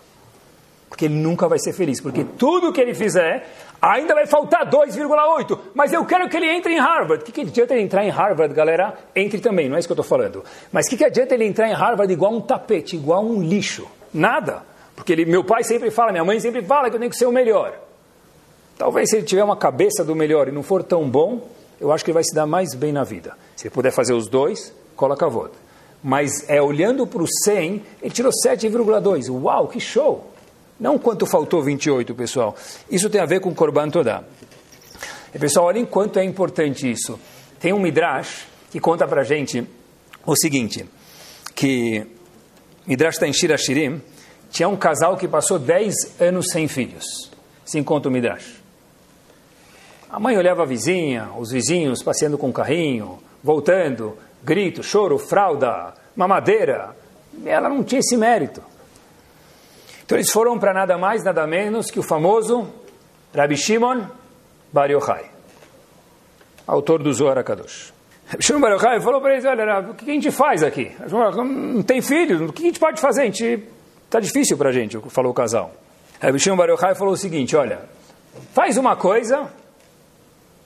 Porque 0.87 1.05
ele 1.05 1.15
nunca 1.15 1.47
vai 1.47 1.57
ser 1.57 1.73
feliz. 1.73 1.99
Porque 1.99 2.23
tudo 2.23 2.71
que 2.71 2.79
ele 2.79 2.93
fizer, 2.93 3.49
ainda 3.81 4.13
vai 4.13 4.27
faltar 4.27 4.69
2,8. 4.69 5.59
Mas 5.73 5.91
eu 5.91 6.05
quero 6.05 6.29
que 6.29 6.37
ele 6.37 6.47
entre 6.47 6.73
em 6.73 6.79
Harvard. 6.79 7.23
O 7.23 7.25
que, 7.25 7.31
que 7.31 7.41
adianta 7.41 7.73
ele 7.73 7.81
entrar 7.81 8.05
em 8.05 8.11
Harvard, 8.11 8.53
galera? 8.53 8.93
Entre 9.15 9.39
também, 9.39 9.67
não 9.67 9.77
é 9.77 9.79
isso 9.79 9.87
que 9.87 9.93
eu 9.93 9.99
estou 9.99 10.05
falando. 10.05 10.43
Mas 10.71 10.85
o 10.85 10.89
que, 10.91 10.97
que 10.97 11.05
adianta 11.05 11.33
ele 11.33 11.45
entrar 11.45 11.67
em 11.67 11.73
Harvard 11.73 12.13
igual 12.13 12.31
um 12.31 12.41
tapete, 12.41 12.95
igual 12.95 13.25
um 13.25 13.41
lixo? 13.41 13.87
Nada. 14.13 14.61
Porque 14.95 15.11
ele, 15.11 15.25
meu 15.25 15.43
pai 15.43 15.63
sempre 15.63 15.89
fala, 15.89 16.11
minha 16.11 16.23
mãe 16.23 16.39
sempre 16.39 16.61
fala 16.61 16.87
que 16.91 16.97
eu 16.97 16.99
tenho 16.99 17.09
que 17.09 17.17
ser 17.17 17.25
o 17.25 17.31
melhor. 17.31 17.84
Talvez 18.77 19.09
se 19.09 19.17
ele 19.17 19.25
tiver 19.25 19.43
uma 19.43 19.55
cabeça 19.55 20.03
do 20.03 20.15
melhor 20.15 20.47
e 20.47 20.51
não 20.51 20.63
for 20.63 20.83
tão 20.83 21.09
bom, 21.09 21.47
eu 21.79 21.91
acho 21.91 22.03
que 22.03 22.11
ele 22.11 22.15
vai 22.15 22.23
se 22.23 22.33
dar 22.33 22.45
mais 22.45 22.73
bem 22.73 22.91
na 22.91 23.03
vida. 23.03 23.37
Se 23.55 23.67
ele 23.67 23.73
puder 23.73 23.91
fazer 23.91 24.13
os 24.13 24.27
dois, 24.27 24.73
coloca 24.95 25.25
a 25.25 25.29
voto. 25.29 25.57
Mas 26.03 26.47
é 26.49 26.61
olhando 26.61 27.07
para 27.07 27.23
o 27.23 27.27
100, 27.27 27.83
ele 28.01 28.11
tirou 28.13 28.31
7,2. 28.31 29.29
Uau, 29.29 29.67
que 29.67 29.79
show! 29.79 30.31
Não 30.79 30.99
quanto 30.99 31.25
faltou 31.25 31.63
28, 31.63 32.13
pessoal. 32.13 32.55
Isso 32.91 33.09
tem 33.09 33.21
a 33.21 33.25
ver 33.25 33.39
com 33.39 33.53
Korban 33.53 33.89
Todá. 33.89 34.23
E, 35.33 35.39
pessoal, 35.39 35.67
olhem 35.67 35.85
quanto 35.85 36.19
é 36.19 36.23
importante 36.23 36.89
isso. 36.89 37.19
Tem 37.59 37.73
um 37.73 37.79
Midrash 37.79 38.45
que 38.69 38.79
conta 38.79 39.07
para 39.07 39.23
gente 39.23 39.65
o 40.25 40.35
seguinte, 40.35 40.85
que 41.53 42.05
Midrash 42.85 43.15
está 43.15 43.27
em 43.27 43.33
Shirashirim, 43.33 44.01
tinha 44.49 44.67
um 44.67 44.75
casal 44.75 45.15
que 45.15 45.27
passou 45.27 45.57
10 45.57 46.19
anos 46.19 46.47
sem 46.51 46.67
filhos. 46.67 47.31
Se 47.63 47.79
encontra 47.79 48.09
o 48.09 48.11
Midrash. 48.11 48.64
A 50.15 50.19
mãe 50.19 50.37
olhava 50.37 50.63
a 50.63 50.65
vizinha, 50.65 51.29
os 51.37 51.51
vizinhos 51.51 52.01
passeando 52.01 52.37
com 52.37 52.47
o 52.47 52.53
carrinho, 52.53 53.19
voltando, 53.43 54.17
grito, 54.41 54.81
choro, 54.81 55.17
fralda, 55.19 55.93
mamadeira. 56.15 56.95
Ela 57.45 57.67
não 57.67 57.83
tinha 57.83 57.99
esse 57.99 58.15
mérito. 58.15 58.63
Então 60.05 60.17
eles 60.17 60.31
foram 60.31 60.57
para 60.57 60.73
nada 60.73 60.97
mais, 60.97 61.21
nada 61.21 61.45
menos 61.45 61.91
que 61.91 61.99
o 61.99 62.01
famoso 62.01 62.65
Rabbi 63.35 63.57
Shimon 63.57 64.05
Bar 64.71 64.89
Yochai, 64.89 65.25
autor 66.65 67.03
do 67.03 67.11
Zohar 67.11 67.37
HaKadosh. 67.37 67.93
Rabbi 68.27 68.41
Shimon 68.41 68.61
Bar 68.61 68.71
Yochai 68.71 69.01
falou 69.01 69.19
para 69.19 69.33
eles, 69.33 69.43
olha, 69.43 69.79
o 69.81 69.95
que 69.95 70.09
a 70.09 70.13
gente 70.13 70.31
faz 70.31 70.63
aqui? 70.63 70.95
Não 71.11 71.83
tem 71.83 72.01
filhos, 72.01 72.39
o 72.39 72.53
que 72.53 72.63
a 72.63 72.67
gente 72.67 72.79
pode 72.79 73.01
fazer? 73.01 73.27
Está 73.27 74.21
difícil 74.21 74.57
para 74.57 74.69
a 74.69 74.71
gente, 74.71 74.97
falou 75.09 75.33
o 75.33 75.35
casal. 75.35 75.73
Rabbi 76.21 76.39
Shimon 76.39 76.55
Bar 76.55 76.69
Yochai 76.69 76.95
falou 76.95 77.15
o 77.15 77.17
seguinte, 77.17 77.53
olha, 77.53 77.81
faz 78.53 78.77
uma 78.77 78.95
coisa 78.95 79.51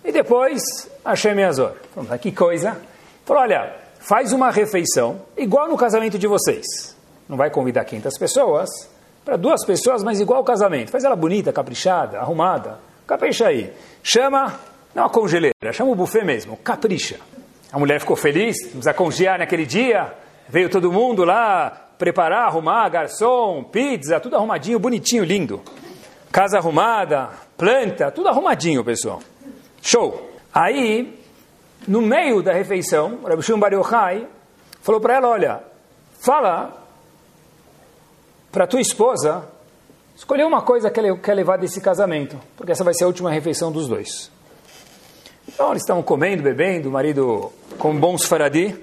e 0.03 0.11
depois 0.11 0.61
Hashem 1.05 1.43
Azor. 1.43 1.73
Falei, 1.93 2.19
que 2.19 2.31
coisa. 2.31 2.77
Falou, 3.25 3.43
olha, 3.43 3.75
faz 3.99 4.31
uma 4.33 4.49
refeição, 4.49 5.21
igual 5.37 5.67
no 5.67 5.77
casamento 5.77 6.17
de 6.17 6.27
vocês. 6.27 6.95
não 7.27 7.37
vai 7.37 7.49
convidar 7.49 7.85
500 7.85 8.17
pessoas, 8.17 8.69
para 9.23 9.37
duas 9.37 9.63
pessoas, 9.65 10.03
mas 10.03 10.19
igual 10.19 10.39
ao 10.39 10.43
casamento. 10.43 10.89
Faz 10.89 11.03
ela 11.03 11.15
bonita, 11.15 11.53
caprichada, 11.53 12.19
arrumada. 12.19 12.79
Capricha 13.05 13.47
aí. 13.47 13.71
Chama, 14.01 14.59
não 14.95 15.05
a 15.05 15.09
congeleira, 15.09 15.71
chama 15.71 15.91
o 15.91 15.95
buffet 15.95 16.23
mesmo, 16.23 16.57
capricha. 16.57 17.19
A 17.71 17.77
mulher 17.77 17.99
ficou 17.99 18.15
feliz, 18.15 18.57
precisa 18.63 18.93
congear 18.93 19.37
naquele 19.37 19.65
dia. 19.65 20.13
Veio 20.47 20.69
todo 20.69 20.91
mundo 20.91 21.23
lá 21.23 21.89
preparar, 21.99 22.47
arrumar, 22.47 22.89
garçom, 22.89 23.63
pizza, 23.63 24.19
tudo 24.19 24.35
arrumadinho, 24.35 24.79
bonitinho, 24.79 25.23
lindo. 25.23 25.61
Casa 26.31 26.57
arrumada, 26.57 27.29
planta, 27.57 28.09
tudo 28.09 28.29
arrumadinho, 28.29 28.83
pessoal. 28.83 29.19
Show! 29.81 30.29
Aí, 30.53 31.19
no 31.87 32.01
meio 32.01 32.41
da 32.41 32.53
refeição, 32.53 33.19
Rabbi 33.23 33.41
Shimon 33.41 33.59
Bar 33.59 33.73
Yochai 33.73 34.27
falou 34.81 34.99
para 34.99 35.15
ela, 35.15 35.29
olha, 35.29 35.63
fala 36.19 36.85
para 38.51 38.67
tua 38.67 38.81
esposa 38.81 39.47
escolher 40.15 40.45
uma 40.45 40.61
coisa 40.61 40.89
que 40.89 40.99
ela 40.99 41.17
quer 41.17 41.33
levar 41.33 41.57
desse 41.57 41.79
casamento, 41.79 42.37
porque 42.57 42.71
essa 42.71 42.83
vai 42.83 42.93
ser 42.93 43.05
a 43.05 43.07
última 43.07 43.31
refeição 43.31 43.71
dos 43.71 43.87
dois. 43.87 44.31
Então 45.47 45.71
eles 45.71 45.81
estavam 45.81 46.03
comendo, 46.03 46.43
bebendo, 46.43 46.89
o 46.89 46.91
marido 46.91 47.51
com 47.77 47.97
bons 47.97 48.25
faradi. 48.25 48.77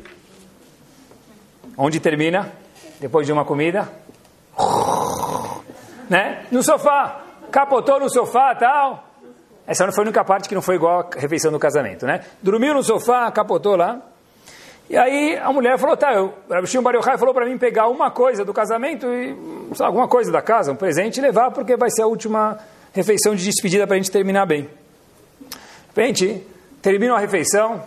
Onde 1.76 2.00
termina? 2.00 2.52
Depois 2.98 3.26
de 3.26 3.32
uma 3.32 3.44
comida? 3.44 3.88
Né? 6.08 6.46
No 6.50 6.62
sofá. 6.62 7.22
Capotou 7.50 8.00
no 8.00 8.10
sofá 8.10 8.54
tal. 8.54 9.05
Essa 9.66 9.84
não 9.84 9.92
foi 9.92 10.04
a 10.04 10.06
única 10.06 10.24
parte 10.24 10.48
que 10.48 10.54
não 10.54 10.62
foi 10.62 10.76
igual 10.76 11.00
a 11.00 11.20
refeição 11.20 11.50
do 11.50 11.58
casamento, 11.58 12.06
né? 12.06 12.24
Dormiu 12.40 12.72
no 12.72 12.82
sofá, 12.82 13.30
capotou 13.32 13.76
lá. 13.76 14.00
E 14.88 14.96
aí 14.96 15.36
a 15.36 15.52
mulher 15.52 15.76
falou, 15.78 15.96
tá, 15.96 16.22
o 16.22 16.32
Rabi 16.48 16.68
Shimon 16.68 16.84
Bar 16.84 17.18
falou 17.18 17.34
para 17.34 17.44
mim 17.44 17.58
pegar 17.58 17.88
uma 17.88 18.08
coisa 18.08 18.44
do 18.44 18.54
casamento 18.54 19.06
e 19.08 19.34
alguma 19.80 20.06
coisa 20.06 20.30
da 20.30 20.40
casa, 20.40 20.70
um 20.70 20.76
presente 20.76 21.18
e 21.18 21.20
levar, 21.20 21.50
porque 21.50 21.76
vai 21.76 21.90
ser 21.90 22.02
a 22.02 22.06
última 22.06 22.56
refeição 22.92 23.34
de 23.34 23.44
despedida 23.44 23.84
para 23.84 23.96
a 23.96 23.98
gente 23.98 24.12
terminar 24.12 24.46
bem. 24.46 24.62
De 24.62 26.02
repente, 26.02 26.46
termina 26.80 27.16
a 27.16 27.18
refeição, 27.18 27.82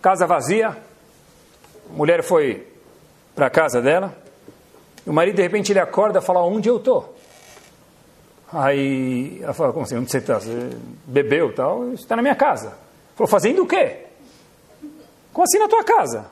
casa 0.00 0.28
vazia, 0.28 0.68
a 0.68 1.92
mulher 1.92 2.22
foi 2.22 2.68
para 3.34 3.46
a 3.46 3.50
casa 3.50 3.82
dela, 3.82 4.14
o 5.04 5.12
marido 5.12 5.34
de 5.34 5.42
repente 5.42 5.72
ele 5.72 5.80
acorda 5.80 6.20
e 6.20 6.22
fala, 6.22 6.40
onde 6.44 6.68
eu 6.68 6.76
estou? 6.76 7.16
Aí 8.54 9.40
ela 9.42 9.52
fala, 9.52 9.72
como 9.72 9.84
assim, 9.84 9.96
onde 9.96 10.08
você 10.08 10.18
está? 10.18 10.38
Você 10.38 10.70
bebeu 11.06 11.50
e 11.50 11.52
tal? 11.54 11.92
Está 11.92 12.14
na 12.14 12.22
minha 12.22 12.36
casa. 12.36 12.74
Falou, 13.16 13.28
fazendo 13.28 13.62
o 13.62 13.66
quê? 13.66 14.06
Como 15.32 15.44
assim 15.44 15.58
na 15.58 15.66
tua 15.66 15.82
casa? 15.82 16.26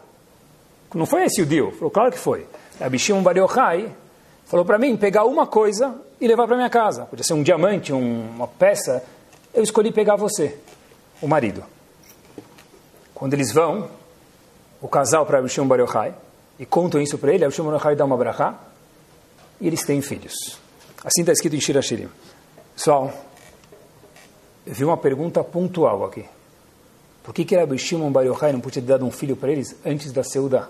Não 0.95 1.05
foi 1.05 1.25
esse 1.25 1.43
o 1.43 1.47
deal? 1.47 1.73
Falou, 1.73 1.91
claro 1.91 2.13
que 2.13 2.19
foi. 2.19 2.47
A 2.81 2.89
Bishim 2.89 3.21
Bar 3.23 3.37
Yochai 3.37 3.93
falou 4.47 4.65
para 4.65 4.79
mim 4.79 4.97
pegar 4.97 5.25
uma 5.25 5.49
coisa 5.49 5.97
e 6.21 6.29
levar 6.29 6.47
para 6.47 6.55
minha 6.55 6.71
casa. 6.71 7.07
Podia 7.07 7.25
ser 7.25 7.33
um 7.35 7.43
diamante, 7.43 7.93
um, 7.93 8.31
uma 8.37 8.47
peça. 8.47 9.03
Eu 9.53 9.65
escolhi 9.65 9.91
pegar 9.91 10.15
você, 10.15 10.57
o 11.21 11.27
marido. 11.27 11.65
Quando 13.13 13.35
eles 13.35 13.51
vão, 13.51 13.91
o 14.81 14.87
casal 14.87 15.27
para 15.27 15.43
Bishim 15.43 15.67
Bar 15.67 15.81
Yochai, 15.81 16.15
e 16.57 16.65
contam 16.65 17.01
isso 17.01 17.19
para 17.19 17.35
ele, 17.35 17.45
Bishim 17.47 17.65
Bar 17.65 17.75
Yochai 17.75 17.97
dá 17.97 18.05
uma 18.05 18.17
brachá, 18.17 18.55
e 19.61 19.67
eles 19.67 19.83
têm 19.83 20.01
filhos. 20.01 20.62
Assim 21.05 21.23
está 21.23 21.33
escrito 21.33 21.57
em 21.57 21.61
Shirashirim. 21.61 22.09
Pessoal, 22.75 23.13
eu 24.67 24.75
vi 24.75 24.85
uma 24.85 24.97
pergunta 24.97 25.43
pontual 25.43 26.05
aqui. 26.05 26.25
Por 27.23 27.35
que 27.35 27.45
que 27.45 27.57
Rabbi 27.57 27.79
Shimon 27.79 28.11
Bar 28.11 28.25
Yochai 28.25 28.53
não 28.53 28.61
podia 28.61 28.83
ter 28.83 28.89
dado 28.89 29.05
um 29.05 29.11
filho 29.11 29.37
para 29.37 29.51
eles 29.51 29.77
antes 29.85 30.13
da 30.13 30.23
Seuda? 30.23 30.69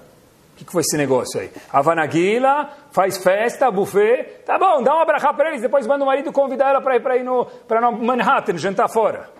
O 0.55 0.57
que, 0.57 0.65
que 0.65 0.73
foi 0.73 0.83
esse 0.83 0.97
negócio 0.97 1.41
aí? 1.41 1.51
Havanaguila, 1.73 2.71
faz 2.93 3.19
festa, 3.19 3.71
buffet. 3.71 4.43
Tá 4.45 4.59
bom, 4.59 4.83
dá 4.83 4.95
uma 4.95 5.05
brachá 5.05 5.33
para 5.33 5.49
eles, 5.49 5.63
depois 5.63 5.87
manda 5.87 6.05
o 6.05 6.07
marido 6.07 6.31
convidar 6.33 6.71
ela 6.71 6.81
para 6.81 6.97
ir 6.97 7.01
para 7.01 7.17
ir 7.17 7.25
no, 7.25 7.47
para 7.47 7.91
Manhattan, 7.91 8.59
jantar 8.59 8.89
fora. 8.89 9.31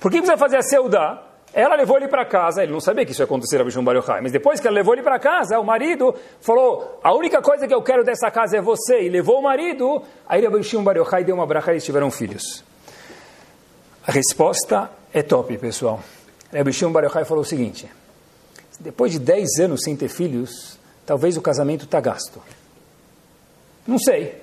Por 0.00 0.10
que 0.10 0.18
precisa 0.18 0.38
fazer 0.38 0.56
a 0.56 0.62
Seuda? 0.62 1.22
Ela 1.54 1.76
levou 1.76 1.96
ele 1.96 2.08
para 2.08 2.26
casa, 2.26 2.62
ele 2.62 2.72
não 2.72 2.80
sabia 2.80 3.06
que 3.06 3.12
isso 3.12 3.22
ia 3.22 3.24
acontecer 3.24 3.60
a 3.60 3.64
Bishon 3.64 3.84
Bar 3.84 3.94
mas 4.20 4.32
depois 4.32 4.58
que 4.58 4.66
ela 4.66 4.74
levou 4.74 4.92
ele 4.92 5.04
para 5.04 5.20
casa, 5.20 5.58
o 5.58 5.64
marido 5.64 6.12
falou, 6.40 6.98
a 7.02 7.14
única 7.14 7.40
coisa 7.40 7.68
que 7.68 7.74
eu 7.74 7.80
quero 7.80 8.02
dessa 8.02 8.28
casa 8.30 8.56
é 8.56 8.60
você, 8.60 9.02
e 9.02 9.08
levou 9.08 9.38
o 9.38 9.42
marido, 9.42 10.02
aí 10.28 10.44
a 10.44 10.50
Bishon 10.50 10.82
Bar 10.82 10.96
deu 11.24 11.36
uma 11.36 11.46
brachá 11.46 11.70
e 11.70 11.74
eles 11.74 11.84
tiveram 11.84 12.10
filhos. 12.10 12.64
A 14.06 14.12
resposta 14.12 14.90
é 15.12 15.22
top, 15.22 15.56
pessoal. 15.56 16.00
Rabbi 16.52 16.72
Shimon 16.72 16.92
Bar 16.92 17.08
falou 17.24 17.42
o 17.42 17.44
seguinte, 17.44 17.90
depois 18.78 19.12
de 19.12 19.18
10 19.18 19.60
anos 19.60 19.82
sem 19.82 19.96
ter 19.96 20.08
filhos, 20.08 20.78
talvez 21.06 21.36
o 21.36 21.42
casamento 21.42 21.84
está 21.84 22.00
gasto. 22.00 22.40
Não 23.86 23.98
sei. 23.98 24.42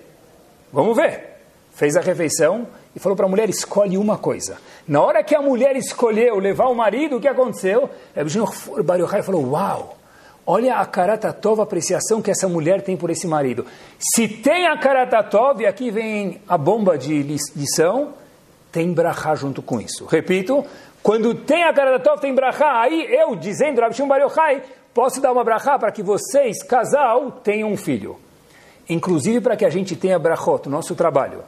Vamos 0.73 0.95
ver. 0.95 1.37
Fez 1.73 1.95
a 1.95 2.01
refeição 2.01 2.67
e 2.95 2.99
falou 2.99 3.15
para 3.15 3.25
a 3.25 3.29
mulher, 3.29 3.49
escolhe 3.49 3.97
uma 3.97 4.17
coisa. 4.17 4.57
Na 4.87 5.01
hora 5.01 5.23
que 5.23 5.35
a 5.35 5.41
mulher 5.41 5.75
escolheu 5.75 6.37
levar 6.39 6.67
o 6.67 6.75
marido, 6.75 7.17
o 7.17 7.21
que 7.21 7.27
aconteceu? 7.27 7.89
Rabbi 8.15 8.29
Shimon 8.29 8.47
Bar 8.83 8.99
Yochai 8.99 9.23
falou, 9.23 9.49
uau, 9.51 9.97
olha 10.45 10.75
a 10.75 10.85
karatatov, 10.85 11.59
a 11.59 11.63
apreciação 11.63 12.21
que 12.21 12.31
essa 12.31 12.47
mulher 12.47 12.81
tem 12.81 12.97
por 12.97 13.09
esse 13.09 13.27
marido. 13.27 13.65
Se 13.97 14.27
tem 14.27 14.67
a 14.67 14.77
karatatov, 14.77 15.61
e 15.61 15.65
aqui 15.65 15.89
vem 15.89 16.41
a 16.47 16.57
bomba 16.57 16.97
de 16.97 17.23
lição, 17.23 18.13
tem 18.71 18.93
brachá 18.93 19.35
junto 19.35 19.61
com 19.61 19.79
isso. 19.79 20.05
Repito, 20.05 20.65
quando 21.03 21.33
tem 21.33 21.63
a 21.63 21.73
Tov, 21.99 22.21
tem 22.21 22.33
brachá, 22.33 22.81
aí 22.81 23.07
eu, 23.09 23.35
dizendo, 23.35 23.81
Rav 23.81 23.93
Shimon 23.93 24.07
Bar 24.07 24.21
Yochai, 24.21 24.61
posso 24.93 25.19
dar 25.19 25.31
uma 25.31 25.43
brachá 25.43 25.77
para 25.79 25.91
que 25.91 26.03
vocês, 26.03 26.61
casal, 26.63 27.31
tenham 27.31 27.71
um 27.71 27.77
filho. 27.77 28.17
Inclusive 28.87 29.41
para 29.41 29.55
que 29.55 29.65
a 29.65 29.69
gente 29.69 29.95
tenha 29.95 30.19
brachot, 30.19 30.67
no 30.67 30.75
nosso 30.75 30.95
trabalho. 30.95 31.43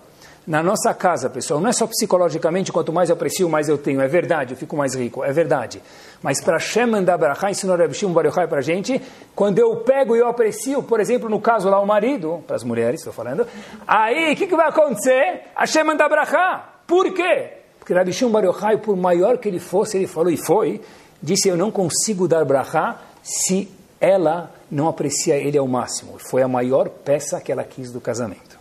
Na 0.46 0.62
nossa 0.62 0.94
casa, 0.94 1.30
pessoal, 1.30 1.62
não 1.62 1.70
é 1.70 1.72
só 1.72 1.88
psicologicamente, 1.88 2.70
quanto 2.70 2.91
mais 2.91 3.10
eu 3.10 3.16
aprecio, 3.16 3.48
mais 3.48 3.70
eu 3.70 3.78
tenho. 3.78 4.02
É 4.02 4.08
verdade, 4.10 4.54
eu 4.54 4.58
fico 4.58 4.76
mais 4.76 4.94
rico, 4.94 5.24
é 5.24 5.32
verdade. 5.32 5.82
Mas 6.22 6.41
para 6.41 6.60
Shem 6.60 6.86
mandar 6.86 7.18
brachá, 7.18 7.50
ensinou 7.50 7.78
Rav 7.78 7.94
Shimon 7.94 8.12
Bar 8.12 8.30
para 8.50 8.58
a 8.58 8.62
gente, 8.62 9.02
quando 9.34 9.60
eu 9.60 9.78
pego 9.78 10.18
e 10.18 10.20
eu 10.20 10.28
aprecio, 10.28 10.84
por 10.84 11.00
exemplo, 11.00 11.30
no 11.30 11.39
caso 11.39 11.70
lá, 11.70 11.80
o 11.80 11.88
marido, 11.88 12.44
para 12.46 12.58
as 12.58 12.64
mulheres, 12.64 13.00
estou 13.00 13.14
falando, 13.14 13.48
aí, 13.88 14.34
o 14.34 14.36
que, 14.36 14.48
que 14.48 14.56
vai 14.56 14.68
acontecer? 14.68 15.44
Hashem 15.56 15.86
manda 15.86 16.10
brachá. 16.10 16.72
Por 16.86 17.14
quê? 17.14 17.52
Porque 17.80 17.94
Rabi 17.94 18.12
Shimon 18.12 18.32
Bar 18.32 18.78
por 18.80 18.98
maior 18.98 19.38
que 19.38 19.48
ele 19.48 19.60
fosse, 19.60 19.96
ele 19.96 20.08
falou 20.08 20.30
e 20.30 20.36
foi, 20.36 20.82
disse, 21.22 21.48
eu 21.48 21.56
não 21.56 21.72
consigo 21.72 22.28
dar 22.28 22.44
brachá 22.44 22.98
se 23.24 23.72
ela 24.02 24.52
não 24.70 24.89
aprecia 24.89 25.38
ele 25.38 25.58
ao 25.58 25.68
máximo. 25.70 26.18
Foi 26.20 26.41
a 26.41 26.48
maior 26.50 26.89
peça 26.89 27.39
que 27.39 27.50
ela 27.50 27.64
quis 27.64 27.94
do 27.94 28.02
casamento. 28.02 28.53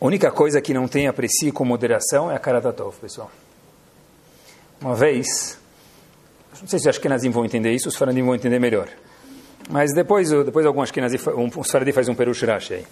A 0.00 0.06
única 0.06 0.30
coisa 0.30 0.62
que 0.62 0.72
não 0.72 0.88
tem 0.88 1.06
aprecie 1.06 1.52
com 1.52 1.62
moderação 1.62 2.30
é 2.30 2.34
a 2.34 2.38
cara 2.38 2.58
da 2.58 2.72
Tov, 2.72 2.96
pessoal. 2.98 3.30
Uma 4.80 4.94
vez, 4.94 5.58
não 6.58 6.66
sei 6.66 6.78
se 6.78 6.88
os 6.88 6.96
Ashkenazim 6.96 7.28
vão 7.28 7.44
entender 7.44 7.70
isso, 7.72 7.88
os 7.88 7.96
Faradim 7.96 8.22
vão 8.22 8.34
entender 8.34 8.58
melhor. 8.58 8.88
Mas 9.68 9.92
depois, 9.92 10.30
depois 10.30 10.64
algum 10.64 10.80
Ashkenazim, 10.80 11.18
um, 11.36 11.50
os 11.60 11.70
Faradim 11.70 11.92
faz 11.92 12.08
um 12.08 12.14
perush 12.14 12.46
rashi 12.46 12.74
aí. 12.74 12.86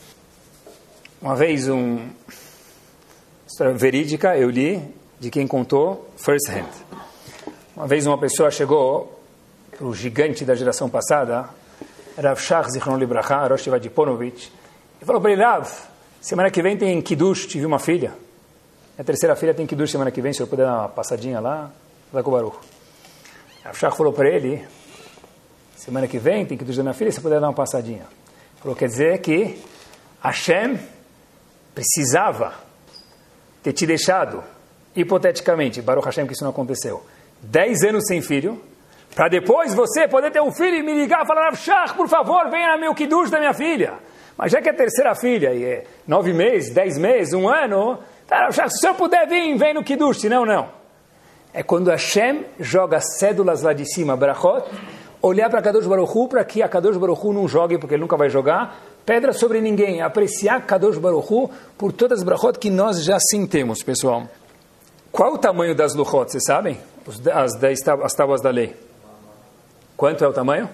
Uma 1.22 1.34
vez, 1.34 1.66
um, 1.66 2.10
história 3.46 3.72
verídica, 3.72 4.36
eu 4.36 4.50
li, 4.50 4.82
de 5.18 5.30
quem 5.30 5.46
contou 5.46 6.10
first 6.18 6.50
hand. 6.50 6.68
Uma 7.74 7.86
vez 7.86 8.06
uma 8.06 8.18
pessoa 8.18 8.50
chegou 8.50 9.18
para 9.70 9.86
o 9.86 9.94
gigante 9.94 10.44
da 10.44 10.54
geração 10.54 10.90
passada, 10.90 11.48
Rav 12.22 12.38
Shach 12.38 12.70
Zichron 12.70 12.98
Libracha, 12.98 13.46
Rosh 13.46 13.66
Vadiponovich, 13.66 14.52
e 15.00 15.04
falou 15.06 15.22
para 15.22 15.32
ele, 15.32 15.42
Rav, 15.42 15.70
semana 16.20 16.50
que 16.50 16.62
vem 16.62 16.76
tem 16.76 17.00
Kiddush, 17.00 17.46
tive 17.46 17.66
uma 17.66 17.78
filha. 17.78 18.12
A 18.98 19.04
terceira 19.04 19.36
filha 19.36 19.54
tem 19.54 19.66
Kiddush 19.66 19.90
semana 19.90 20.10
que 20.10 20.20
vem, 20.20 20.32
se 20.32 20.40
eu 20.40 20.46
puder 20.46 20.66
dar 20.66 20.80
uma 20.80 20.88
passadinha 20.88 21.40
lá, 21.40 21.70
vai 22.12 22.22
com 22.22 22.30
o 22.30 22.32
Baruch. 22.32 22.58
Rav 23.64 23.76
Shach 23.76 23.96
falou 23.96 24.12
para 24.12 24.28
ele, 24.28 24.66
semana 25.76 26.08
que 26.08 26.18
vem 26.18 26.44
tem 26.44 26.58
Kiddush 26.58 26.76
da 26.76 26.82
minha 26.82 26.94
filha, 26.94 27.12
se 27.12 27.18
eu 27.18 27.22
puder 27.22 27.40
dar 27.40 27.46
uma 27.46 27.54
passadinha. 27.54 28.06
Falou, 28.60 28.76
quer 28.76 28.88
dizer 28.88 29.18
que 29.20 29.62
Hashem 30.20 30.78
precisava 31.74 32.54
ter 33.62 33.72
te 33.72 33.86
deixado 33.86 34.42
hipoteticamente, 34.96 35.80
Baruch 35.80 36.06
Hashem, 36.06 36.26
que 36.26 36.32
isso 36.32 36.42
não 36.42 36.50
aconteceu, 36.50 37.04
10 37.42 37.84
anos 37.84 38.06
sem 38.06 38.20
filho, 38.20 38.60
para 39.14 39.28
depois 39.28 39.74
você 39.74 40.08
poder 40.08 40.32
ter 40.32 40.42
um 40.42 40.50
filho 40.50 40.76
e 40.76 40.82
me 40.82 40.92
ligar 40.92 41.24
e 41.24 41.26
falar, 41.26 41.54
Shach, 41.54 41.94
por 41.94 42.08
favor, 42.08 42.50
venha 42.50 42.68
na 42.68 42.78
meu 42.78 42.94
kiddush 42.94 43.30
da 43.30 43.38
minha 43.38 43.54
filha. 43.54 43.94
Mas 44.38 44.52
já 44.52 44.62
que 44.62 44.68
é 44.68 44.72
terceira 44.72 45.16
filha, 45.16 45.52
e 45.52 45.64
é 45.64 45.84
nove 46.06 46.32
meses, 46.32 46.72
dez 46.72 46.96
meses, 46.96 47.34
um 47.34 47.48
ano, 47.48 47.98
tá, 48.24 48.48
se 48.52 48.78
senhor 48.78 48.94
puder 48.94 49.26
vir, 49.26 49.58
vem 49.58 49.74
no 49.74 49.82
kiddush, 49.82 50.20
senão 50.20 50.46
não. 50.46 50.68
É 51.52 51.60
quando 51.64 51.90
Hashem 51.90 52.44
joga 52.60 53.00
cédulas 53.00 53.62
lá 53.62 53.72
de 53.72 53.84
cima, 53.84 54.16
brachot, 54.16 54.64
olhar 55.20 55.50
para 55.50 55.60
Kadosh 55.60 55.88
Baruch 55.88 56.16
Hu, 56.16 56.28
para 56.28 56.44
que 56.44 56.62
a 56.62 56.68
Kadosh 56.68 56.96
Baruch 56.96 57.20
Hu 57.20 57.32
não 57.32 57.48
jogue, 57.48 57.78
porque 57.78 57.96
ele 57.96 58.02
nunca 58.02 58.16
vai 58.16 58.30
jogar, 58.30 58.80
pedra 59.04 59.32
sobre 59.32 59.60
ninguém, 59.60 60.02
apreciar 60.02 60.64
Kadosh 60.64 60.98
Baruch 60.98 61.26
Hu 61.32 61.50
por 61.76 61.90
todas 61.92 62.20
as 62.20 62.24
brachot 62.24 62.60
que 62.60 62.70
nós 62.70 63.02
já 63.02 63.18
sentemos, 63.18 63.82
pessoal. 63.82 64.28
Qual 65.10 65.34
o 65.34 65.38
tamanho 65.38 65.74
das 65.74 65.96
luchot, 65.96 66.30
vocês 66.30 66.44
sabem? 66.46 66.78
As, 67.32 67.58
dez, 67.58 67.80
as 67.88 68.14
tábuas 68.14 68.40
da 68.40 68.50
lei. 68.50 68.76
Quanto 69.96 70.24
é 70.24 70.28
o 70.28 70.32
tamanho? 70.32 70.70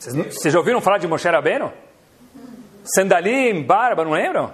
Vocês, 0.00 0.16
vocês 0.16 0.52
já 0.52 0.58
ouviram 0.58 0.80
falar 0.80 0.98
de 0.98 1.06
Moshe 1.06 1.28
Rabbeinu? 1.28 1.70
Sandalim, 2.84 3.62
barba, 3.62 4.04
não 4.04 4.12
lembram? 4.12 4.52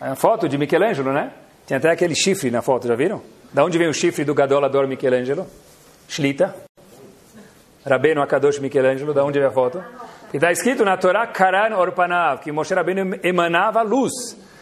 É 0.00 0.06
uma 0.06 0.16
foto 0.16 0.48
de 0.48 0.56
Michelangelo, 0.56 1.12
né? 1.12 1.32
Tem 1.66 1.76
até 1.76 1.90
aquele 1.90 2.14
chifre 2.14 2.50
na 2.50 2.62
foto, 2.62 2.88
já 2.88 2.96
viram? 2.96 3.22
Da 3.52 3.64
onde 3.64 3.78
vem 3.78 3.88
o 3.88 3.94
chifre 3.94 4.24
do 4.24 4.34
gadolador 4.34 4.88
Michelangelo? 4.88 5.46
Shlita. 6.08 6.54
Rabbeinu 7.86 8.22
Akadosh 8.22 8.58
Michelangelo, 8.58 9.12
da 9.12 9.24
onde 9.24 9.38
vem 9.38 9.48
a 9.48 9.50
foto? 9.50 9.82
E 10.32 10.36
está 10.36 10.50
escrito 10.52 10.84
na 10.84 10.96
Torá, 10.96 11.26
Karan 11.26 11.76
Orpanav, 11.76 12.40
que 12.40 12.52
Moshe 12.52 12.72
Rabbeinu 12.72 13.18
emanava 13.22 13.82
luz. 13.82 14.12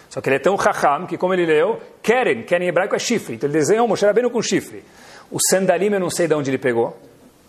Só 0.09 0.21
que 0.21 0.29
ele 0.29 0.37
é 0.37 0.39
tão 0.39 0.57
raham 0.57 1.07
que, 1.07 1.19
como 1.19 1.35
ele 1.35 1.45
leu, 1.45 1.81
Keren, 2.03 2.43
Keren 2.43 2.65
em 2.65 2.69
hebraico 2.69 2.97
é 2.97 2.99
chifre. 2.99 3.35
Então 3.35 3.49
ele 3.49 3.59
desenhou 3.59 3.87
Moshe 3.87 4.05
Rabbeinu 4.05 4.31
com 4.31 4.41
chifre. 4.41 4.83
O 5.31 5.39
sandalim 5.51 5.93
eu 5.93 6.01
não 6.01 6.11
sei 6.11 6.27
de 6.27 6.35
onde 6.35 6.51
ele 6.51 6.59
pegou. 6.59 6.97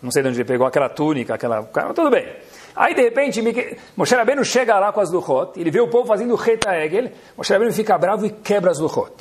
Não 0.02 0.10
sei 0.10 0.22
de 0.22 0.28
onde 0.28 0.38
ele 0.38 0.48
pegou 0.48 0.66
aquela 0.66 0.88
túnica, 0.88 1.34
aquela... 1.34 1.62
Tudo 1.94 2.10
bem. 2.10 2.26
Aí, 2.74 2.94
de 2.94 3.02
repente, 3.02 3.42
Moshe 3.96 4.14
Rabbeinu 4.14 4.44
chega 4.44 4.78
lá 4.78 4.92
com 4.92 5.00
as 5.00 5.10
luchot, 5.10 5.58
ele 5.58 5.70
vê 5.70 5.80
o 5.80 5.88
povo 5.88 6.06
fazendo 6.06 6.34
reta 6.34 6.76
egel, 6.76 7.10
Moshe 7.36 7.52
Rabbeinu 7.52 7.74
fica 7.74 7.98
bravo 7.98 8.26
e 8.26 8.30
quebra 8.30 8.70
as 8.70 8.78
luchot. 8.78 9.12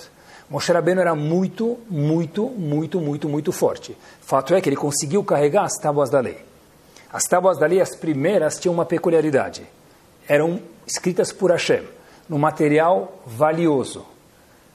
Moshe 0.49 0.71
Rabbeinu 0.71 1.01
era 1.01 1.15
muito, 1.15 1.77
muito, 1.89 2.47
muito, 2.49 2.99
muito, 2.99 3.29
muito 3.29 3.51
forte. 3.51 3.95
Fato 4.21 4.55
é 4.55 4.61
que 4.61 4.69
ele 4.69 4.75
conseguiu 4.75 5.23
carregar 5.23 5.63
as 5.63 5.73
tábuas 5.73 6.09
da 6.09 6.19
lei. 6.19 6.37
As 7.11 7.23
tábuas 7.23 7.57
da 7.57 7.65
lei, 7.65 7.81
as 7.81 7.95
primeiras, 7.95 8.59
tinham 8.59 8.73
uma 8.73 8.85
peculiaridade. 8.85 9.67
Eram 10.27 10.59
escritas 10.85 11.31
por 11.31 11.51
Hashem, 11.51 11.83
no 12.27 12.37
material 12.37 13.19
valioso. 13.25 14.05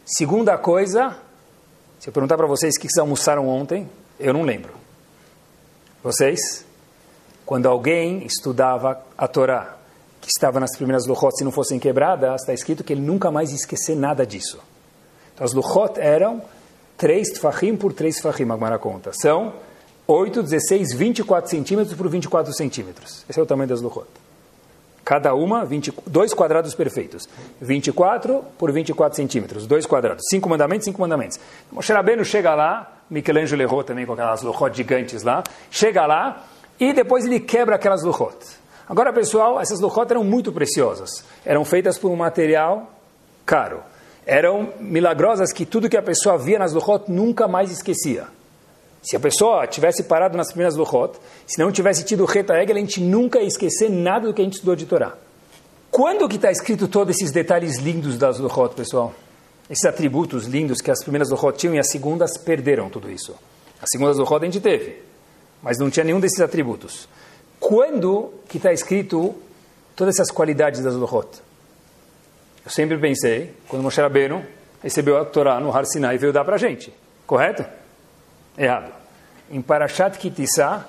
Segunda 0.04 0.58
coisa, 0.58 1.16
se 1.98 2.08
eu 2.08 2.12
perguntar 2.12 2.36
para 2.36 2.46
vocês 2.46 2.74
o 2.76 2.80
que 2.80 2.88
vocês 2.88 2.98
almoçaram 2.98 3.48
ontem, 3.48 3.88
eu 4.18 4.32
não 4.32 4.42
lembro. 4.42 4.74
Vocês? 6.02 6.63
Quando 7.44 7.66
alguém 7.66 8.24
estudava 8.24 9.00
a 9.16 9.28
Torá, 9.28 9.76
que 10.20 10.28
estava 10.28 10.58
nas 10.58 10.74
primeiras 10.76 11.06
luchot, 11.06 11.36
se 11.36 11.44
não 11.44 11.52
fossem 11.52 11.78
quebradas, 11.78 12.40
está 12.40 12.54
escrito 12.54 12.82
que 12.82 12.94
ele 12.94 13.02
nunca 13.02 13.30
mais 13.30 13.50
ia 13.50 13.56
esquecer 13.56 13.94
nada 13.94 14.26
disso. 14.26 14.58
Então 15.34 15.44
as 15.44 15.52
luchot 15.52 16.00
eram 16.00 16.40
três 16.96 17.28
tfachim 17.32 17.76
por 17.76 17.92
três 17.92 18.16
tfachim, 18.16 18.46
a 18.50 18.78
conta. 18.78 19.12
São 19.12 19.52
8, 20.06 20.42
16, 20.42 20.94
24 20.94 21.50
centímetros 21.50 21.94
por 21.94 22.08
24 22.08 22.52
centímetros. 22.54 23.24
Esse 23.28 23.38
é 23.38 23.42
o 23.42 23.46
tamanho 23.46 23.68
das 23.68 23.82
luchot. 23.82 24.06
Cada 25.04 25.34
uma, 25.34 25.66
20, 25.66 25.92
dois 26.06 26.32
quadrados 26.32 26.74
perfeitos. 26.74 27.28
24 27.60 28.42
por 28.56 28.72
24 28.72 29.14
centímetros, 29.14 29.66
dois 29.66 29.84
quadrados. 29.84 30.24
Cinco 30.30 30.48
mandamentos, 30.48 30.86
cinco 30.86 31.02
mandamentos. 31.02 31.38
Moshe 31.70 31.92
Rabbeinu 31.92 32.24
chega 32.24 32.54
lá, 32.54 32.90
Michelangelo 33.10 33.60
errou 33.60 33.84
também 33.84 34.06
com 34.06 34.14
aquelas 34.14 34.40
luchot 34.40 34.74
gigantes 34.74 35.22
lá, 35.22 35.44
chega 35.70 36.06
lá 36.06 36.42
e 36.78 36.92
depois 36.92 37.24
ele 37.24 37.40
quebra 37.40 37.76
aquelas 37.76 38.02
luchot. 38.02 38.36
Agora, 38.88 39.12
pessoal, 39.12 39.60
essas 39.60 39.80
luchot 39.80 40.10
eram 40.10 40.24
muito 40.24 40.52
preciosas. 40.52 41.24
Eram 41.44 41.64
feitas 41.64 41.98
por 41.98 42.10
um 42.10 42.16
material 42.16 42.90
caro. 43.46 43.80
Eram 44.26 44.72
milagrosas 44.80 45.52
que 45.52 45.64
tudo 45.64 45.88
que 45.88 45.96
a 45.96 46.02
pessoa 46.02 46.36
via 46.38 46.58
nas 46.58 46.72
luchot 46.72 47.10
nunca 47.10 47.46
mais 47.46 47.70
esquecia. 47.70 48.26
Se 49.02 49.16
a 49.16 49.20
pessoa 49.20 49.66
tivesse 49.66 50.04
parado 50.04 50.36
nas 50.36 50.48
primeiras 50.48 50.76
luchot, 50.76 51.18
se 51.46 51.58
não 51.58 51.70
tivesse 51.70 52.04
tido 52.04 52.24
reta 52.24 52.54
egel, 52.54 52.76
a 52.76 52.78
gente 52.78 53.00
nunca 53.00 53.38
ia 53.38 53.46
esquecer 53.46 53.90
nada 53.90 54.26
do 54.26 54.32
que 54.34 54.40
a 54.40 54.44
gente 54.44 54.54
estudou 54.54 54.74
de 54.74 54.86
Torá. 54.86 55.14
Quando 55.90 56.28
que 56.28 56.36
está 56.36 56.50
escrito 56.50 56.88
todos 56.88 57.14
esses 57.14 57.30
detalhes 57.30 57.78
lindos 57.78 58.18
das 58.18 58.38
luchot, 58.38 58.74
pessoal? 58.74 59.14
Esses 59.68 59.84
atributos 59.84 60.46
lindos 60.46 60.80
que 60.80 60.90
as 60.90 61.02
primeiras 61.02 61.30
luchot 61.30 61.56
tinham 61.56 61.74
e 61.74 61.78
as 61.78 61.90
segundas 61.90 62.36
perderam 62.38 62.88
tudo 62.88 63.10
isso. 63.10 63.34
As 63.80 63.90
segundas 63.90 64.16
luchot 64.16 64.42
a 64.42 64.44
gente 64.46 64.60
teve, 64.60 65.02
mas 65.64 65.78
não 65.78 65.90
tinha 65.90 66.04
nenhum 66.04 66.20
desses 66.20 66.40
atributos. 66.40 67.08
Quando 67.58 68.34
que 68.46 68.58
está 68.58 68.70
escrito 68.70 69.34
todas 69.96 70.16
essas 70.16 70.30
qualidades 70.30 70.82
das 70.82 70.94
luchot? 70.94 71.40
Eu 72.62 72.70
sempre 72.70 72.98
pensei, 72.98 73.54
quando 73.66 73.82
Moshe 73.82 74.00
Rabbeinu 74.00 74.44
recebeu 74.82 75.16
a 75.16 75.24
Torá 75.24 75.58
no 75.58 75.74
Har 75.74 75.86
Sinai, 75.86 76.18
veio 76.18 76.32
dar 76.32 76.44
para 76.44 76.56
a 76.56 76.58
gente. 76.58 76.92
Correto? 77.26 77.64
Errado. 78.58 78.92
Em 79.50 79.62
Parashat 79.62 80.18
Kitissá, 80.18 80.86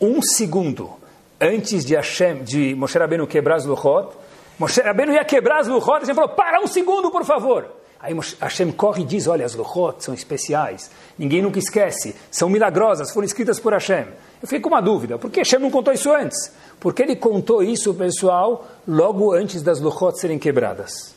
um 0.00 0.20
segundo 0.20 0.92
antes 1.40 1.84
de, 1.84 1.94
Hashem, 1.94 2.42
de 2.42 2.74
Moshe 2.74 2.98
Rabbeinu 2.98 3.28
quebrar 3.28 3.56
as 3.56 3.64
luchot, 3.64 4.12
Moshe 4.58 4.80
Rabbeinu 4.80 5.12
ia 5.12 5.24
quebrar 5.24 5.60
as 5.60 5.68
luchot, 5.68 6.00
Hashem 6.00 6.14
falou, 6.16 6.30
para 6.30 6.60
um 6.60 6.66
segundo, 6.66 7.12
por 7.12 7.24
favor. 7.24 7.76
Aí 8.00 8.12
Hashem 8.40 8.72
corre 8.72 9.02
e 9.02 9.06
diz, 9.06 9.28
olha, 9.28 9.46
as 9.46 9.54
luchot 9.54 10.02
são 10.02 10.12
especiais, 10.12 10.90
ninguém 11.18 11.42
nunca 11.42 11.58
esquece, 11.58 12.14
são 12.30 12.48
milagrosas, 12.48 13.10
foram 13.10 13.26
escritas 13.26 13.58
por 13.58 13.72
Hashem. 13.72 14.06
Eu 14.42 14.48
fiquei 14.48 14.60
com 14.60 14.68
uma 14.68 14.82
dúvida, 14.82 15.18
por 15.18 15.30
que 15.30 15.40
Hashem 15.40 15.58
não 15.58 15.70
contou 15.70 15.92
isso 15.92 16.12
antes? 16.12 16.52
Porque 16.78 17.02
ele 17.02 17.16
contou 17.16 17.62
isso, 17.62 17.94
pessoal, 17.94 18.66
logo 18.86 19.32
antes 19.32 19.62
das 19.62 19.80
luchot 19.80 20.18
serem 20.20 20.38
quebradas. 20.38 21.14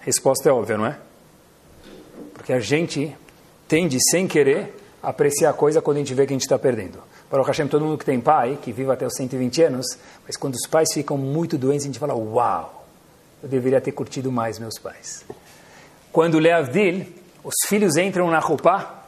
Resposta 0.00 0.48
é 0.48 0.52
óbvia, 0.52 0.76
não 0.76 0.86
é? 0.86 0.98
Porque 2.34 2.52
a 2.52 2.60
gente 2.60 3.16
tende, 3.66 3.98
sem 4.10 4.26
querer, 4.26 4.74
a 5.02 5.10
apreciar 5.10 5.50
a 5.50 5.52
coisa 5.52 5.80
quando 5.80 5.98
a 5.98 6.00
gente 6.00 6.14
vê 6.14 6.26
que 6.26 6.32
a 6.32 6.36
gente 6.36 6.42
está 6.42 6.58
perdendo. 6.58 6.98
Para 7.30 7.40
o 7.40 7.44
Hashem, 7.44 7.66
todo 7.68 7.84
mundo 7.84 7.98
que 7.98 8.04
tem 8.04 8.20
pai, 8.20 8.58
que 8.60 8.70
vive 8.70 8.90
até 8.90 9.06
os 9.06 9.14
120 9.14 9.62
anos, 9.62 9.86
mas 10.26 10.36
quando 10.36 10.54
os 10.54 10.66
pais 10.66 10.92
ficam 10.92 11.16
muito 11.16 11.56
doentes, 11.56 11.84
a 11.84 11.86
gente 11.86 11.98
fala, 11.98 12.14
uau, 12.14 12.86
eu 13.42 13.48
deveria 13.48 13.80
ter 13.80 13.92
curtido 13.92 14.30
mais 14.30 14.58
meus 14.58 14.78
pais. 14.78 15.24
Quando 16.12 16.38
Leavdil, 16.38 17.06
os 17.44 17.54
filhos 17.66 17.96
entram 17.98 18.30
na 18.30 18.38
roupa, 18.38 19.04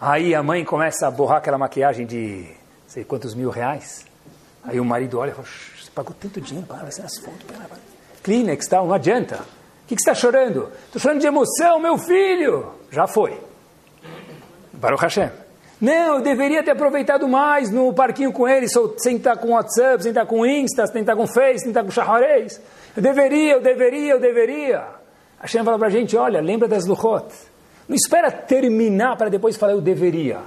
aí 0.00 0.34
a 0.34 0.42
mãe 0.42 0.64
começa 0.64 1.06
a 1.06 1.10
borrar 1.10 1.38
aquela 1.38 1.56
maquiagem 1.56 2.04
de 2.04 2.48
sei 2.88 3.04
quantos 3.04 3.34
mil 3.34 3.50
reais. 3.50 4.04
Aí 4.64 4.80
o 4.80 4.84
marido 4.84 5.18
olha 5.18 5.30
e 5.30 5.34
fala, 5.34 5.46
você 5.46 5.90
pagou 5.94 6.14
tanto 6.18 6.40
dinheiro 6.40 6.66
para 6.66 6.78
fazer 6.78 7.02
as 7.02 7.16
fotos. 7.18 7.46
Kleenex, 8.22 8.66
tal, 8.66 8.86
não 8.86 8.94
adianta. 8.94 9.36
O 9.36 9.86
que, 9.86 9.94
você 9.94 10.10
está 10.10 10.14
chorando? 10.14 10.72
Estou 10.86 11.00
chorando 11.00 11.20
de 11.20 11.26
emoção, 11.26 11.78
meu 11.78 11.96
filho. 11.98 12.72
Já 12.90 13.06
foi. 13.06 13.38
Baruch 14.72 15.02
Hashem. 15.02 15.30
Não, 15.80 16.16
eu 16.16 16.22
deveria 16.22 16.64
ter 16.64 16.70
aproveitado 16.70 17.28
mais 17.28 17.70
no 17.70 17.92
parquinho 17.92 18.32
com 18.32 18.48
ele, 18.48 18.66
sem 18.96 19.16
estar 19.16 19.36
com 19.36 19.50
WhatsApp, 19.50 20.02
sem 20.02 20.10
estar 20.10 20.24
com 20.24 20.46
Insta, 20.46 20.86
sem 20.86 21.02
estar 21.02 21.14
com 21.14 21.26
Face, 21.26 21.60
sem 21.60 21.68
estar 21.68 21.84
com 21.84 21.90
Shaharez. 21.90 22.60
Eu 22.96 23.02
deveria, 23.02 23.52
eu 23.52 23.60
deveria, 23.60 24.12
eu 24.14 24.20
deveria. 24.20 24.84
Hashem 25.44 25.62
fala 25.62 25.78
para 25.78 25.88
a 25.88 25.90
gente, 25.90 26.16
olha, 26.16 26.40
lembra 26.40 26.66
das 26.66 26.86
Luchot. 26.86 27.26
Não 27.86 27.94
espera 27.94 28.30
terminar 28.30 29.14
para 29.18 29.28
depois 29.28 29.58
falar 29.58 29.74
eu 29.74 29.80
deveria. 29.82 30.38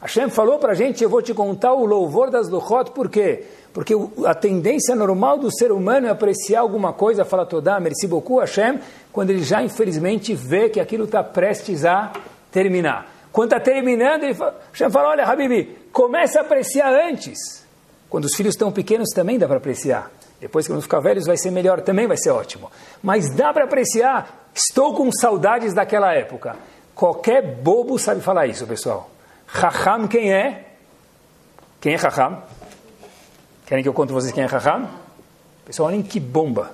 Hashem 0.00 0.30
falou 0.30 0.60
para 0.60 0.70
a 0.70 0.74
gente, 0.74 1.02
eu 1.02 1.10
vou 1.10 1.20
te 1.20 1.34
contar 1.34 1.72
o 1.72 1.84
louvor 1.84 2.30
das 2.30 2.48
Luchot, 2.48 2.92
por 2.92 3.10
quê? 3.10 3.42
Porque 3.72 3.92
a 4.24 4.32
tendência 4.32 4.94
normal 4.94 5.36
do 5.36 5.50
ser 5.50 5.72
humano 5.72 6.06
é 6.06 6.10
apreciar 6.10 6.60
alguma 6.60 6.92
coisa, 6.92 7.24
fala 7.24 7.44
toda, 7.44 7.80
merci 7.80 8.06
beaucoup 8.06 8.38
Hashem, 8.38 8.78
quando 9.12 9.30
ele 9.30 9.42
já 9.42 9.64
infelizmente 9.64 10.32
vê 10.32 10.68
que 10.68 10.78
aquilo 10.78 11.06
está 11.06 11.24
prestes 11.24 11.84
a 11.84 12.12
terminar. 12.52 13.12
Quando 13.32 13.52
está 13.52 13.58
terminando, 13.58 14.22
ele 14.22 14.34
fala, 14.34 14.60
Hashem 14.72 14.90
fala, 14.90 15.08
olha 15.08 15.24
Habibi, 15.24 15.76
começa 15.92 16.38
a 16.38 16.42
apreciar 16.42 16.92
antes. 16.92 17.66
Quando 18.08 18.26
os 18.26 18.36
filhos 18.36 18.54
estão 18.54 18.70
pequenos 18.70 19.08
também 19.12 19.40
dá 19.40 19.48
para 19.48 19.56
apreciar. 19.56 20.08
Depois 20.40 20.66
quando 20.66 20.80
ficar 20.80 21.00
velhos 21.00 21.26
vai 21.26 21.36
ser 21.36 21.50
melhor, 21.50 21.82
também 21.82 22.06
vai 22.06 22.16
ser 22.16 22.30
ótimo. 22.30 22.70
Mas 23.02 23.28
dá 23.34 23.52
para 23.52 23.64
apreciar, 23.64 24.48
estou 24.54 24.94
com 24.94 25.10
saudades 25.12 25.74
daquela 25.74 26.14
época. 26.14 26.56
Qualquer 26.94 27.42
bobo 27.42 27.98
sabe 27.98 28.20
falar 28.20 28.46
isso, 28.46 28.66
pessoal. 28.66 29.10
Raham 29.46 30.08
quem 30.08 30.32
é? 30.32 30.66
Quem 31.80 31.94
é 31.94 31.96
Raham? 31.96 32.42
Querem 33.66 33.82
que 33.82 33.88
eu 33.88 33.94
conte 33.94 34.12
vocês 34.12 34.32
quem 34.32 34.44
é 34.44 34.46
Raham? 34.46 34.88
Pessoal, 35.64 35.88
olhem 35.88 36.02
que 36.02 36.18
bomba. 36.18 36.72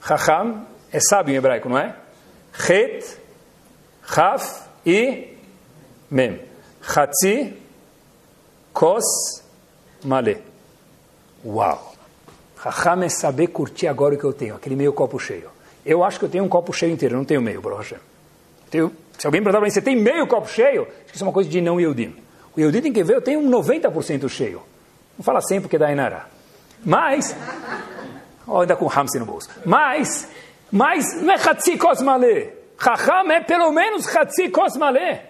Raham 0.00 0.66
é 0.92 1.00
sábio 1.00 1.34
em 1.34 1.36
hebraico, 1.36 1.68
não 1.68 1.78
é? 1.78 1.94
Het, 2.52 3.18
Haf 4.02 4.62
e 4.84 5.36
Mem. 6.10 6.40
Hatzi, 6.82 7.56
Kos, 8.72 9.42
Malé. 10.04 10.40
Uau! 11.44 11.89
Raham 12.62 13.02
é 13.02 13.08
saber 13.08 13.46
curtir 13.48 13.86
agora 13.86 14.14
o 14.14 14.18
que 14.18 14.24
eu 14.24 14.32
tenho, 14.32 14.54
aquele 14.54 14.76
meio 14.76 14.92
copo 14.92 15.18
cheio. 15.18 15.48
Eu 15.84 16.04
acho 16.04 16.18
que 16.18 16.26
eu 16.26 16.28
tenho 16.28 16.44
um 16.44 16.48
copo 16.48 16.72
cheio 16.72 16.92
inteiro, 16.92 17.16
não 17.16 17.24
tenho 17.24 17.40
meio, 17.40 17.62
Baruch 17.62 17.94
Tenho, 18.70 18.92
se 19.18 19.26
alguém 19.26 19.40
perguntar 19.40 19.58
para 19.58 19.66
mim, 19.66 19.70
você 19.70 19.80
tem 19.80 19.96
meio 19.96 20.26
copo 20.26 20.46
cheio? 20.46 20.82
Acho 20.82 21.06
que 21.06 21.14
isso 21.14 21.24
é 21.24 21.26
uma 21.26 21.32
coisa 21.32 21.48
de 21.48 21.60
não 21.60 21.80
Yehudim. 21.80 22.14
O 22.54 22.60
Yehudim 22.60 22.82
tem 22.82 22.92
que 22.92 23.02
ver, 23.02 23.16
eu 23.16 23.22
tenho 23.22 23.40
um 23.40 23.50
90% 23.50 24.28
cheio. 24.28 24.62
Não 25.16 25.24
fala 25.24 25.40
100 25.40 25.62
porque 25.62 25.78
dá 25.78 25.90
Inara. 25.90 26.26
Mas, 26.84 27.34
oh, 28.46 28.60
ainda 28.60 28.76
com 28.76 28.90
Hamsi 28.90 29.18
no 29.18 29.24
bolso. 29.24 29.48
Mas, 29.64 30.28
mas 30.70 31.04
não 31.22 31.32
é 31.32 31.36
Hatzi 31.36 31.78
Kosmale. 31.78 32.52
Chacham 32.82 33.30
é 33.30 33.40
pelo 33.40 33.72
menos 33.72 34.06
Hatzi 34.14 34.50
Kosmale. 34.50 35.20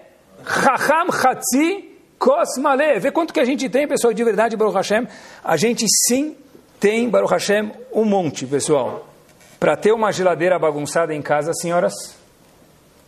Chacham 0.45 1.07
Hatzi 1.09 1.97
Kosmale. 2.19 2.99
Vê 2.99 3.11
quanto 3.11 3.33
que 3.33 3.39
a 3.39 3.45
gente 3.45 3.69
tem, 3.69 3.87
pessoal, 3.87 4.13
de 4.13 4.23
verdade, 4.23 4.57
Baruch 4.57 4.75
Hashem. 4.75 5.07
A 5.43 5.55
gente 5.57 5.85
sim 6.07 6.35
tem, 6.81 7.07
Baruch 7.07 7.31
Hashem, 7.31 7.71
um 7.93 8.03
monte, 8.03 8.47
pessoal. 8.47 9.07
Para 9.59 9.77
ter 9.77 9.91
uma 9.91 10.11
geladeira 10.11 10.57
bagunçada 10.57 11.13
em 11.13 11.21
casa, 11.21 11.53
senhoras, 11.53 11.93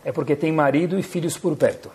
é 0.04 0.12
porque 0.12 0.36
tem 0.36 0.52
marido 0.52 0.96
e 0.96 1.02
filhos 1.02 1.36
por 1.36 1.56
perto. 1.56 1.90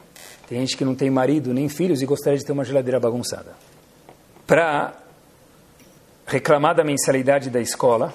Tem 0.49 0.59
gente 0.59 0.75
que 0.75 0.83
não 0.83 0.93
tem 0.93 1.09
marido 1.09 1.53
nem 1.53 1.69
filhos 1.69 2.01
e 2.01 2.05
gostaria 2.05 2.37
de 2.37 2.43
ter 2.43 2.51
uma 2.51 2.65
geladeira 2.65 2.99
bagunçada 2.99 3.55
para 4.45 4.93
reclamar 6.25 6.75
da 6.75 6.83
mensalidade 6.83 7.49
da 7.49 7.61
escola, 7.61 8.13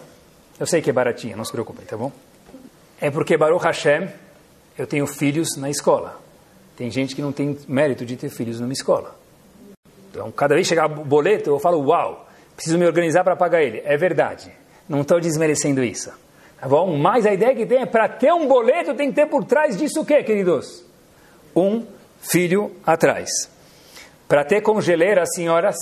Eu 0.61 0.67
sei 0.67 0.81
que 0.81 0.91
é 0.91 0.93
baratinha, 0.93 1.35
não 1.35 1.45
se 1.45 1.51
preocupem, 1.51 1.85
tá 1.85 1.97
bom? 1.97 2.13
É 3.01 3.11
porque 3.11 3.37
Baruch 3.37 3.65
Hashem, 3.65 4.09
eu 4.79 4.87
tenho 4.87 5.05
filhos 5.05 5.57
na 5.57 5.69
escola. 5.69 6.21
Tem 6.77 6.91
gente 6.91 7.17
que 7.17 7.23
não 7.23 7.33
tem 7.33 7.59
mérito 7.67 8.05
de 8.07 8.17
ter 8.17 8.29
filhos 8.29 8.61
numa 8.61 8.73
escola. 8.73 9.17
Então, 10.11 10.31
cada 10.31 10.55
vez 10.55 10.69
que 10.69 10.69
chegar 10.69 10.87
boleto, 10.87 11.51
eu 11.51 11.59
falo, 11.59 11.81
uau, 11.85 12.24
preciso 12.55 12.79
me 12.79 12.87
organizar 12.87 13.25
para 13.25 13.37
pagar 13.37 13.63
ele. 13.63 13.83
É 13.85 13.97
verdade. 13.97 14.53
Não 14.89 15.01
estou 15.01 15.21
desmerecendo 15.21 15.83
isso. 15.83 16.13
Tá 16.61 16.69
bom? 16.69 16.97
Mas 16.97 17.27
a 17.27 17.33
ideia 17.33 17.55
que 17.55 17.67
tem 17.67 17.83
é 17.83 17.87
para 17.87 18.09
ter 18.09 18.33
um 18.33 18.47
boleto 18.47 18.95
tem 18.95 19.11
que 19.11 19.15
ter 19.15 19.27
por 19.27 19.45
trás 19.45 19.77
disso 19.77 20.01
o 20.01 20.05
quê, 20.05 20.23
queridos? 20.23 20.85
Um 21.55 21.87
filho 22.21 22.75
atrás. 22.87 23.29
Para 24.27 24.45
ter 24.45 24.63
congeleira, 24.63 25.25
senhoras, 25.27 25.77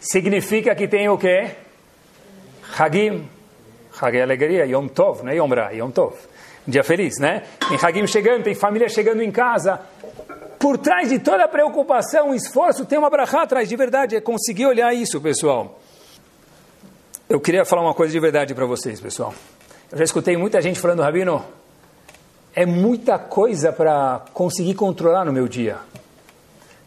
significa 0.00 0.74
que 0.74 0.86
tem 0.86 1.08
o 1.08 1.16
quê? 1.16 1.52
Hagim. 2.78 3.28
Hag 4.00 4.16
é 4.16 4.22
alegria, 4.22 4.64
Yom 4.66 4.86
Tov, 4.86 5.24
não 5.24 5.32
é 5.32 5.36
Yom 5.36 5.48
Ra, 5.48 5.70
Yom 5.70 5.90
Tov. 5.90 6.14
Um 6.66 6.70
dia 6.70 6.84
feliz, 6.84 7.18
né? 7.18 7.42
Tem 7.68 7.78
Hagim 7.82 8.06
chegando, 8.06 8.44
tem 8.44 8.54
família 8.54 8.88
chegando 8.88 9.22
em 9.22 9.30
casa. 9.30 9.80
Por 10.58 10.76
trás 10.76 11.08
de 11.08 11.18
toda 11.20 11.46
preocupação, 11.46 12.34
esforço, 12.34 12.84
tem 12.84 12.98
uma 12.98 13.08
brachá 13.08 13.42
atrás, 13.42 13.68
de 13.68 13.76
verdade. 13.76 14.16
É 14.16 14.20
conseguir 14.20 14.66
olhar 14.66 14.92
isso, 14.92 15.20
pessoal. 15.20 15.78
Eu 17.28 17.40
queria 17.40 17.64
falar 17.64 17.82
uma 17.82 17.94
coisa 17.94 18.12
de 18.12 18.18
verdade 18.18 18.54
para 18.54 18.66
vocês, 18.66 19.00
pessoal. 19.00 19.32
Eu 19.92 19.98
já 19.98 20.04
escutei 20.04 20.36
muita 20.36 20.60
gente 20.60 20.80
falando, 20.80 21.02
Rabino, 21.02 21.44
é 22.54 22.66
muita 22.66 23.18
coisa 23.18 23.72
para 23.72 24.24
conseguir 24.34 24.74
controlar 24.74 25.24
no 25.24 25.32
meu 25.32 25.46
dia. 25.46 25.76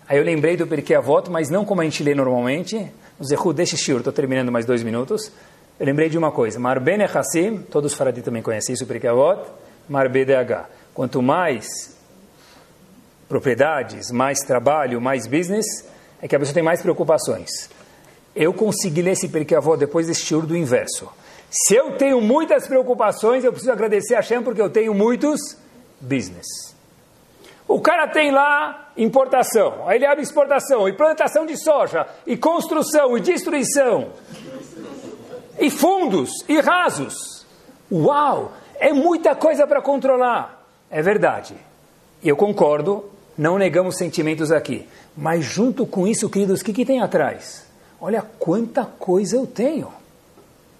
Aí 0.08 0.18
eu 0.18 0.24
lembrei 0.24 0.58
do 0.58 0.68
Avot, 0.98 1.30
mas 1.30 1.50
não 1.50 1.64
como 1.64 1.80
a 1.80 1.84
gente 1.86 2.04
lê 2.04 2.14
normalmente. 2.14 2.92
O 3.18 3.24
Zehu 3.24 3.54
deixa 3.54 3.78
shiur, 3.78 4.00
estou 4.00 4.12
terminando 4.12 4.52
mais 4.52 4.66
dois 4.66 4.84
minutos. 4.84 5.32
Eu 5.80 5.86
lembrei 5.86 6.10
de 6.10 6.18
uma 6.18 6.32
coisa. 6.32 6.60
Marbene 6.60 7.06
Hassim, 7.06 7.60
todos 7.72 7.94
os 7.94 7.98
faradim 7.98 8.22
também 8.22 8.42
conhecem 8.42 8.74
isso, 8.74 8.86
Perkei 8.86 9.10
Avot. 9.10 9.50
Marbedh. 9.88 10.66
Quanto 10.94 11.22
mais 11.22 11.96
propriedades, 13.32 14.12
mais 14.12 14.40
trabalho, 14.40 15.00
mais 15.00 15.26
business, 15.26 15.66
é 16.22 16.28
que 16.28 16.36
a 16.36 16.40
pessoa 16.40 16.54
tem 16.54 16.62
mais 16.62 16.82
preocupações. 16.82 17.70
Eu 18.36 18.54
consegui 18.54 19.02
ler 19.02 19.12
esse 19.12 19.30
Perkei 19.30 19.56
Avot 19.56 19.78
depois 19.78 20.08
desse 20.08 20.26
shiur 20.26 20.46
do 20.46 20.56
inverso. 20.56 21.10
Se 21.50 21.74
eu 21.74 21.98
tenho 21.98 22.20
muitas 22.20 22.68
preocupações, 22.68 23.46
eu 23.46 23.52
preciso 23.52 23.72
agradecer 23.72 24.16
a 24.16 24.18
Hashem 24.18 24.44
porque 24.44 24.62
eu 24.62 24.70
tenho 24.70 24.94
muitos 24.94 25.58
business. 26.02 26.76
O 27.66 27.80
cara 27.80 28.06
tem 28.10 28.32
lá 28.32 28.92
importação, 28.98 29.88
aí 29.88 29.98
ele 29.98 30.06
abre 30.06 30.22
exportação, 30.22 30.90
e 30.90 30.94
plantação 30.94 31.46
de 31.46 31.56
soja, 31.56 32.06
e 32.28 32.36
construção, 32.36 33.18
e 33.18 33.22
destruição, 33.22 34.10
e 35.58 35.70
fundos, 35.70 36.32
e 36.50 36.60
rasos. 36.60 37.46
Uau! 37.90 38.52
É 38.76 38.92
muita 38.92 39.36
coisa 39.36 39.66
para 39.66 39.82
controlar. 39.82 40.66
É 40.90 41.02
verdade. 41.02 41.56
E 42.22 42.28
eu 42.28 42.36
concordo, 42.36 43.10
não 43.42 43.58
negamos 43.58 43.98
sentimentos 43.98 44.52
aqui. 44.52 44.88
Mas 45.18 45.44
junto 45.44 45.84
com 45.88 46.06
isso, 46.06 46.30
queridos, 46.30 46.62
o 46.62 46.64
que, 46.64 46.72
que 46.72 46.86
tem 46.86 47.02
atrás? 47.02 47.66
Olha 48.00 48.22
quanta 48.22 48.86
coisa 48.86 49.36
eu 49.36 49.48
tenho. 49.48 49.88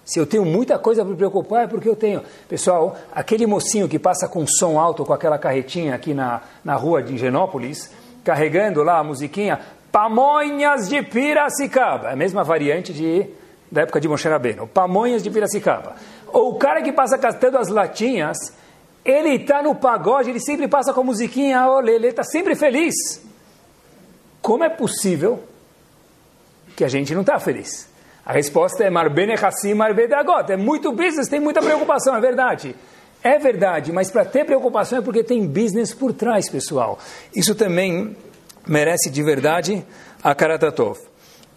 Se 0.04 0.20
eu 0.20 0.24
tenho 0.24 0.44
muita 0.44 0.78
coisa 0.78 1.02
para 1.02 1.10
me 1.10 1.16
preocupar, 1.16 1.64
é 1.64 1.66
porque 1.66 1.88
eu 1.88 1.96
tenho. 1.96 2.22
Pessoal, 2.48 2.96
aquele 3.12 3.46
mocinho 3.46 3.88
que 3.88 3.98
passa 3.98 4.28
com 4.28 4.46
som 4.46 4.78
alto 4.78 5.04
com 5.04 5.12
aquela 5.12 5.38
carretinha 5.38 5.92
aqui 5.92 6.14
na, 6.14 6.40
na 6.64 6.76
rua 6.76 7.02
de 7.02 7.14
Higienópolis, 7.14 7.90
carregando 8.22 8.84
lá 8.84 9.00
a 9.00 9.04
musiquinha, 9.04 9.58
Pamonhas 9.90 10.88
de 10.88 11.02
Piracicaba. 11.02 12.10
É 12.10 12.12
a 12.12 12.16
mesma 12.16 12.44
variante 12.44 12.92
de, 12.92 13.26
da 13.72 13.80
época 13.80 14.00
de 14.00 14.06
Moshe 14.06 14.28
Rabbeinu. 14.28 14.68
Pamonhas 14.68 15.20
de 15.20 15.30
Piracicaba. 15.30 15.96
Ou 16.28 16.52
o 16.52 16.58
cara 16.58 16.80
que 16.80 16.92
passa 16.92 17.18
cantando 17.18 17.58
as 17.58 17.66
latinhas, 17.66 18.36
ele 19.04 19.36
está 19.36 19.62
no 19.62 19.74
pagode, 19.74 20.30
ele 20.30 20.40
sempre 20.40 20.68
passa 20.68 20.92
com 20.92 21.00
a 21.00 21.04
musiquinha, 21.04 21.66
olê, 21.66 21.96
ele 21.96 22.08
está 22.08 22.22
sempre 22.22 22.54
feliz. 22.54 22.94
Como 24.40 24.64
é 24.64 24.68
possível 24.68 25.42
que 26.76 26.84
a 26.84 26.88
gente 26.88 27.14
não 27.14 27.22
está 27.22 27.38
feliz? 27.38 27.88
A 28.24 28.32
resposta 28.32 28.84
é 28.84 28.90
Marbene 28.90 29.34
Hassim 29.34 29.74
Marbedagot. 29.74 30.50
É 30.52 30.56
muito 30.56 30.92
business, 30.92 31.28
tem 31.28 31.40
muita 31.40 31.60
preocupação, 31.60 32.14
é 32.14 32.20
verdade. 32.20 32.76
É 33.24 33.38
verdade, 33.38 33.92
mas 33.92 34.10
para 34.10 34.24
ter 34.24 34.44
preocupação 34.44 34.98
é 34.98 35.02
porque 35.02 35.22
tem 35.22 35.46
business 35.46 35.94
por 35.94 36.12
trás, 36.12 36.48
pessoal. 36.48 36.98
Isso 37.34 37.54
também 37.54 38.16
merece 38.66 39.10
de 39.10 39.22
verdade 39.22 39.84
a 40.22 40.34
Karatatov. 40.34 40.98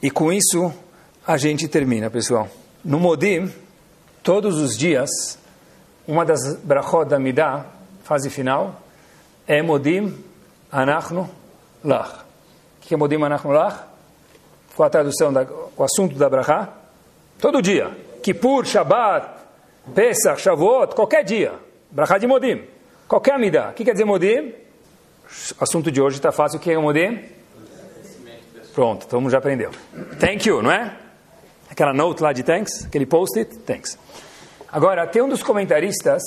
E 0.01 0.11
com 0.11 0.31
isso 0.31 0.71
a 1.25 1.37
gente 1.37 1.67
termina, 1.67 2.09
pessoal. 2.09 2.47
No 2.83 2.99
Modim, 2.99 3.51
todos 4.21 4.59
os 4.59 4.77
dias, 4.77 5.09
uma 6.07 6.25
das 6.25 6.55
brachot 6.57 7.05
da 7.05 7.19
Midah, 7.19 7.65
fase 8.03 8.29
final, 8.29 8.81
é 9.47 9.61
Modim 9.61 10.23
Anachnu 10.71 11.29
Lach. 11.83 12.19
O 12.77 12.81
que 12.81 12.93
é 12.93 12.97
Modim 12.97 13.21
Anachnu 13.23 13.51
Lach? 13.51 13.83
Qual 14.75 14.87
a 14.87 14.89
tradução, 14.89 15.31
da, 15.31 15.47
o 15.77 15.83
assunto 15.83 16.15
da 16.15 16.29
brachá? 16.29 16.69
Todo 17.39 17.61
dia. 17.61 17.91
Kippur, 18.21 18.65
Shabbat, 18.65 19.27
Pesach, 19.93 20.41
Shavuot, 20.41 20.95
qualquer 20.95 21.23
dia. 21.23 21.53
Brachá 21.89 22.17
de 22.17 22.27
Modim. 22.27 22.63
Qualquer 23.07 23.39
Midah. 23.39 23.69
O 23.69 23.73
que 23.73 23.85
quer 23.85 23.93
dizer 23.93 24.05
Modim? 24.05 24.53
O 25.59 25.63
assunto 25.63 25.91
de 25.91 26.01
hoje 26.01 26.17
está 26.17 26.31
fácil. 26.31 26.59
O 26.59 26.61
que 26.61 26.71
é 26.71 26.77
Modim? 26.77 27.23
Pronto, 28.73 29.07
todo 29.07 29.21
mundo 29.21 29.31
já 29.31 29.37
aprendeu. 29.37 29.71
Thank 30.19 30.49
you, 30.49 30.61
não 30.61 30.71
é? 30.71 30.97
Aquela 31.69 31.93
note 31.93 32.21
lá 32.21 32.33
de 32.33 32.43
thanks, 32.43 32.85
aquele 32.85 33.05
post-it, 33.05 33.59
thanks. 33.59 33.97
Agora, 34.75 35.07
tem 35.07 35.21
um 35.21 35.29
dos 35.29 35.41
comentaristas 35.41 36.21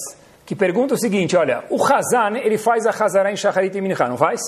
que 0.46 0.56
pergunta 0.56 0.94
o 0.94 0.98
seguinte, 0.98 1.36
olha, 1.36 1.64
o 1.68 1.76
Hazan, 1.84 2.38
ele 2.38 2.56
faz 2.56 2.86
a 2.86 2.90
Hazara 2.90 3.30
em 3.30 3.36
Shacharit 3.36 3.76
e 3.76 3.80
Mincha, 3.82 4.08
não 4.08 4.16
faz? 4.16 4.40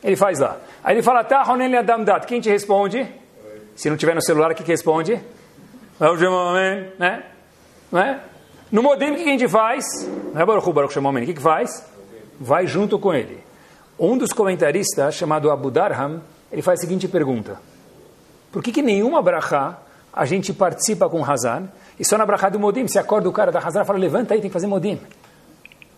Ele 0.00 0.14
faz 0.14 0.38
lá. 0.38 0.58
Aí 0.84 0.94
ele 0.94 1.02
fala, 1.02 1.24
tá, 1.24 1.42
Ronen 1.42 1.76
Adamdat. 1.76 2.24
Quem 2.24 2.40
te 2.40 2.48
responde? 2.48 3.04
Se 3.74 3.90
não 3.90 3.96
tiver 3.96 4.14
no 4.14 4.22
celular, 4.22 4.52
o 4.52 4.54
que, 4.54 4.62
que 4.62 4.70
responde? 4.70 5.20
Né? 7.00 7.24
Não 7.90 8.00
é? 8.00 8.20
No 8.70 8.80
Modim, 8.80 9.10
o 9.10 9.16
que 9.16 9.22
a 9.22 9.24
gente 9.24 9.48
faz? 9.48 9.84
Não 10.32 10.40
é 10.40 10.46
Baruch 10.46 10.72
Baruch 10.72 10.94
Shemomem. 10.94 11.24
O 11.24 11.26
que, 11.26 11.34
que 11.34 11.42
faz? 11.42 11.84
Vai 12.38 12.68
junto 12.68 12.96
com 12.96 13.12
ele. 13.12 13.42
Um 13.98 14.16
dos 14.16 14.32
comentaristas, 14.32 15.16
chamado 15.16 15.50
Abu 15.50 15.68
Darham, 15.68 16.22
ele 16.52 16.62
faz 16.62 16.78
a 16.78 16.82
seguinte 16.82 17.08
pergunta. 17.08 17.58
Por 18.52 18.62
que, 18.62 18.70
que 18.70 18.82
nenhuma 18.82 19.20
brachá 19.20 19.78
a 20.12 20.24
gente 20.24 20.52
participa 20.52 21.08
com 21.08 21.24
Hazan 21.24 21.68
e 21.98 22.04
só 22.04 22.16
na 22.16 22.26
brachá 22.26 22.48
do 22.48 22.58
Modim, 22.58 22.86
se 22.88 22.98
acorda 22.98 23.28
o 23.28 23.32
cara 23.32 23.52
da 23.52 23.58
Hazan 23.58 23.82
e 23.82 23.84
fala, 23.84 23.98
levanta 23.98 24.34
aí, 24.34 24.40
tem 24.40 24.48
que 24.48 24.54
fazer 24.54 24.66
Modim. 24.66 25.00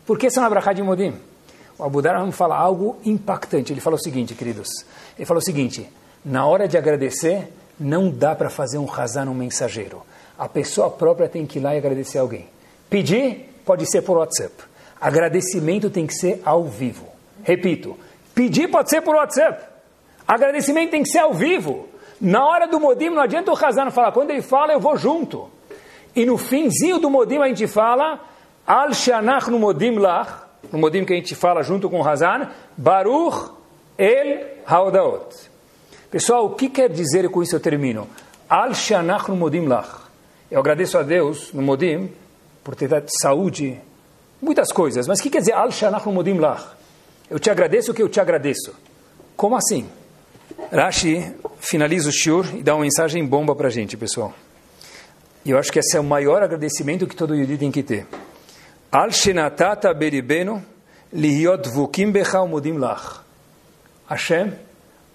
Por 0.06 0.18
que 0.18 0.30
só 0.30 0.40
na 0.40 0.50
brachá 0.50 0.72
de 0.72 0.82
Modim? 0.82 1.14
O 1.78 1.84
Abu 1.84 2.02
Darham 2.02 2.30
fala 2.30 2.56
algo 2.56 2.98
impactante. 3.04 3.72
Ele 3.72 3.80
fala 3.80 3.96
o 3.96 3.98
seguinte, 3.98 4.34
queridos. 4.34 4.68
Ele 5.16 5.24
fala 5.24 5.38
o 5.38 5.42
seguinte, 5.42 5.88
na 6.24 6.46
hora 6.46 6.68
de 6.68 6.76
agradecer, 6.76 7.52
não 7.78 8.10
dá 8.10 8.34
para 8.34 8.50
fazer 8.50 8.78
um 8.78 8.90
Hazan 8.90 9.30
um 9.30 9.34
mensageiro. 9.34 10.02
A 10.38 10.48
pessoa 10.48 10.90
própria 10.90 11.28
tem 11.28 11.46
que 11.46 11.58
ir 11.58 11.62
lá 11.62 11.74
e 11.74 11.78
agradecer 11.78 12.18
alguém. 12.18 12.48
Pedir 12.90 13.50
pode 13.64 13.90
ser 13.90 14.02
por 14.02 14.16
WhatsApp. 14.16 14.54
Agradecimento 15.00 15.90
tem 15.90 16.06
que 16.06 16.14
ser 16.14 16.40
ao 16.44 16.64
vivo. 16.64 17.06
Repito, 17.42 17.96
pedir 18.34 18.68
pode 18.68 18.90
ser 18.90 19.00
por 19.02 19.16
WhatsApp. 19.16 19.62
Agradecimento 20.26 20.90
tem 20.90 21.02
que 21.02 21.08
ser 21.08 21.18
ao 21.18 21.34
vivo. 21.34 21.88
Na 22.20 22.44
hora 22.46 22.66
do 22.66 22.80
Modim, 22.80 23.10
não 23.10 23.20
adianta 23.22 23.52
o 23.52 23.56
Hazan 23.56 23.90
falar. 23.90 24.12
Quando 24.12 24.30
ele 24.30 24.42
fala, 24.42 24.72
eu 24.72 24.80
vou 24.80 24.96
junto. 24.96 25.50
E 26.14 26.24
no 26.24 26.38
finzinho 26.38 26.98
do 26.98 27.10
Modim 27.10 27.38
a 27.38 27.48
gente 27.48 27.66
fala 27.66 28.20
Al 28.66 28.92
Shanach 28.92 29.50
no 29.50 29.58
Modim 29.58 29.98
Lach, 29.98 30.44
no 30.72 30.78
Modim 30.78 31.04
que 31.04 31.12
a 31.12 31.16
gente 31.16 31.34
fala 31.34 31.62
junto 31.62 31.90
com 31.90 32.00
o 32.00 32.08
Hazan, 32.08 32.48
Baruch 32.76 33.50
El 33.98 34.46
Haudaot. 34.66 35.34
Pessoal, 36.10 36.46
o 36.46 36.50
que 36.50 36.68
quer 36.68 36.88
dizer 36.88 37.28
com 37.28 37.42
isso 37.42 37.56
eu 37.56 37.60
termino? 37.60 38.08
Al 38.48 38.72
Shanach 38.74 39.28
no 39.28 39.36
Modim 39.36 39.66
Lach. 39.66 40.04
Eu 40.50 40.60
agradeço 40.60 40.96
a 40.96 41.02
Deus 41.02 41.52
no 41.52 41.62
Modim 41.62 42.10
por 42.62 42.76
ter 42.76 42.88
dado 42.88 43.08
saúde, 43.20 43.80
muitas 44.40 44.72
coisas, 44.72 45.08
mas 45.08 45.18
o 45.18 45.22
que 45.22 45.30
quer 45.30 45.40
dizer 45.40 45.52
Al 45.52 45.70
Shanach 45.70 46.06
no 46.06 46.12
Modim 46.12 46.38
Lach? 46.38 46.64
Eu 47.28 47.38
te 47.38 47.50
agradeço 47.50 47.90
o 47.90 47.94
que 47.94 48.02
eu 48.02 48.08
te 48.08 48.20
agradeço. 48.20 48.72
Como 49.36 49.56
assim? 49.56 49.88
Rashi 50.70 51.34
finaliza 51.58 52.08
o 52.08 52.12
shiur 52.12 52.46
e 52.54 52.62
dá 52.62 52.74
uma 52.74 52.82
mensagem 52.82 53.26
bomba 53.26 53.54
para 53.56 53.68
gente, 53.68 53.96
pessoal. 53.96 54.32
E 55.44 55.50
eu 55.50 55.58
acho 55.58 55.70
que 55.70 55.78
esse 55.78 55.96
é 55.96 56.00
o 56.00 56.04
maior 56.04 56.42
agradecimento 56.42 57.06
que 57.06 57.14
todo 57.14 57.34
Yudi 57.34 57.58
tem 57.58 57.70
que 57.70 57.82
ter. 57.82 58.06
Al 58.90 59.10
shenatata 59.10 59.92
beribeno 59.92 60.62
lihiot 61.12 61.68
vukim 61.68 62.10
becha 62.10 62.44
modim 62.46 62.78
lach. 62.78 63.20
Hashem, 64.08 64.52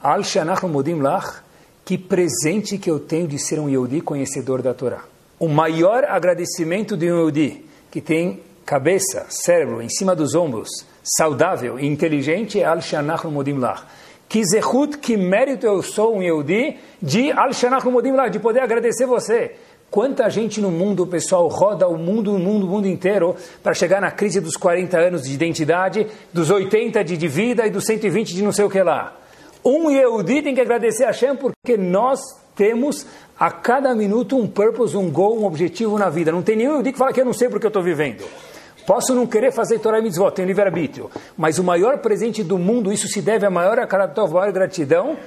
al 0.01 0.23
shanach 0.23 0.63
modim 0.63 1.01
lach, 1.01 1.41
que 1.83 1.97
presente 1.97 2.77
que 2.77 2.91
eu 2.91 2.99
tenho 2.99 3.27
de 3.27 3.39
ser 3.39 3.59
um 3.59 3.67
Yehudi 3.67 4.01
conhecedor 4.01 4.61
da 4.61 4.75
Torá. 4.75 5.01
O 5.39 5.47
maior 5.47 6.03
agradecimento 6.03 6.95
de 6.95 7.11
um 7.11 7.17
Yehudi 7.17 7.65
que 7.89 7.99
tem 7.99 8.41
cabeça, 8.63 9.25
cérebro 9.29 9.81
em 9.81 9.89
cima 9.89 10.15
dos 10.15 10.35
ombros, 10.35 10.69
saudável 11.01 11.79
e 11.79 11.87
inteligente 11.87 12.61
é 12.61 12.65
al 12.65 12.81
shanach 12.81 13.25
modim 13.25 13.57
lach. 13.57 13.83
Que 14.27 14.43
zehut, 14.45 14.99
que 14.99 15.17
mérito 15.17 15.65
eu 15.65 15.81
sou 15.81 16.17
um 16.17 16.21
Yehudi 16.21 16.77
de 17.01 17.31
al 17.31 17.51
shanach 17.51 17.85
modim 17.85 18.11
lach, 18.11 18.29
de 18.29 18.37
poder 18.39 18.61
agradecer 18.61 19.07
você. 19.07 19.55
Quanta 19.91 20.29
gente 20.29 20.61
no 20.61 20.69
mundo, 20.69 21.07
pessoal, 21.07 21.47
roda 21.47 21.87
o 21.87 21.97
mundo, 21.97 22.35
o 22.35 22.37
mundo, 22.37 22.67
o 22.67 22.69
mundo 22.69 22.87
inteiro 22.87 23.35
para 23.63 23.73
chegar 23.73 23.99
na 23.99 24.11
crise 24.11 24.39
dos 24.39 24.55
40 24.55 24.99
anos 24.99 25.23
de 25.23 25.33
identidade, 25.33 26.05
dos 26.31 26.51
80 26.51 27.03
de, 27.03 27.27
vida 27.27 27.65
e 27.65 27.71
dos 27.71 27.85
120 27.85 28.35
de 28.35 28.43
não 28.43 28.51
sei 28.51 28.65
o 28.65 28.69
que 28.69 28.83
lá. 28.83 29.15
Um 29.65 29.89
Yehudi 29.89 30.43
tem 30.43 30.53
que 30.53 30.61
agradecer 30.61 31.05
a 31.05 31.07
Hashem 31.07 31.35
porque 31.35 31.75
nós 31.75 32.19
temos 32.55 33.05
a 33.37 33.49
cada 33.49 33.95
minuto 33.95 34.37
um 34.37 34.47
purpose, 34.47 34.95
um 34.95 35.09
goal, 35.09 35.39
um 35.39 35.45
objetivo 35.45 35.97
na 35.97 36.09
vida. 36.09 36.31
Não 36.31 36.43
tem 36.43 36.55
nenhum 36.55 36.73
Yehudi 36.73 36.91
que 36.91 36.97
fala 36.97 37.11
que 37.11 37.21
eu 37.21 37.25
não 37.25 37.33
sei 37.33 37.49
porque 37.49 37.65
eu 37.65 37.69
estou 37.69 37.81
vivendo. 37.81 38.23
Posso 38.85 39.15
não 39.15 39.25
querer 39.25 39.51
fazer 39.51 39.79
Torah 39.79 39.99
e 39.99 40.01
Mitzvot, 40.03 40.31
tenho 40.31 40.47
livre-arbítrio. 40.47 41.09
Mas 41.35 41.57
o 41.57 41.63
maior 41.63 41.97
presente 41.99 42.43
do 42.43 42.57
mundo, 42.57 42.91
isso 42.91 43.07
se 43.07 43.21
deve 43.21 43.45
à 43.45 43.49
maior, 43.49 43.79
a 43.79 44.27
maior 44.27 44.51
gratidão, 44.51 45.17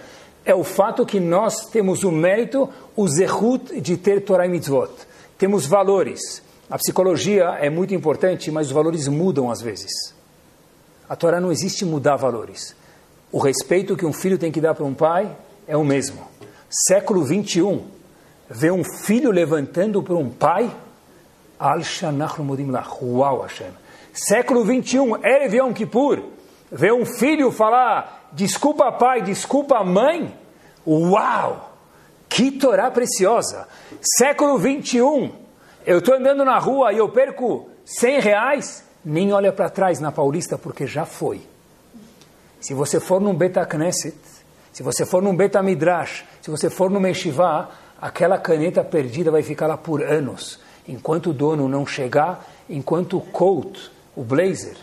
é 0.45 0.55
o 0.55 0.65
fato 0.65 1.07
que 1.07 1.21
nós 1.21 1.67
temos 1.67 2.03
o 2.03 2.11
mérito, 2.11 2.69
o 2.97 3.09
zehut 3.09 3.81
de 3.81 3.97
ter 3.97 4.25
Torah 4.25 4.47
e 4.47 4.49
Mitzvot. 4.49 4.91
Temos 5.39 5.67
valores. 5.67 6.43
A 6.69 6.79
psicologia 6.79 7.45
é 7.61 7.69
muito 7.69 7.95
importante, 7.95 8.51
mas 8.51 8.69
os 8.69 8.73
valores 8.73 9.07
mudam 9.09 9.51
às 9.51 9.61
vezes. 9.61 10.15
A 11.09 11.15
Torá 11.15 11.41
não 11.41 11.53
existe 11.53 11.85
mudar 11.85 12.17
valores. 12.17 12.75
O 13.31 13.39
respeito 13.39 13.97
que 13.97 14.07
um 14.07 14.13
filho 14.13 14.39
tem 14.39 14.51
que 14.51 14.61
dar 14.61 14.75
para 14.75 14.85
um 14.85 14.95
pai 14.95 15.31
é 15.67 15.77
o 15.77 15.85
mesmo. 15.85 16.27
Século 16.71 17.25
21, 17.25 17.85
ver 18.49 18.73
um 18.73 18.83
filho 18.83 19.31
levantando 19.31 20.03
para 20.03 20.15
um 20.15 20.31
pai, 20.31 20.75
Uau, 23.03 23.43
Hashem. 23.43 23.71
Século 24.13 24.65
21, 24.65 25.25
Erev 25.25 25.55
Yom 25.55 25.73
Kippur, 25.73 26.23
ver 26.71 26.93
um 26.93 27.05
filho 27.05 27.51
falar 27.53 28.22
desculpa 28.33 28.91
pai, 28.93 29.23
desculpa 29.23 29.83
mãe, 29.85 30.37
uau! 30.87 31.71
Que 32.29 32.51
Torá 32.51 32.91
preciosa! 32.91 33.69
Século 34.19 34.59
21, 34.59 35.33
eu 35.85 35.99
estou 35.99 36.15
andando 36.15 36.45
na 36.45 36.59
rua 36.59 36.93
e 36.93 36.99
eu 36.99 37.09
perco 37.09 37.69
100 37.85 38.21
reais, 38.21 38.85
nem 39.05 39.33
olha 39.33 39.53
para 39.53 39.69
trás 39.69 40.01
na 40.01 40.11
Paulista 40.11 40.57
porque 40.57 40.87
já 40.87 41.05
foi. 41.05 41.43
Se 42.61 42.75
você 42.75 43.01
for 43.01 43.21
num 43.21 43.35
Beta 43.35 43.67
Knesset, 43.67 44.17
se 44.73 44.83
você 44.83 45.05
for 45.05 45.21
num 45.21 45.37
Beta 45.37 45.63
Midrash, 45.63 46.25
se 46.41 46.51
você 46.51 46.71
for 46.71 46.89
no 46.89 47.01
Meshivá, 47.01 47.69
aquela 48.01 48.39
caneta 48.39 48.83
perdida 48.83 49.31
vai 49.31 49.43
ficar 49.43 49.67
lá 49.67 49.77
por 49.77 50.03
anos, 50.03 50.59
enquanto 50.89 51.31
o 51.31 51.33
dono 51.33 51.69
não 51.69 51.87
chegar, 51.87 52.47
enquanto 52.71 53.19
o 53.19 53.21
coat, 53.21 53.91
o 54.17 54.23
blazer, 54.23 54.77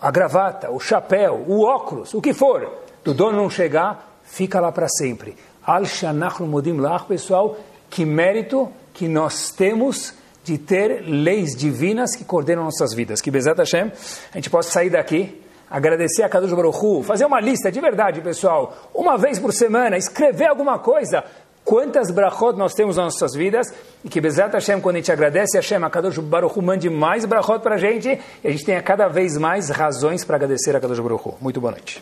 a 0.00 0.10
gravata, 0.10 0.70
o 0.70 0.78
chapéu, 0.78 1.44
o 1.46 1.64
óculos, 1.64 2.14
o 2.14 2.20
que 2.20 2.32
for, 2.32 2.70
do 3.04 3.12
dono 3.12 3.36
não 3.36 3.50
chegar, 3.50 4.20
fica 4.22 4.60
lá 4.60 4.70
para 4.70 4.88
sempre. 4.88 5.36
Al 5.64 5.84
Shanach 5.84 6.42
Modim 6.42 6.78
Lach, 6.78 7.06
pessoal, 7.06 7.56
que 7.90 8.04
mérito 8.04 8.70
que 8.94 9.08
nós 9.08 9.50
temos 9.50 10.14
de 10.44 10.56
ter 10.56 11.02
leis 11.02 11.54
divinas 11.54 12.16
que 12.16 12.24
coordenam 12.24 12.64
nossas 12.64 12.94
vidas. 12.94 13.20
Que 13.20 13.30
Bezat 13.30 13.58
Hashem, 13.58 13.92
a 14.32 14.36
gente 14.36 14.48
possa 14.48 14.70
sair 14.70 14.90
daqui, 14.90 15.42
agradecer 15.70 16.22
a 16.22 16.28
Kadosh 16.28 16.52
Baruch 16.52 16.78
Hu, 16.82 17.02
fazer 17.02 17.26
uma 17.26 17.40
lista 17.40 17.70
de 17.70 17.80
verdade, 17.80 18.20
pessoal, 18.20 18.90
uma 18.94 19.18
vez 19.18 19.38
por 19.38 19.52
semana, 19.52 19.96
escrever 19.96 20.46
alguma 20.46 20.78
coisa, 20.78 21.22
quantas 21.68 22.10
brachot 22.10 22.56
nós 22.56 22.72
temos 22.72 22.96
nas 22.96 23.12
nossas 23.12 23.34
vidas, 23.34 23.66
e 24.02 24.08
que 24.08 24.22
Bezat 24.22 24.54
Hashem, 24.54 24.80
quando 24.80 24.96
a 24.96 24.98
gente 25.00 25.12
agradece 25.12 25.58
a 25.58 25.60
Hashem, 25.60 25.84
a 25.84 25.90
Kadosh 25.90 26.18
Baruch 26.18 26.58
Hu 26.58 26.62
mande 26.62 26.88
mais 26.88 27.26
brachot 27.26 27.60
para 27.60 27.74
a 27.74 27.78
gente, 27.78 28.08
e 28.42 28.48
a 28.48 28.50
gente 28.50 28.64
tenha 28.64 28.82
cada 28.82 29.06
vez 29.06 29.36
mais 29.36 29.68
razões 29.68 30.24
para 30.24 30.36
agradecer 30.36 30.74
a 30.74 30.80
Kadosh 30.80 30.98
Baruch 30.98 31.28
Hu. 31.28 31.34
Muito 31.42 31.60
boa 31.60 31.72
noite. 31.72 32.00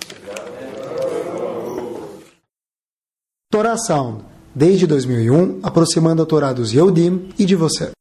Torá 3.50 3.76
Sound, 3.76 4.24
desde 4.54 4.86
2001, 4.86 5.58
aproximando 5.64 6.22
a 6.22 6.26
Torá 6.26 6.52
dos 6.52 6.72
Yehudim 6.72 7.30
e 7.36 7.44
de 7.44 7.56
você. 7.56 7.95